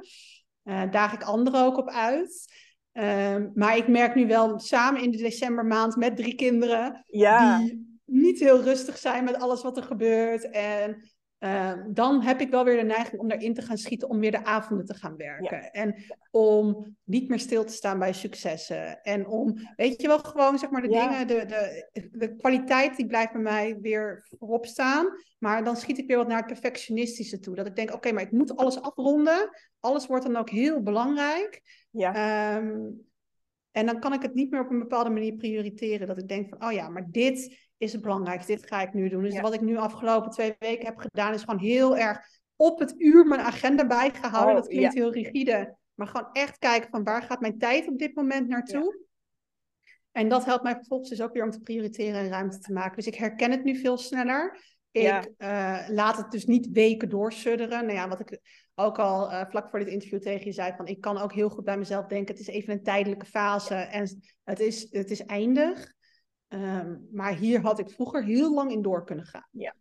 Uh, 0.63 0.91
daag 0.91 1.13
ik 1.13 1.23
anderen 1.23 1.63
ook 1.63 1.77
op 1.77 1.89
uit. 1.89 2.53
Ehm, 2.91 3.49
maar 3.53 3.77
ik 3.77 3.87
merk 3.87 4.15
nu 4.15 4.27
wel 4.27 4.59
samen 4.59 5.01
in 5.01 5.11
de 5.11 5.17
decembermaand 5.17 5.95
met 5.95 6.15
drie 6.15 6.35
kinderen 6.35 7.03
die 7.05 7.87
niet 8.05 8.39
heel 8.39 8.61
rustig 8.61 8.97
zijn 8.97 9.23
met 9.23 9.39
alles 9.39 9.61
wat 9.61 9.77
er 9.77 9.83
gebeurt. 9.83 10.49
En 10.49 11.09
Ehm, 11.39 11.93
dan 11.93 12.21
heb 12.21 12.41
ik 12.41 12.49
wel 12.49 12.63
weer 12.63 12.77
de 12.77 12.83
neiging 12.83 13.21
om 13.21 13.31
erin 13.31 13.53
te 13.53 13.61
gaan 13.61 13.77
schieten 13.77 14.09
om 14.09 14.19
weer 14.19 14.31
de 14.31 14.45
avonden 14.45 14.85
te 14.85 14.93
gaan 14.93 15.15
werken. 15.15 15.71
En 15.71 15.95
om 16.31 16.95
niet 17.03 17.29
meer 17.29 17.39
stil 17.39 17.65
te 17.65 17.73
staan 17.73 17.99
bij 17.99 18.13
successen. 18.13 19.01
En 19.01 19.27
om, 19.27 19.55
weet 19.75 20.01
je 20.01 20.07
wel, 20.07 20.19
gewoon 20.19 20.57
zeg 20.57 20.69
maar 20.69 20.81
de 20.81 20.87
dingen, 20.87 21.27
de, 21.27 21.45
de, 21.45 22.09
de 22.11 22.35
kwaliteit 22.35 22.95
die 22.95 23.05
blijft 23.05 23.31
bij 23.31 23.41
mij 23.41 23.77
weer 23.81 24.27
voorop 24.37 24.65
staan. 24.65 25.07
Maar 25.37 25.63
dan 25.63 25.75
schiet 25.75 25.97
ik 25.97 26.07
weer 26.07 26.17
wat 26.17 26.27
naar 26.27 26.37
het 26.37 26.45
perfectionistische 26.45 27.39
toe. 27.39 27.55
Dat 27.55 27.67
ik 27.67 27.75
denk, 27.75 27.93
oké, 27.93 28.11
maar 28.11 28.23
ik 28.23 28.31
moet 28.31 28.55
alles 28.55 28.81
afronden. 28.81 29.49
Alles 29.79 30.07
wordt 30.07 30.25
dan 30.25 30.35
ook 30.35 30.49
heel 30.49 30.81
belangrijk. 30.81 31.61
Ja. 31.91 32.13
Ehm, 32.13 32.91
en 33.71 33.85
dan 33.85 33.99
kan 33.99 34.13
ik 34.13 34.21
het 34.21 34.33
niet 34.33 34.51
meer 34.51 34.61
op 34.61 34.69
een 34.69 34.79
bepaalde 34.79 35.09
manier 35.09 35.35
prioriteren. 35.35 36.07
Dat 36.07 36.17
ik 36.17 36.27
denk 36.27 36.49
van, 36.49 36.63
oh 36.63 36.71
ja, 36.71 36.89
maar 36.89 37.05
dit 37.09 37.68
is 37.79 37.91
het 37.91 38.01
belangrijkste. 38.01 38.53
Dit 38.53 38.67
ga 38.67 38.81
ik 38.81 38.93
nu 38.93 39.09
doen. 39.09 39.23
Dus 39.23 39.39
wat 39.39 39.53
ik 39.53 39.61
nu 39.61 39.77
afgelopen 39.77 40.31
twee 40.31 40.55
weken 40.59 40.85
heb 40.85 40.97
gedaan, 40.97 41.33
is 41.33 41.43
gewoon 41.43 41.59
heel 41.59 41.97
erg 41.97 42.19
op 42.55 42.79
het 42.79 42.93
uur 42.97 43.25
mijn 43.25 43.41
agenda 43.41 43.87
bijgehouden. 43.87 44.55
Oh, 44.55 44.61
dat 44.61 44.67
klinkt 44.67 44.93
heel 44.93 45.11
rigide. 45.11 45.77
Maar 45.93 46.07
gewoon 46.07 46.29
echt 46.31 46.57
kijken 46.57 46.89
van 46.89 47.03
waar 47.03 47.21
gaat 47.21 47.41
mijn 47.41 47.57
tijd 47.57 47.87
op 47.87 47.99
dit 47.99 48.15
moment 48.15 48.47
naartoe. 48.47 49.07
En 50.11 50.29
dat 50.29 50.45
helpt 50.45 50.63
mij 50.63 50.75
vervolgens 50.75 51.09
dus 51.09 51.21
ook 51.21 51.33
weer 51.33 51.43
om 51.43 51.51
te 51.51 51.61
prioriteren 51.61 52.19
en 52.19 52.29
ruimte 52.29 52.59
te 52.59 52.73
maken. 52.73 52.95
Dus 52.95 53.07
ik 53.07 53.15
herken 53.15 53.51
het 53.51 53.63
nu 53.63 53.75
veel 53.75 53.97
sneller. 53.97 54.59
Ik 54.91 55.29
uh, 55.37 55.79
laat 55.87 56.17
het 56.17 56.31
dus 56.31 56.45
niet 56.45 56.69
weken 56.71 57.09
doorsudderen. 57.09 57.85
Nou 57.85 57.97
ja, 57.97 58.07
wat 58.07 58.19
ik 58.19 58.39
ook 58.75 58.99
al 58.99 59.31
uh, 59.31 59.45
vlak 59.49 59.69
voor 59.69 59.79
dit 59.79 59.87
interview 59.87 60.19
tegen 60.19 60.45
je 60.45 60.51
zei, 60.51 60.73
van 60.75 60.87
ik 60.87 61.01
kan 61.01 61.17
ook 61.17 61.33
heel 61.33 61.49
goed 61.49 61.63
bij 61.63 61.77
mezelf 61.77 62.05
denken, 62.05 62.35
het 62.35 62.47
is 62.47 62.53
even 62.53 62.73
een 62.73 62.83
tijdelijke 62.83 63.25
fase 63.25 63.75
en 63.75 64.21
het 64.43 64.59
is, 64.59 64.87
het 64.91 65.11
is 65.11 65.25
eindig. 65.25 65.97
Ehm, 66.49 66.95
maar 67.11 67.35
hier 67.35 67.61
had 67.61 67.79
ik 67.79 67.89
vroeger 67.89 68.23
heel 68.23 68.53
lang 68.53 68.71
in 68.71 68.81
door 68.81 69.03
kunnen 69.03 69.25
gaan. 69.25 69.47
Ja. 69.51 69.75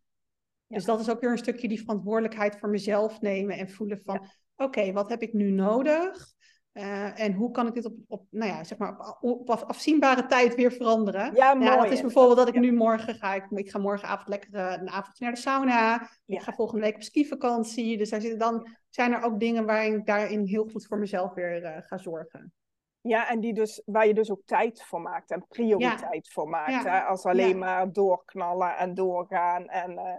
Dus 0.66 0.84
dat 0.84 1.00
is 1.00 1.10
ook 1.10 1.20
weer 1.20 1.30
een 1.30 1.38
stukje 1.38 1.68
die 1.68 1.80
verantwoordelijkheid 1.80 2.58
voor 2.58 2.68
mezelf 2.68 3.20
nemen 3.20 3.56
en 3.56 3.70
voelen 3.70 4.00
van, 4.04 4.26
oké, 4.56 4.92
wat 4.92 5.08
heb 5.08 5.22
ik 5.22 5.32
nu 5.32 5.50
nodig? 5.50 6.36
Uh, 6.72 7.20
en 7.20 7.32
hoe 7.32 7.50
kan 7.50 7.66
ik 7.66 7.74
dit 7.74 7.84
op, 7.84 7.94
op, 8.06 8.26
nou 8.30 8.52
ja, 8.52 8.64
zeg 8.64 8.78
maar 8.78 9.16
op, 9.20 9.50
afzienbare 9.50 10.26
tijd 10.26 10.54
weer 10.54 10.72
veranderen? 10.72 11.34
Ja, 11.34 11.54
mooi, 11.54 11.70
ja 11.70 11.82
dat 11.82 11.92
is 11.92 12.00
bijvoorbeeld 12.00 12.36
dat 12.36 12.48
ik 12.48 12.60
nu 12.60 12.72
morgen 12.72 13.14
ga. 13.14 13.34
Ik, 13.34 13.46
ik 13.50 13.70
ga 13.70 13.78
morgenavond 13.78 14.28
lekker 14.28 14.54
uh, 14.54 14.72
een 14.80 14.90
avondje 14.90 15.24
naar 15.24 15.34
de 15.34 15.40
sauna. 15.40 16.10
Ik 16.26 16.42
ga 16.42 16.52
volgende 16.52 16.82
week 16.82 16.94
op 16.94 17.02
skivakantie. 17.02 17.98
Dus 17.98 18.10
daar 18.10 18.20
zitten 18.20 18.38
dan 18.38 18.68
zijn 18.88 19.12
er 19.12 19.22
ook 19.22 19.40
dingen 19.40 19.66
waarin 19.66 19.94
ik 19.94 20.06
daarin 20.06 20.46
heel 20.46 20.68
goed 20.68 20.86
voor 20.86 20.98
mezelf 20.98 21.34
weer 21.34 21.62
uh, 21.62 21.76
ga 21.80 21.98
zorgen. 21.98 22.52
Ja, 23.00 23.28
en 23.28 23.40
die 23.40 23.54
dus, 23.54 23.82
waar 23.84 24.06
je 24.06 24.14
dus 24.14 24.30
ook 24.30 24.42
tijd 24.44 24.82
voor 24.82 25.00
maakt 25.00 25.30
en 25.30 25.46
prioriteit 25.48 26.32
voor 26.32 26.48
maakt. 26.48 26.84
Hè? 26.84 27.00
Als 27.00 27.24
alleen 27.24 27.58
maar 27.58 27.92
doorknallen 27.92 28.76
en 28.76 28.94
doorgaan. 28.94 29.68
En, 29.68 29.90
uh... 29.90 30.16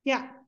Ja. 0.00 0.46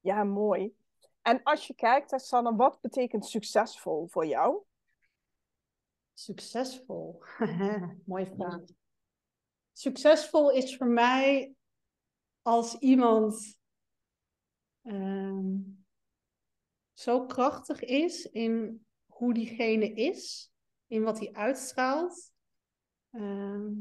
Ja, 0.00 0.24
mooi. 0.24 0.74
En 1.22 1.42
als 1.42 1.66
je 1.66 1.74
kijkt, 1.74 2.20
Sanne, 2.20 2.56
wat 2.56 2.80
betekent 2.80 3.26
succesvol 3.26 4.06
voor 4.08 4.26
jou? 4.26 4.62
Succesvol? 6.12 7.22
Mooie 8.06 8.26
vraag. 8.36 8.60
Succesvol 9.72 10.50
is 10.50 10.76
voor 10.76 10.86
mij 10.86 11.54
als 12.42 12.74
iemand 12.78 13.56
um, 14.82 15.86
zo 16.92 17.26
krachtig 17.26 17.80
is 17.80 18.24
in 18.24 18.86
hoe 19.06 19.34
diegene 19.34 19.92
is 19.92 20.52
in 20.86 21.02
wat 21.02 21.18
hij 21.18 21.32
uitstraalt. 21.32 22.32
Ehm, 23.10 23.72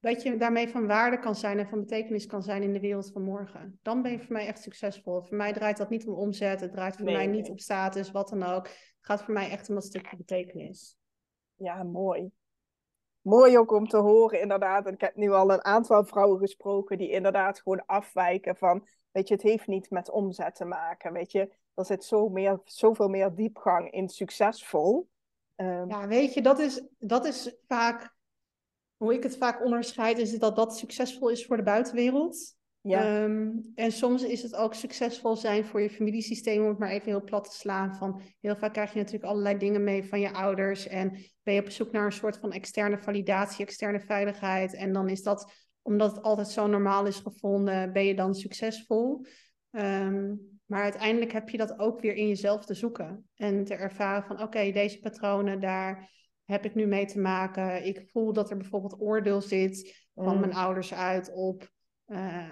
dat 0.00 0.22
je 0.22 0.36
daarmee 0.36 0.68
van 0.68 0.86
waarde 0.86 1.18
kan 1.18 1.34
zijn 1.34 1.58
en 1.58 1.68
van 1.68 1.80
betekenis 1.80 2.26
kan 2.26 2.42
zijn 2.42 2.62
in 2.62 2.72
de 2.72 2.80
wereld 2.80 3.10
van 3.12 3.22
morgen. 3.22 3.78
Dan 3.82 4.02
ben 4.02 4.12
je 4.12 4.20
voor 4.20 4.32
mij 4.32 4.46
echt 4.46 4.62
succesvol. 4.62 5.22
Voor 5.22 5.36
mij 5.36 5.52
draait 5.52 5.76
dat 5.76 5.90
niet 5.90 6.06
om 6.06 6.14
omzet, 6.14 6.60
het 6.60 6.72
draait 6.72 6.96
voor 6.96 7.04
mij 7.04 7.26
niet 7.26 7.50
op 7.50 7.60
status, 7.60 8.10
wat 8.10 8.28
dan 8.28 8.42
ook. 8.42 8.66
Het 8.66 8.96
gaat 9.00 9.22
voor 9.22 9.34
mij 9.34 9.50
echt 9.50 9.68
om 9.68 9.74
dat 9.74 9.84
stukje 9.84 10.16
betekenis. 10.16 10.96
Ja, 11.54 11.82
mooi. 11.82 12.30
Mooi 13.20 13.58
ook 13.58 13.72
om 13.72 13.88
te 13.88 13.96
horen, 13.96 14.40
inderdaad. 14.40 14.86
ik 14.86 15.00
heb 15.00 15.16
nu 15.16 15.30
al 15.30 15.52
een 15.52 15.64
aantal 15.64 16.04
vrouwen 16.04 16.38
gesproken 16.38 16.98
die 16.98 17.10
inderdaad 17.10 17.60
gewoon 17.60 17.86
afwijken 17.86 18.56
van, 18.56 18.88
weet 19.10 19.28
je, 19.28 19.34
het 19.34 19.42
heeft 19.42 19.66
niet 19.66 19.90
met 19.90 20.10
omzet 20.10 20.54
te 20.54 20.64
maken, 20.64 21.12
weet 21.12 21.32
je. 21.32 21.52
Er 21.74 21.84
zit 21.84 22.04
zo 22.04 22.28
meer, 22.28 22.60
zoveel 22.64 23.08
meer 23.08 23.34
diepgang 23.34 23.90
in 23.90 24.08
succesvol. 24.08 25.08
Ehm, 25.56 25.88
ja, 25.88 26.06
weet 26.06 26.34
je, 26.34 26.42
dat 26.42 26.58
is, 26.58 26.82
dat 26.98 27.26
is 27.26 27.54
vaak, 27.66 28.16
hoe 28.96 29.14
ik 29.14 29.22
het 29.22 29.36
vaak 29.36 29.64
onderscheid, 29.64 30.18
is 30.18 30.38
dat 30.38 30.56
dat 30.56 30.76
succesvol 30.76 31.28
is 31.28 31.46
voor 31.46 31.56
de 31.56 31.62
buitenwereld. 31.62 32.54
Ja. 32.80 33.22
Ehm, 33.22 33.50
en 33.74 33.92
soms 33.92 34.22
is 34.22 34.42
het 34.42 34.54
ook 34.54 34.74
succesvol 34.74 35.36
zijn 35.36 35.64
voor 35.64 35.80
je 35.80 35.90
familiesysteem, 35.90 36.62
om 36.62 36.68
het 36.68 36.78
maar 36.78 36.90
even 36.90 37.08
heel 37.08 37.24
plat 37.24 37.50
te 37.50 37.56
slaan. 37.56 37.94
Van, 37.94 38.20
heel 38.40 38.56
vaak 38.56 38.72
krijg 38.72 38.92
je 38.92 38.98
natuurlijk 38.98 39.24
allerlei 39.24 39.58
dingen 39.58 39.84
mee 39.84 40.04
van 40.04 40.20
je 40.20 40.32
ouders 40.32 40.86
en 40.86 41.10
ben 41.42 41.54
je 41.54 41.60
op 41.60 41.70
zoek 41.70 41.92
naar 41.92 42.04
een 42.04 42.12
soort 42.12 42.36
van 42.36 42.52
externe 42.52 42.98
validatie, 42.98 43.64
externe 43.64 44.00
veiligheid. 44.00 44.74
En 44.74 44.92
dan 44.92 45.08
is 45.08 45.22
dat, 45.22 45.52
omdat 45.82 46.10
het 46.16 46.22
altijd 46.22 46.48
zo 46.48 46.66
normaal 46.66 47.06
is 47.06 47.18
gevonden, 47.18 47.92
ben 47.92 48.04
je 48.04 48.14
dan 48.14 48.34
succesvol. 48.34 49.26
Um, 49.70 50.60
maar 50.72 50.82
uiteindelijk 50.82 51.32
heb 51.32 51.48
je 51.48 51.56
dat 51.56 51.78
ook 51.78 52.00
weer 52.00 52.14
in 52.14 52.28
jezelf 52.28 52.64
te 52.64 52.74
zoeken. 52.74 53.28
En 53.36 53.64
te 53.64 53.74
ervaren 53.74 54.24
van 54.24 54.42
oké, 54.42 54.70
deze 54.70 54.98
patronen, 54.98 55.60
daar 55.60 56.10
heb 56.44 56.64
ik 56.64 56.74
nu 56.74 56.86
mee 56.86 57.06
te 57.06 57.18
maken. 57.18 57.84
Ik 57.86 58.02
voel 58.10 58.32
dat 58.32 58.50
er 58.50 58.56
bijvoorbeeld 58.56 59.00
oordeel 59.00 59.40
zit 59.40 60.06
van 60.14 60.40
mijn 60.40 60.50
mm. 60.50 60.56
ouders 60.56 60.94
uit 60.94 61.32
op 61.34 61.70
uh, 62.06 62.48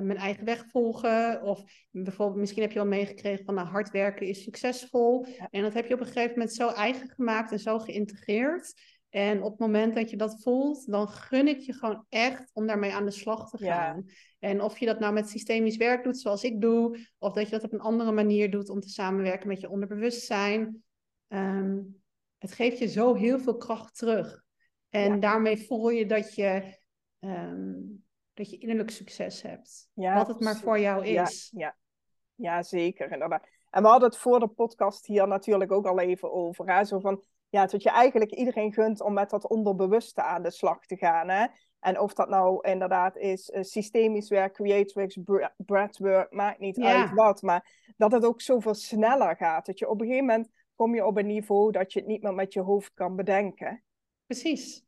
mijn 0.00 0.16
eigen 0.16 0.44
weg 0.44 0.64
volgen. 0.68 1.42
Of 1.42 1.62
bijvoorbeeld, 1.90 2.40
misschien 2.40 2.62
heb 2.62 2.72
je 2.72 2.78
wel 2.78 2.88
meegekregen 2.88 3.44
van 3.44 3.54
nou, 3.54 3.68
hard 3.68 3.90
werken 3.90 4.26
is 4.26 4.42
succesvol. 4.42 5.26
En 5.50 5.62
dat 5.62 5.74
heb 5.74 5.86
je 5.86 5.94
op 5.94 6.00
een 6.00 6.06
gegeven 6.06 6.30
moment 6.30 6.54
zo 6.54 6.68
eigen 6.68 7.08
gemaakt 7.08 7.52
en 7.52 7.58
zo 7.58 7.78
geïntegreerd. 7.78 8.74
En 9.16 9.42
op 9.42 9.50
het 9.50 9.60
moment 9.60 9.94
dat 9.94 10.10
je 10.10 10.16
dat 10.16 10.42
voelt, 10.42 10.90
dan 10.90 11.08
gun 11.08 11.48
ik 11.48 11.60
je 11.60 11.72
gewoon 11.72 12.04
echt 12.08 12.50
om 12.52 12.66
daarmee 12.66 12.92
aan 12.92 13.04
de 13.04 13.10
slag 13.10 13.50
te 13.50 13.58
gaan. 13.58 14.06
En 14.38 14.60
of 14.60 14.78
je 14.78 14.86
dat 14.86 14.98
nou 14.98 15.12
met 15.12 15.28
systemisch 15.28 15.76
werk 15.76 16.04
doet, 16.04 16.18
zoals 16.18 16.44
ik 16.44 16.60
doe, 16.60 16.98
of 17.18 17.32
dat 17.32 17.44
je 17.44 17.50
dat 17.50 17.64
op 17.64 17.72
een 17.72 17.80
andere 17.80 18.12
manier 18.12 18.50
doet 18.50 18.68
om 18.68 18.80
te 18.80 18.88
samenwerken 18.88 19.48
met 19.48 19.60
je 19.60 19.70
onderbewustzijn. 19.70 20.82
Um, 21.28 22.02
het 22.38 22.52
geeft 22.52 22.78
je 22.78 22.86
zo 22.86 23.14
heel 23.14 23.38
veel 23.38 23.56
kracht 23.56 23.96
terug. 23.96 24.44
En 24.88 25.20
daarmee 25.20 25.66
voel 25.66 25.88
je 25.88 26.06
dat 26.06 26.34
je, 26.34 26.78
um, 27.20 28.04
dat 28.34 28.50
je 28.50 28.58
innerlijk 28.58 28.90
succes 28.90 29.42
hebt. 29.42 29.88
wat 29.94 30.28
het 30.28 30.40
maar 30.40 30.56
voor 30.56 30.78
jou 30.78 31.06
is. 31.06 31.50
Ja, 31.52 31.60
ja. 31.60 31.76
ja 32.34 32.62
zeker. 32.62 33.12
Inderdaad. 33.12 33.48
En 33.70 33.82
we 33.82 33.88
hadden 33.88 34.08
het 34.08 34.18
voor 34.18 34.40
de 34.40 34.48
podcast 34.48 35.06
hier 35.06 35.28
natuurlijk 35.28 35.72
ook 35.72 35.86
al 35.86 36.00
even 36.00 36.32
over. 36.32 36.74
Hè? 36.74 36.84
Zo 36.84 36.98
van, 36.98 37.22
ja, 37.56 37.66
dat 37.66 37.82
je 37.82 37.90
eigenlijk 37.90 38.32
iedereen 38.32 38.72
gunt 38.72 39.00
om 39.00 39.12
met 39.12 39.30
dat 39.30 39.48
onderbewuste 39.48 40.22
aan 40.22 40.42
de 40.42 40.50
slag 40.50 40.86
te 40.86 40.96
gaan. 40.96 41.28
Hè? 41.28 41.46
En 41.80 42.00
of 42.00 42.12
dat 42.14 42.28
nou 42.28 42.68
inderdaad 42.68 43.16
is 43.16 43.50
uh, 43.50 43.62
systemisch 43.62 44.28
werk, 44.28 44.52
creatrix, 44.52 45.18
breathwork, 45.56 46.32
maakt 46.32 46.58
niet 46.58 46.80
uit 46.80 47.12
wat. 47.14 47.42
Maar 47.42 47.92
dat 47.96 48.12
het 48.12 48.24
ook 48.24 48.40
zoveel 48.40 48.74
sneller 48.74 49.36
gaat. 49.36 49.66
Dat 49.66 49.78
je 49.78 49.88
op 49.88 50.00
een 50.00 50.06
gegeven 50.06 50.26
moment 50.26 50.48
kom 50.74 50.94
je 50.94 51.06
op 51.06 51.16
een 51.16 51.26
niveau 51.26 51.72
dat 51.72 51.92
je 51.92 51.98
het 51.98 52.08
niet 52.08 52.22
meer 52.22 52.34
met 52.34 52.52
je 52.52 52.60
hoofd 52.60 52.94
kan 52.94 53.16
bedenken. 53.16 53.82
Precies. 54.26 54.84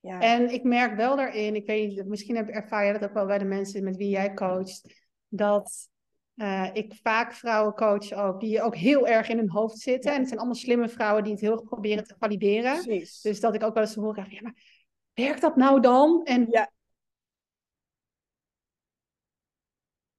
Ja. 0.00 0.20
En 0.20 0.52
ik 0.52 0.62
merk 0.62 0.96
wel 0.96 1.16
daarin, 1.16 1.54
ik 1.54 1.66
weet 1.66 2.06
misschien 2.06 2.36
heb, 2.36 2.48
ervaar 2.48 2.86
je 2.86 2.92
dat 2.92 3.04
ook 3.04 3.14
wel 3.14 3.26
bij 3.26 3.38
de 3.38 3.44
mensen 3.44 3.84
met 3.84 3.96
wie 3.96 4.08
jij 4.08 4.34
coacht, 4.34 5.04
dat 5.28 5.90
uh, 6.34 6.68
ik 6.72 6.94
vaak 7.02 7.32
vrouwen 7.32 7.74
coach 7.74 8.12
ook, 8.12 8.40
die 8.40 8.62
ook 8.62 8.76
heel 8.76 9.06
erg 9.06 9.28
in 9.28 9.36
hun 9.36 9.50
hoofd 9.50 9.78
zitten. 9.78 10.10
En 10.12 10.18
het 10.18 10.26
zijn 10.26 10.38
allemaal 10.38 10.58
slimme 10.58 10.88
vrouwen 10.88 11.22
die 11.22 11.32
het 11.32 11.40
heel 11.40 11.52
erg 11.52 11.62
proberen 11.62 12.04
te 12.04 12.14
valideren. 12.18 12.82
Precies. 12.82 13.20
Dus 13.20 13.40
dat 13.40 13.54
ik 13.54 13.62
ook 13.62 13.74
wel 13.74 13.82
eens 13.82 13.92
te 13.92 14.00
horen 14.00 14.14
krijg, 14.14 14.30
ja, 14.30 14.42
maar 14.42 14.80
werkt 15.12 15.40
dat 15.40 15.56
nou 15.56 15.80
dan? 15.80 16.24
En 16.24 16.46
Ja. 16.50 16.70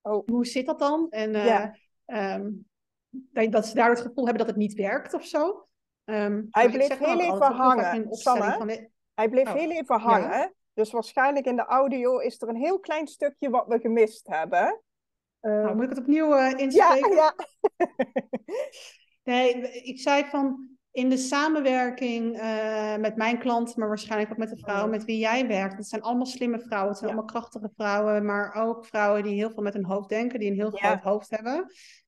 Oh, 0.01 0.27
hoe 0.27 0.45
zit 0.45 0.65
dat 0.65 0.79
dan? 0.79 1.07
En 1.09 1.35
eh, 1.35 1.45
Ja. 1.45 1.75
ehm, 2.05 2.49
dat, 3.09 3.51
dat 3.51 3.67
ze 3.67 3.75
daar 3.75 3.89
het 3.89 4.01
gevoel 4.01 4.25
hebben 4.25 4.45
dat 4.45 4.55
het 4.55 4.63
niet 4.63 4.73
werkt 4.73 5.13
of 5.13 5.25
zo. 5.25 5.67
Ehm, 6.03 6.43
maar 6.49 6.63
ik 6.65 6.71
bleef 6.71 6.87
dan 6.87 6.97
heel 6.97 7.19
even 7.19 7.51
hangen, 7.51 8.13
Sanne. 8.15 8.89
hij 9.13 9.29
bleef 9.29 9.47
Oh, 9.47 9.53
heel 9.53 9.71
even 9.71 9.99
hangen. 9.99 10.53
Dus 10.73 10.91
waarschijnlijk 10.91 11.45
in 11.45 11.55
de 11.55 11.65
audio 11.65 12.17
is 12.17 12.41
er 12.41 12.47
een 12.49 12.55
heel 12.55 12.79
klein 12.79 13.07
stukje 13.07 13.49
wat 13.49 13.67
we 13.67 13.79
gemist 13.79 14.27
hebben. 14.27 14.81
Nou, 15.43 15.65
Ehm, 15.67 15.75
moet 15.75 15.83
ik 15.83 15.89
het 15.89 15.99
opnieuw 15.99 16.33
eh 16.33 16.49
ja, 16.51 16.57
inspreken? 16.57 17.15
ja. 17.15 17.35
Nee, 19.23 19.53
ik 19.83 19.99
zei 19.99 20.25
van 20.25 20.69
in 20.91 21.09
de 21.09 21.17
samenwerking 21.17 22.37
eh, 22.39 22.97
met 22.97 23.15
mijn 23.15 23.39
klant, 23.39 23.75
maar 23.75 23.87
waarschijnlijk 23.87 24.31
ook 24.31 24.37
met 24.37 24.49
de 24.49 24.57
vrouwen 24.57 24.89
met 24.89 25.05
wie 25.05 25.17
jij 25.17 25.47
werkt. 25.47 25.77
Het 25.77 25.87
zijn 25.87 26.01
allemaal 26.01 26.25
slimme 26.25 26.59
vrouwen, 26.59 26.89
het 26.89 26.97
zijn 26.97 27.09
Ja. 27.11 27.15
allemaal 27.17 27.33
krachtige 27.33 27.71
vrouwen, 27.75 28.25
maar 28.25 28.53
ook 28.55 28.85
vrouwen 28.85 29.23
die 29.23 29.33
heel 29.33 29.49
veel 29.51 29.63
met 29.63 29.73
hun 29.73 29.85
hoofd 29.85 30.09
denken, 30.09 30.39
die 30.39 30.49
een 30.49 30.55
heel 30.55 30.71
Ja. 30.77 30.87
groot 30.89 31.01
hoofd 31.03 31.29
hebben, 31.29 31.65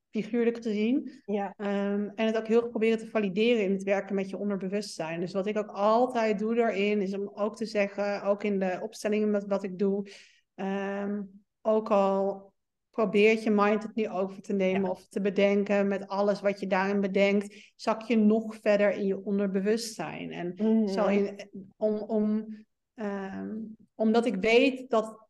figuurlijk 0.10 0.56
gezien. 0.64 1.22
ja. 1.26 1.54
Ehm, 1.58 2.10
en 2.16 2.26
het 2.26 2.38
ook 2.38 2.48
heel 2.48 2.62
erg 2.62 2.70
proberen 2.70 2.98
te 2.98 3.08
valideren 3.10 3.64
in 3.64 3.72
het 3.72 3.84
werken 3.84 4.16
met 4.16 4.30
je 4.30 4.38
onderbewustzijn. 4.38 5.20
Dus 5.20 5.34
wat 5.34 5.48
ik 5.48 5.58
ook 5.58 5.72
altijd 5.72 6.40
doe 6.40 6.56
daarin, 6.56 7.02
is 7.02 7.14
om 7.18 7.32
ook 7.34 7.56
te 7.56 7.66
zeggen, 7.66 8.24
ook 8.24 8.44
in 8.44 8.60
de 8.60 8.80
opstellingen 8.82 9.32
met 9.32 9.46
wat 9.48 9.64
ik 9.64 9.80
doe, 9.80 10.08
ehm, 10.56 11.22
ook 11.62 11.90
al 11.92 12.54
probeert 12.96 13.44
je 13.44 13.50
mind 13.52 13.84
het 13.84 13.96
nu 13.96 14.10
over 14.10 14.42
te 14.42 14.54
nemen 14.54 14.82
Ja. 14.82 14.90
of 14.90 15.08
te 15.08 15.22
bedenken 15.22 15.88
met 15.88 16.08
alles 16.08 16.42
wat 16.42 16.60
je 16.60 16.68
daarin 16.68 17.02
bedenkt, 17.02 17.72
zak 17.76 18.02
je 18.02 18.16
nog 18.18 18.56
verder 18.56 18.92
in 18.92 19.06
je 19.06 19.24
onderbewustzijn. 19.26 20.32
En 20.32 20.54
zal 20.90 21.10
je, 21.10 21.50
om, 21.78 21.96
om, 21.96 22.48
ehm, 22.94 23.58
omdat 23.96 24.26
ik 24.26 24.36
weet 24.36 24.90
dat, 24.90 25.28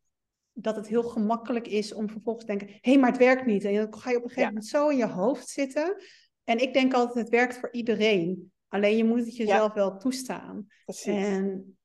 dat 0.54 0.76
het 0.76 0.88
heel 0.88 1.04
gemakkelijk 1.04 1.68
is 1.68 1.94
om 1.94 2.10
vervolgens 2.10 2.46
te 2.46 2.52
denken, 2.58 2.78
hé, 2.82 2.92
hey, 2.92 3.00
maar 3.00 3.10
het 3.10 3.20
werkt 3.20 3.46
niet. 3.46 3.64
En 3.64 3.76
dan 3.76 3.94
ga 3.98 4.10
je 4.10 4.18
op 4.18 4.24
een 4.24 4.30
gegeven 4.30 4.42
Ja. 4.42 4.48
moment 4.48 4.66
zo 4.66 4.90
in 4.90 4.98
je 4.98 5.08
hoofd 5.08 5.48
zitten. 5.50 5.96
En 6.44 6.62
ik 6.62 6.74
denk 6.74 6.94
altijd, 6.94 7.16
het 7.26 7.30
werkt 7.30 7.58
voor 7.58 7.72
iedereen. 7.72 8.52
Alleen 8.68 8.98
je 8.98 9.04
moet 9.06 9.26
het 9.26 9.36
jezelf 9.36 9.74
wel 9.74 9.98
toestaan. 9.98 10.68
Precies. 10.86 11.06
En 11.14 11.78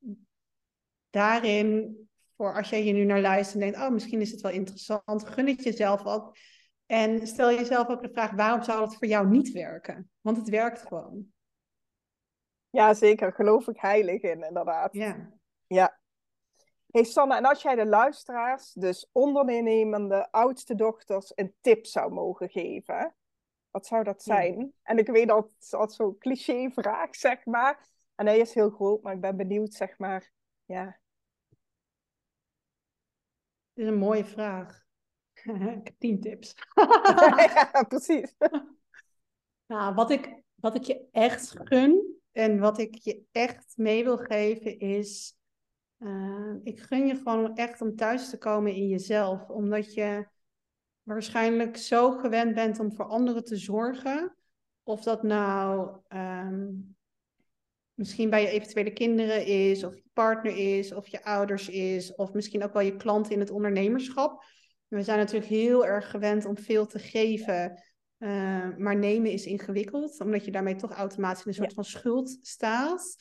daarin, 1.10 1.96
voor 2.40 2.54
als 2.54 2.68
jij 2.68 2.80
hier 2.80 2.94
nu 2.94 3.04
naar 3.04 3.20
luistert 3.20 3.54
en 3.62 3.70
denkt, 3.70 3.86
oh, 3.86 3.92
misschien 3.92 4.20
is 4.20 4.30
het 4.30 4.40
wel 4.40 4.52
interessant, 4.52 5.24
gun 5.24 5.46
het 5.46 5.62
jezelf 5.62 6.04
ook. 6.04 6.36
En 6.86 7.26
stel 7.26 7.50
jezelf 7.52 7.88
ook 7.88 8.02
de 8.02 8.10
vraag, 8.12 8.30
waarom 8.30 8.62
zou 8.62 8.82
het 8.82 8.96
voor 8.96 9.06
jou 9.06 9.28
niet 9.28 9.52
werken? 9.52 10.10
Want 10.20 10.36
het 10.36 10.48
werkt 10.48 10.82
gewoon. 10.86 11.26
Ja, 12.70 12.94
zeker. 12.94 13.32
Geloof 13.32 13.68
ik 13.68 13.80
heilig 13.80 14.22
in, 14.22 14.42
inderdaad. 14.42 14.94
Ja. 14.94 15.32
Ja. 15.66 16.00
Hey 16.90 17.04
Sanne, 17.04 17.36
en 17.36 17.44
als 17.44 17.62
jij 17.62 17.74
de 17.74 17.86
luisteraars, 17.86 18.72
dus 18.72 19.08
ondernemende 19.12 20.30
oudste 20.30 20.74
dochters, 20.74 21.32
een 21.34 21.54
tip 21.60 21.86
zou 21.86 22.12
mogen 22.12 22.48
geven, 22.48 23.14
wat 23.70 23.86
zou 23.86 24.04
dat 24.04 24.24
Ja. 24.24 24.34
zijn? 24.34 24.72
En 24.82 24.98
ik 24.98 25.06
weet 25.06 25.28
dat 25.28 25.54
het 25.58 25.74
altijd 25.74 25.92
zo'n 25.92 26.18
cliché 26.18 26.70
vraag, 26.70 27.14
zeg 27.16 27.44
maar. 27.44 27.88
En 28.14 28.26
hij 28.26 28.38
is 28.38 28.54
heel 28.54 28.70
groot, 28.70 29.02
maar 29.02 29.14
ik 29.14 29.20
ben 29.20 29.36
benieuwd, 29.36 29.72
zeg 29.74 29.98
maar. 29.98 30.32
Ja. 30.64 30.98
Dit 33.72 33.84
is 33.84 33.90
een 33.90 33.98
mooie 33.98 34.24
vraag. 34.24 34.82
ik 35.78 35.86
heb 35.86 35.94
tien 35.98 36.20
tips. 36.20 36.54
ja, 37.54 37.84
precies. 37.88 38.34
Nou, 39.66 39.94
wat 39.94 40.10
ik, 40.10 40.42
wat 40.54 40.74
ik 40.74 40.82
je 40.82 41.08
echt 41.12 41.54
gun 41.64 42.20
en 42.32 42.58
wat 42.58 42.78
ik 42.78 42.94
je 42.94 43.22
echt 43.32 43.72
mee 43.76 44.04
wil 44.04 44.18
geven 44.18 44.78
is, 44.78 45.34
eh, 45.98 46.54
ik 46.62 46.80
gun 46.80 47.06
je 47.06 47.14
gewoon 47.14 47.56
echt 47.56 47.80
om 47.80 47.96
thuis 47.96 48.30
te 48.30 48.38
komen 48.38 48.74
in 48.74 48.88
jezelf, 48.88 49.48
omdat 49.48 49.94
je 49.94 50.28
waarschijnlijk 51.02 51.76
zo 51.76 52.10
gewend 52.10 52.54
bent 52.54 52.78
om 52.78 52.92
voor 52.92 53.04
anderen 53.04 53.44
te 53.44 53.56
zorgen, 53.56 54.36
of 54.82 55.02
dat 55.02 55.22
nou 55.22 55.96
ehm, 56.08 56.68
misschien 58.00 58.30
bij 58.30 58.42
je 58.42 58.48
eventuele 58.48 58.92
kinderen 58.92 59.46
is, 59.46 59.84
of 59.84 59.94
je 59.94 60.04
partner 60.12 60.56
is, 60.56 60.92
of 60.92 61.08
je 61.08 61.24
ouders 61.24 61.68
is, 61.68 62.14
of 62.14 62.32
misschien 62.32 62.64
ook 62.64 62.72
wel 62.72 62.82
je 62.82 62.96
klant 62.96 63.30
in 63.30 63.40
het 63.40 63.50
ondernemerschap. 63.50 64.44
We 64.88 65.02
zijn 65.02 65.18
natuurlijk 65.18 65.50
heel 65.50 65.86
erg 65.86 66.10
gewend 66.10 66.44
om 66.44 66.58
veel 66.58 66.86
te 66.86 66.98
geven. 66.98 67.82
Uh, 68.18 68.76
maar 68.76 68.96
nemen 68.96 69.30
is 69.30 69.46
ingewikkeld, 69.46 70.20
omdat 70.20 70.44
je 70.44 70.50
daarmee 70.50 70.76
toch 70.76 70.92
automatisch 70.92 71.42
in 71.42 71.48
een 71.48 71.54
soort 71.54 71.68
Ja. 71.68 71.74
van 71.74 71.84
schuld 71.84 72.38
staat. 72.42 73.16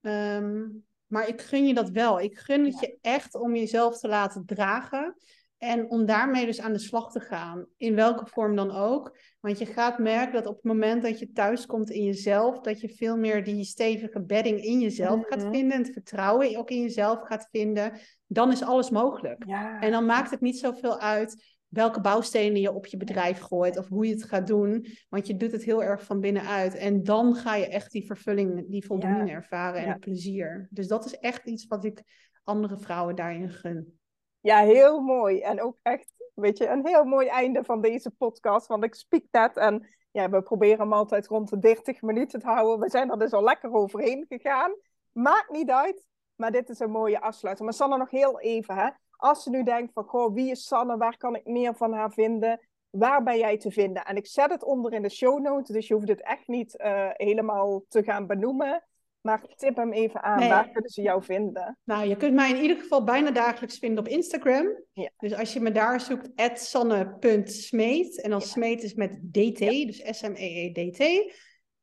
Um, 0.00 0.84
maar 1.06 1.28
ik 1.28 1.40
gun 1.40 1.66
je 1.66 1.74
dat 1.74 1.90
wel. 1.90 2.20
Ik 2.20 2.38
gun 2.38 2.64
het 2.64 2.74
Ja. 2.74 2.80
je 2.80 2.98
echt 3.00 3.34
om 3.34 3.56
jezelf 3.56 3.98
te 3.98 4.08
laten 4.08 4.46
dragen. 4.46 5.16
En 5.64 5.90
om 5.90 6.06
daarmee 6.06 6.46
dus 6.46 6.60
aan 6.60 6.72
de 6.72 6.78
slag 6.78 7.12
te 7.12 7.20
gaan. 7.20 7.66
In 7.76 7.94
welke 7.94 8.26
vorm 8.26 8.56
dan 8.56 8.70
ook. 8.70 9.18
Want 9.40 9.58
je 9.58 9.66
gaat 9.66 9.98
merken 9.98 10.32
dat 10.32 10.46
op 10.46 10.54
het 10.54 10.64
moment 10.64 11.02
dat 11.02 11.18
je 11.18 11.32
thuiskomt 11.32 11.90
in 11.90 12.04
jezelf, 12.04 12.60
dat 12.60 12.80
je 12.80 12.88
veel 12.88 13.16
meer 13.16 13.44
die 13.44 13.64
stevige 13.64 14.22
bedding 14.22 14.62
in 14.64 14.80
jezelf 14.80 15.16
Mhm. 15.20 15.26
gaat 15.28 15.42
vinden. 15.42 15.72
En 15.72 15.82
het 15.82 15.92
vertrouwen 15.92 16.56
ook 16.56 16.70
in 16.70 16.80
jezelf 16.80 17.20
gaat 17.22 17.48
vinden. 17.50 17.92
Dan 18.26 18.52
is 18.52 18.62
alles 18.62 18.90
mogelijk. 18.90 19.44
Ja. 19.46 19.80
En 19.80 19.90
dan 19.90 20.06
maakt 20.06 20.30
het 20.30 20.40
niet 20.40 20.58
zoveel 20.58 20.98
uit 21.00 21.52
welke 21.68 22.00
bouwstenen 22.00 22.60
je 22.60 22.72
op 22.72 22.86
je 22.86 22.96
bedrijf 22.96 23.38
gooit 23.38 23.78
of 23.78 23.88
hoe 23.88 24.06
je 24.06 24.12
het 24.12 24.24
gaat 24.24 24.46
doen. 24.46 24.86
Want 25.08 25.26
je 25.26 25.36
doet 25.36 25.52
het 25.52 25.64
heel 25.64 25.82
erg 25.82 26.04
van 26.04 26.20
binnenuit. 26.20 26.74
En 26.74 27.02
dan 27.02 27.34
ga 27.34 27.54
je 27.56 27.68
echt 27.68 27.90
die 27.92 28.06
vervulling, 28.06 28.70
die 28.70 28.84
voldoening 28.84 29.30
ervaren 29.30 29.80
en 29.80 29.86
Ja. 29.86 29.92
het 29.92 30.00
plezier. 30.00 30.68
Dus 30.70 30.86
dat 30.88 31.04
is 31.04 31.18
echt 31.18 31.46
iets 31.46 31.66
wat 31.66 31.84
ik 31.84 32.02
andere 32.44 32.78
vrouwen 32.78 33.14
daarin 33.16 33.50
gun. 33.50 33.98
Ja, 34.44 34.58
heel 34.58 35.00
mooi. 35.00 35.40
En 35.40 35.62
ook 35.62 35.76
echt, 35.82 36.12
weet 36.34 36.58
je, 36.58 36.68
een 36.68 36.86
heel 36.86 37.04
mooi 37.04 37.26
einde 37.26 37.64
van 37.64 37.80
deze 37.80 38.10
podcast. 38.10 38.66
Want 38.66 38.84
ik 38.84 38.94
speak 38.94 39.22
net 39.30 39.56
en 39.56 39.86
ja, 40.10 40.30
we 40.30 40.42
proberen 40.42 40.78
hem 40.78 40.92
altijd 40.92 41.26
rond 41.26 41.50
de 41.50 41.58
30 41.58 42.02
minuten 42.02 42.40
te 42.40 42.46
houden. 42.46 42.80
We 42.80 42.90
zijn 42.90 43.10
er 43.10 43.18
dus 43.18 43.32
al 43.32 43.42
lekker 43.42 43.72
overheen 43.72 44.24
gegaan. 44.28 44.74
Maakt 45.12 45.50
niet 45.50 45.70
uit, 45.70 46.06
maar 46.34 46.52
dit 46.52 46.68
is 46.68 46.78
een 46.78 46.90
mooie 46.90 47.20
afsluiting. 47.20 47.68
Maar 47.68 47.78
Sanne, 47.78 47.96
nog 47.96 48.10
heel 48.10 48.40
even, 48.40 48.76
hè. 48.76 48.90
Als 49.16 49.44
je 49.44 49.50
nu 49.50 49.62
denkt 49.62 49.92
van, 49.92 50.04
goh, 50.04 50.34
wie 50.34 50.50
is 50.50 50.66
Sanne? 50.66 50.96
Waar 50.96 51.16
kan 51.16 51.36
ik 51.36 51.46
meer 51.46 51.74
van 51.74 51.92
haar 51.92 52.12
vinden? 52.12 52.60
Waar 52.90 53.22
ben 53.22 53.38
jij 53.38 53.56
te 53.58 53.70
vinden? 53.70 54.04
En 54.04 54.16
ik 54.16 54.26
zet 54.26 54.50
het 54.50 54.64
onder 54.64 54.92
in 54.92 55.02
de 55.02 55.10
show 55.10 55.40
notes, 55.40 55.68
dus 55.68 55.88
je 55.88 55.94
hoeft 55.94 56.08
het 56.08 56.22
echt 56.22 56.48
niet 56.48 56.80
uh, 56.80 57.08
helemaal 57.12 57.84
te 57.88 58.02
gaan 58.02 58.26
benoemen. 58.26 58.84
Maar 59.24 59.44
tip 59.56 59.76
hem 59.76 59.92
even 59.92 60.22
aan, 60.22 60.38
Nee. 60.38 60.48
waar 60.48 60.70
kunnen 60.70 60.90
ze 60.90 61.02
jou 61.02 61.22
vinden? 61.22 61.78
Nou, 61.84 62.08
je 62.08 62.16
kunt 62.16 62.34
mij 62.34 62.50
in 62.50 62.62
ieder 62.62 62.76
geval 62.76 63.04
bijna 63.04 63.30
dagelijks 63.30 63.78
vinden 63.78 63.98
op 63.98 64.08
Instagram. 64.08 64.82
Ja. 64.92 65.10
Dus 65.18 65.34
als 65.34 65.52
je 65.52 65.60
me 65.60 65.70
daar 65.72 66.00
zoekt, 66.00 66.30
sanne.smeet. 66.54 68.20
En 68.20 68.30
dan 68.30 68.38
Ja. 68.38 68.46
smeet 68.46 68.82
is 68.82 68.94
met 68.94 69.18
DT, 69.32 69.58
dus 69.58 70.02
S-M-E-E-D-T. 70.18 71.32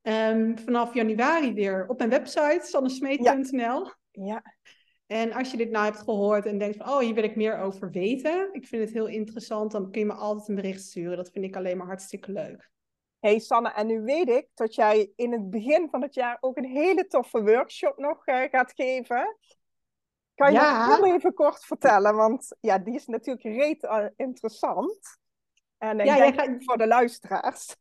Ehm, 0.01 0.57
vanaf 0.57 0.93
januari 0.93 1.53
weer 1.53 1.87
op 1.87 1.97
mijn 1.97 2.09
website, 2.09 2.59
sannesmeet.nl. 2.63 3.91
Ja, 4.11 4.43
En 5.07 5.33
als 5.33 5.51
je 5.51 5.57
dit 5.57 5.69
nou 5.71 5.85
hebt 5.85 5.97
gehoord 5.99 6.45
en 6.45 6.57
denkt 6.57 6.77
van, 6.77 6.89
oh, 6.89 6.99
hier 6.99 7.13
wil 7.13 7.23
ik 7.23 7.35
meer 7.35 7.57
over 7.57 7.91
weten. 7.91 8.49
Ik 8.51 8.67
vind 8.67 8.83
het 8.83 8.93
heel 8.93 9.07
interessant, 9.07 9.71
dan 9.71 9.91
kun 9.91 9.99
je 9.99 10.05
me 10.07 10.13
altijd 10.13 10.47
een 10.49 10.55
bericht 10.55 10.81
sturen. 10.83 11.17
Dat 11.17 11.31
vind 11.31 11.45
ik 11.45 11.55
alleen 11.55 11.77
maar 11.77 11.87
hartstikke 11.87 12.31
leuk. 12.31 12.69
Hey 13.22 13.39
Sanne, 13.39 13.69
en 13.74 13.88
nu 13.88 14.01
weet 14.01 14.30
ik 14.30 14.47
dat 14.53 14.76
jij 14.76 15.11
in 15.15 15.32
het 15.32 15.49
begin 15.49 15.88
van 15.89 16.01
het 16.01 16.13
jaar 16.13 16.38
ook 16.39 16.57
een 16.57 16.65
hele 16.69 17.07
toffe 17.07 17.43
workshop 17.43 17.97
nog 17.97 18.28
uh, 18.28 18.41
gaat 18.51 18.72
geven. 18.76 19.38
Kan 20.36 20.51
je 20.51 20.57
Ja. 20.57 20.88
dat 20.88 20.97
heel 20.97 21.13
even 21.15 21.34
kort 21.34 21.63
vertellen? 21.65 22.15
Want 22.15 22.55
ja, 22.59 22.78
die 22.78 22.95
is 22.95 23.05
natuurlijk 23.05 23.45
reet 23.45 23.84
uh, 23.84 24.05
interessant. 24.15 25.17
En 25.78 25.99
ik 25.99 26.05
Ja, 26.05 26.17
jij 26.17 26.34
gaat- 26.34 26.55
voor 26.63 26.78
de 26.78 26.88
luisteraars. 26.88 27.76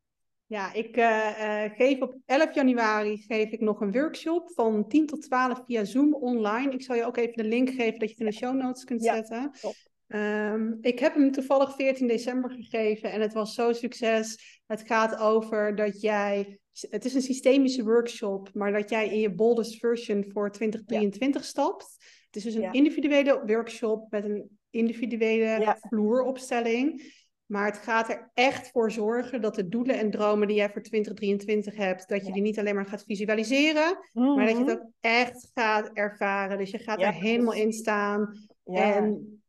Ja, 0.46 0.72
ik 0.72 0.96
eh, 0.96 1.64
eh, 1.64 1.72
geef 1.72 2.00
op 2.00 2.14
11 2.26 2.54
januari 2.54 3.16
geef 3.16 3.50
ik 3.50 3.60
nog 3.60 3.80
een 3.80 3.92
workshop 3.92 4.50
van 4.54 4.88
10 4.88 5.06
tot 5.06 5.22
12 5.22 5.62
via 5.66 5.84
Zoom 5.84 6.14
online. 6.14 6.72
Ik 6.72 6.82
zal 6.82 6.96
je 6.96 7.04
ook 7.04 7.16
even 7.16 7.36
de 7.36 7.44
link 7.44 7.68
geven 7.68 7.98
dat 7.98 8.08
je 8.08 8.14
het 8.14 8.18
in 8.18 8.26
de 8.26 8.32
show 8.32 8.54
notes 8.54 8.84
kunt 8.84 9.02
Ja, 9.02 9.14
zetten. 9.14 9.52
top. 9.60 9.74
Ehm, 10.10 10.72
ik 10.80 10.98
heb 10.98 11.14
hem 11.14 11.30
toevallig 11.32 11.74
14 11.74 12.06
december 12.06 12.50
gegeven 12.50 13.12
en 13.12 13.20
het 13.20 13.32
was 13.32 13.54
zo 13.54 13.72
succes. 13.72 14.60
Het 14.66 14.82
gaat 14.86 15.18
over 15.18 15.74
dat 15.74 16.00
jij, 16.00 16.58
het 16.90 17.04
is 17.04 17.14
een 17.14 17.22
systemische 17.22 17.84
workshop, 17.84 18.50
maar 18.52 18.72
dat 18.72 18.90
jij 18.90 19.08
in 19.08 19.20
je 19.20 19.34
boldest 19.34 19.78
version 19.78 20.24
voor 20.28 20.50
2023 20.50 21.44
stapt. 21.44 21.96
Het 22.26 22.36
is 22.36 22.42
dus 22.42 22.54
een 22.54 22.60
Ja. 22.60 22.72
individuele 22.72 23.42
workshop 23.46 24.10
met 24.10 24.24
een 24.24 24.58
individuele 24.70 25.60
Ja. 25.60 25.76
vloeropstelling. 25.80 27.18
Maar 27.46 27.66
het 27.66 27.78
gaat 27.78 28.08
er 28.08 28.30
echt 28.34 28.70
voor 28.70 28.90
zorgen 28.90 29.40
dat 29.40 29.54
de 29.54 29.68
doelen 29.68 29.98
en 29.98 30.10
dromen 30.10 30.46
die 30.48 30.56
jij 30.56 30.70
voor 30.70 30.82
2023 30.82 31.76
hebt, 31.76 32.08
dat 32.08 32.26
je 32.26 32.32
die 32.32 32.42
niet 32.42 32.58
alleen 32.58 32.74
maar 32.74 32.86
gaat 32.86 33.04
visualiseren, 33.06 33.98
maar 34.12 34.46
dat 34.46 34.56
je 34.56 34.64
het 34.64 34.66
Mhm. 34.66 34.70
ook 34.70 34.90
echt 35.00 35.50
gaat 35.54 35.90
ervaren. 35.92 36.58
Dus 36.58 36.70
je 36.70 36.78
gaat 36.78 37.02
er 37.02 37.12
helemaal 37.12 37.54
in 37.54 37.72
staan. 37.72 38.48
Ja. 38.64 38.94
En 38.96 39.39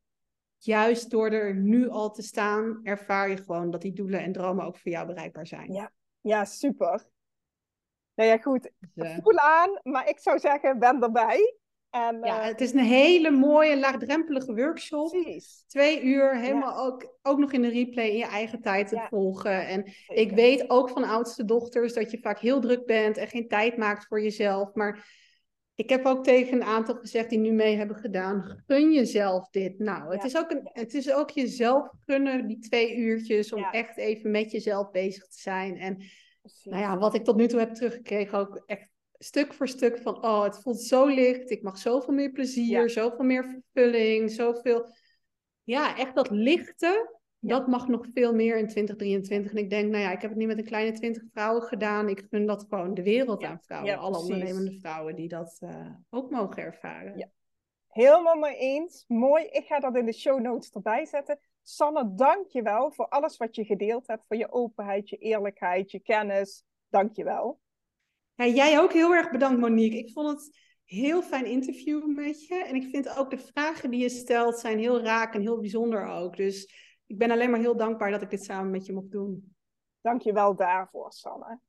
juist 0.64 1.09
door 1.09 1.30
er 1.30 1.55
nu 1.55 1.89
al 1.89 2.12
te 2.12 2.22
staan, 2.22 2.80
ervaar 2.84 3.30
je 3.30 3.38
gewoon 3.38 3.72
dat 3.72 3.82
die 3.82 3.93
doelen 3.93 4.20
en 4.20 4.32
dromen 4.32 4.66
ook 4.66 4.78
voor 4.78 4.91
jou 4.91 5.07
bereikbaar 5.07 5.47
zijn. 5.47 5.74
Ja, 5.74 5.91
ja 6.22 6.45
super. 6.45 7.05
Nou 8.16 8.30
ja, 8.30 8.38
goed. 8.38 8.72
Dus, 8.93 9.09
uh, 9.09 9.18
Voel 9.24 9.38
aan, 9.38 9.80
maar 9.84 10.09
ik 10.09 10.20
zou 10.20 10.39
zeggen, 10.39 10.80
ben 10.80 11.01
erbij. 11.01 11.55
En, 11.89 12.20
ja, 12.24 12.39
uh, 12.39 12.45
het 12.45 12.62
is 12.62 12.74
een 12.74 12.80
hele 12.80 13.32
mooie, 13.32 13.80
laagdrempelige 13.80 14.55
workshop. 14.55 15.09
precies. 15.09 15.64
Twee 15.68 16.03
uur, 16.03 16.38
helemaal 16.38 16.86
ook, 16.86 17.18
ook 17.22 17.38
nog 17.38 17.51
in 17.51 17.62
de 17.62 17.70
replay 17.70 18.07
in 18.07 18.18
je 18.18 18.26
eigen 18.26 18.62
tijd 18.62 18.88
te 18.88 18.95
Ja. 18.95 19.07
volgen. 19.07 19.68
En 19.68 19.84
Zeker. 19.86 20.16
ik 20.24 20.32
weet 20.32 20.70
ook 20.70 20.89
van 20.89 21.03
oudste 21.03 21.45
dochters 21.45 21.93
dat 21.93 22.12
je 22.12 22.20
vaak 22.22 22.39
heel 22.39 22.59
druk 22.59 22.86
bent 22.86 23.18
en 23.18 23.28
geen 23.28 23.47
tijd 23.47 23.78
maakt 23.78 24.05
voor 24.07 24.22
jezelf. 24.22 24.74
Maar 24.74 25.20
ik 25.82 25.90
heb 25.90 26.06
ook 26.06 26.24
tegen 26.24 26.54
een 26.54 26.64
aantal 26.64 26.96
gezegd 26.96 27.30
die 27.30 27.40
nu 27.40 27.52
mee 27.52 27.76
hebben 27.76 27.96
gedaan, 27.96 28.64
gun 28.68 28.94
jezelf 28.94 29.50
dit. 29.50 29.80
Nou, 29.80 30.12
het, 30.12 30.22
Ja. 30.22 30.28
is 30.28 30.38
ook 30.38 30.52
een, 30.52 30.70
het 30.74 30.94
is 30.94 31.14
ook 31.14 31.30
jezelf 31.30 31.90
gunnen, 32.06 32.48
die 32.48 32.60
twee 32.60 32.96
uurtjes, 32.96 33.54
om 33.54 33.60
Ja. 33.60 33.72
echt 33.72 33.98
even 33.98 34.32
met 34.32 34.52
jezelf 34.52 34.92
bezig 34.92 35.28
te 35.28 35.40
zijn. 35.42 35.78
En 35.78 35.96
Precies. 36.42 36.64
nou 36.64 36.82
ja, 36.82 36.98
wat 36.98 37.16
ik 37.16 37.24
tot 37.24 37.36
nu 37.36 37.48
toe 37.48 37.60
heb 37.60 37.74
teruggekregen, 37.74 38.38
ook 38.38 38.64
echt 38.66 38.90
stuk 39.18 39.54
voor 39.54 39.68
stuk 39.68 39.98
van, 39.98 40.24
oh, 40.24 40.44
het 40.44 40.62
voelt 40.62 40.82
zo 40.82 41.06
licht, 41.08 41.50
ik 41.52 41.62
mag 41.62 41.78
zoveel 41.78 42.14
meer 42.14 42.32
plezier, 42.32 42.82
Ja. 42.82 42.88
zoveel 42.88 43.26
meer 43.26 43.46
vervulling, 43.46 44.32
zoveel, 44.32 44.88
ja, 45.64 45.98
echt 45.98 46.16
dat 46.16 46.30
lichte. 46.30 47.20
Dat 47.42 47.68
mag 47.68 47.88
nog 47.88 48.08
veel 48.14 48.34
meer 48.34 48.58
in 48.58 48.68
2023. 48.68 49.52
En 49.52 49.58
ik 49.58 49.70
denk, 49.70 49.92
nou 49.92 50.04
ja, 50.04 50.12
ik 50.12 50.22
heb 50.22 50.30
het 50.30 50.39
nu 50.39 50.46
met 50.46 50.58
een 50.58 50.64
kleine 50.64 50.92
20 50.92 51.24
vrouwen 51.32 51.62
gedaan, 51.62 52.10
ik 52.10 52.26
gun 52.30 52.46
dat 52.46 52.66
gewoon 52.70 52.94
de 52.94 53.04
wereld 53.04 53.44
aan 53.44 53.62
vrouwen, 53.62 53.98
alle 53.98 54.12
precies. 54.12 54.30
ondernemende 54.30 54.80
vrouwen 54.80 55.16
die 55.16 55.28
dat 55.28 55.58
eh, 55.60 55.92
ook 56.10 56.32
mogen 56.32 56.64
ervaren. 56.64 57.18
Ja. 57.18 57.30
Helemaal 57.88 58.36
mee 58.36 58.56
eens. 58.56 59.06
Mooi. 59.08 59.44
Ik 59.44 59.66
ga 59.66 59.80
dat 59.80 59.96
in 59.96 60.06
de 60.06 60.14
show 60.14 60.39
notes 60.39 60.72
erbij 60.72 61.06
zetten. 61.06 61.39
Sanne, 61.62 62.14
dank 62.16 62.48
je 62.48 62.62
wel 62.62 62.92
voor 62.92 63.08
alles 63.08 63.38
wat 63.38 63.56
je 63.56 63.66
gedeeld 63.66 64.08
hebt. 64.08 64.24
Voor 64.28 64.38
je 64.38 64.52
openheid, 64.52 65.10
je 65.10 65.18
eerlijkheid, 65.18 65.92
je 65.92 66.00
kennis. 66.00 66.64
Dank 66.89 67.16
je 67.16 67.24
wel. 67.24 67.60
Ja, 68.36 68.46
jij 68.46 68.80
ook 68.80 68.94
heel 68.94 69.14
erg 69.14 69.32
bedankt, 69.32 69.60
Monique. 69.60 69.98
Ik 69.98 70.12
vond 70.12 70.30
het 70.30 70.58
heel 70.84 71.22
fijn 71.22 71.46
interview 71.46 72.16
met 72.16 72.48
je. 72.48 72.64
En 72.64 72.76
ik 72.76 72.89
vind 72.89 73.18
ook 73.18 73.30
de 73.30 73.38
vragen 73.38 73.92
die 73.92 74.02
je 74.02 74.10
stelt 74.10 74.60
zijn 74.60 74.80
heel 74.80 75.02
raak 75.02 75.34
en 75.34 75.42
heel 75.42 75.60
bijzonder 75.60 76.06
ook. 76.06 76.38
Dus 76.38 76.74
ik 77.12 77.18
ben 77.18 77.32
alleen 77.32 77.49
maar 77.49 77.59
heel 77.59 77.76
dankbaar 77.76 78.12
dat 78.12 78.22
ik 78.22 78.30
dit 78.30 78.43
samen 78.43 78.72
met 78.72 78.86
je 78.86 78.93
mocht 78.93 79.12
doen. 79.12 79.55
Dank 80.01 80.22
je 80.22 80.34
wel 80.34 80.55
daarvoor, 80.55 81.12
Sanne. 81.12 81.59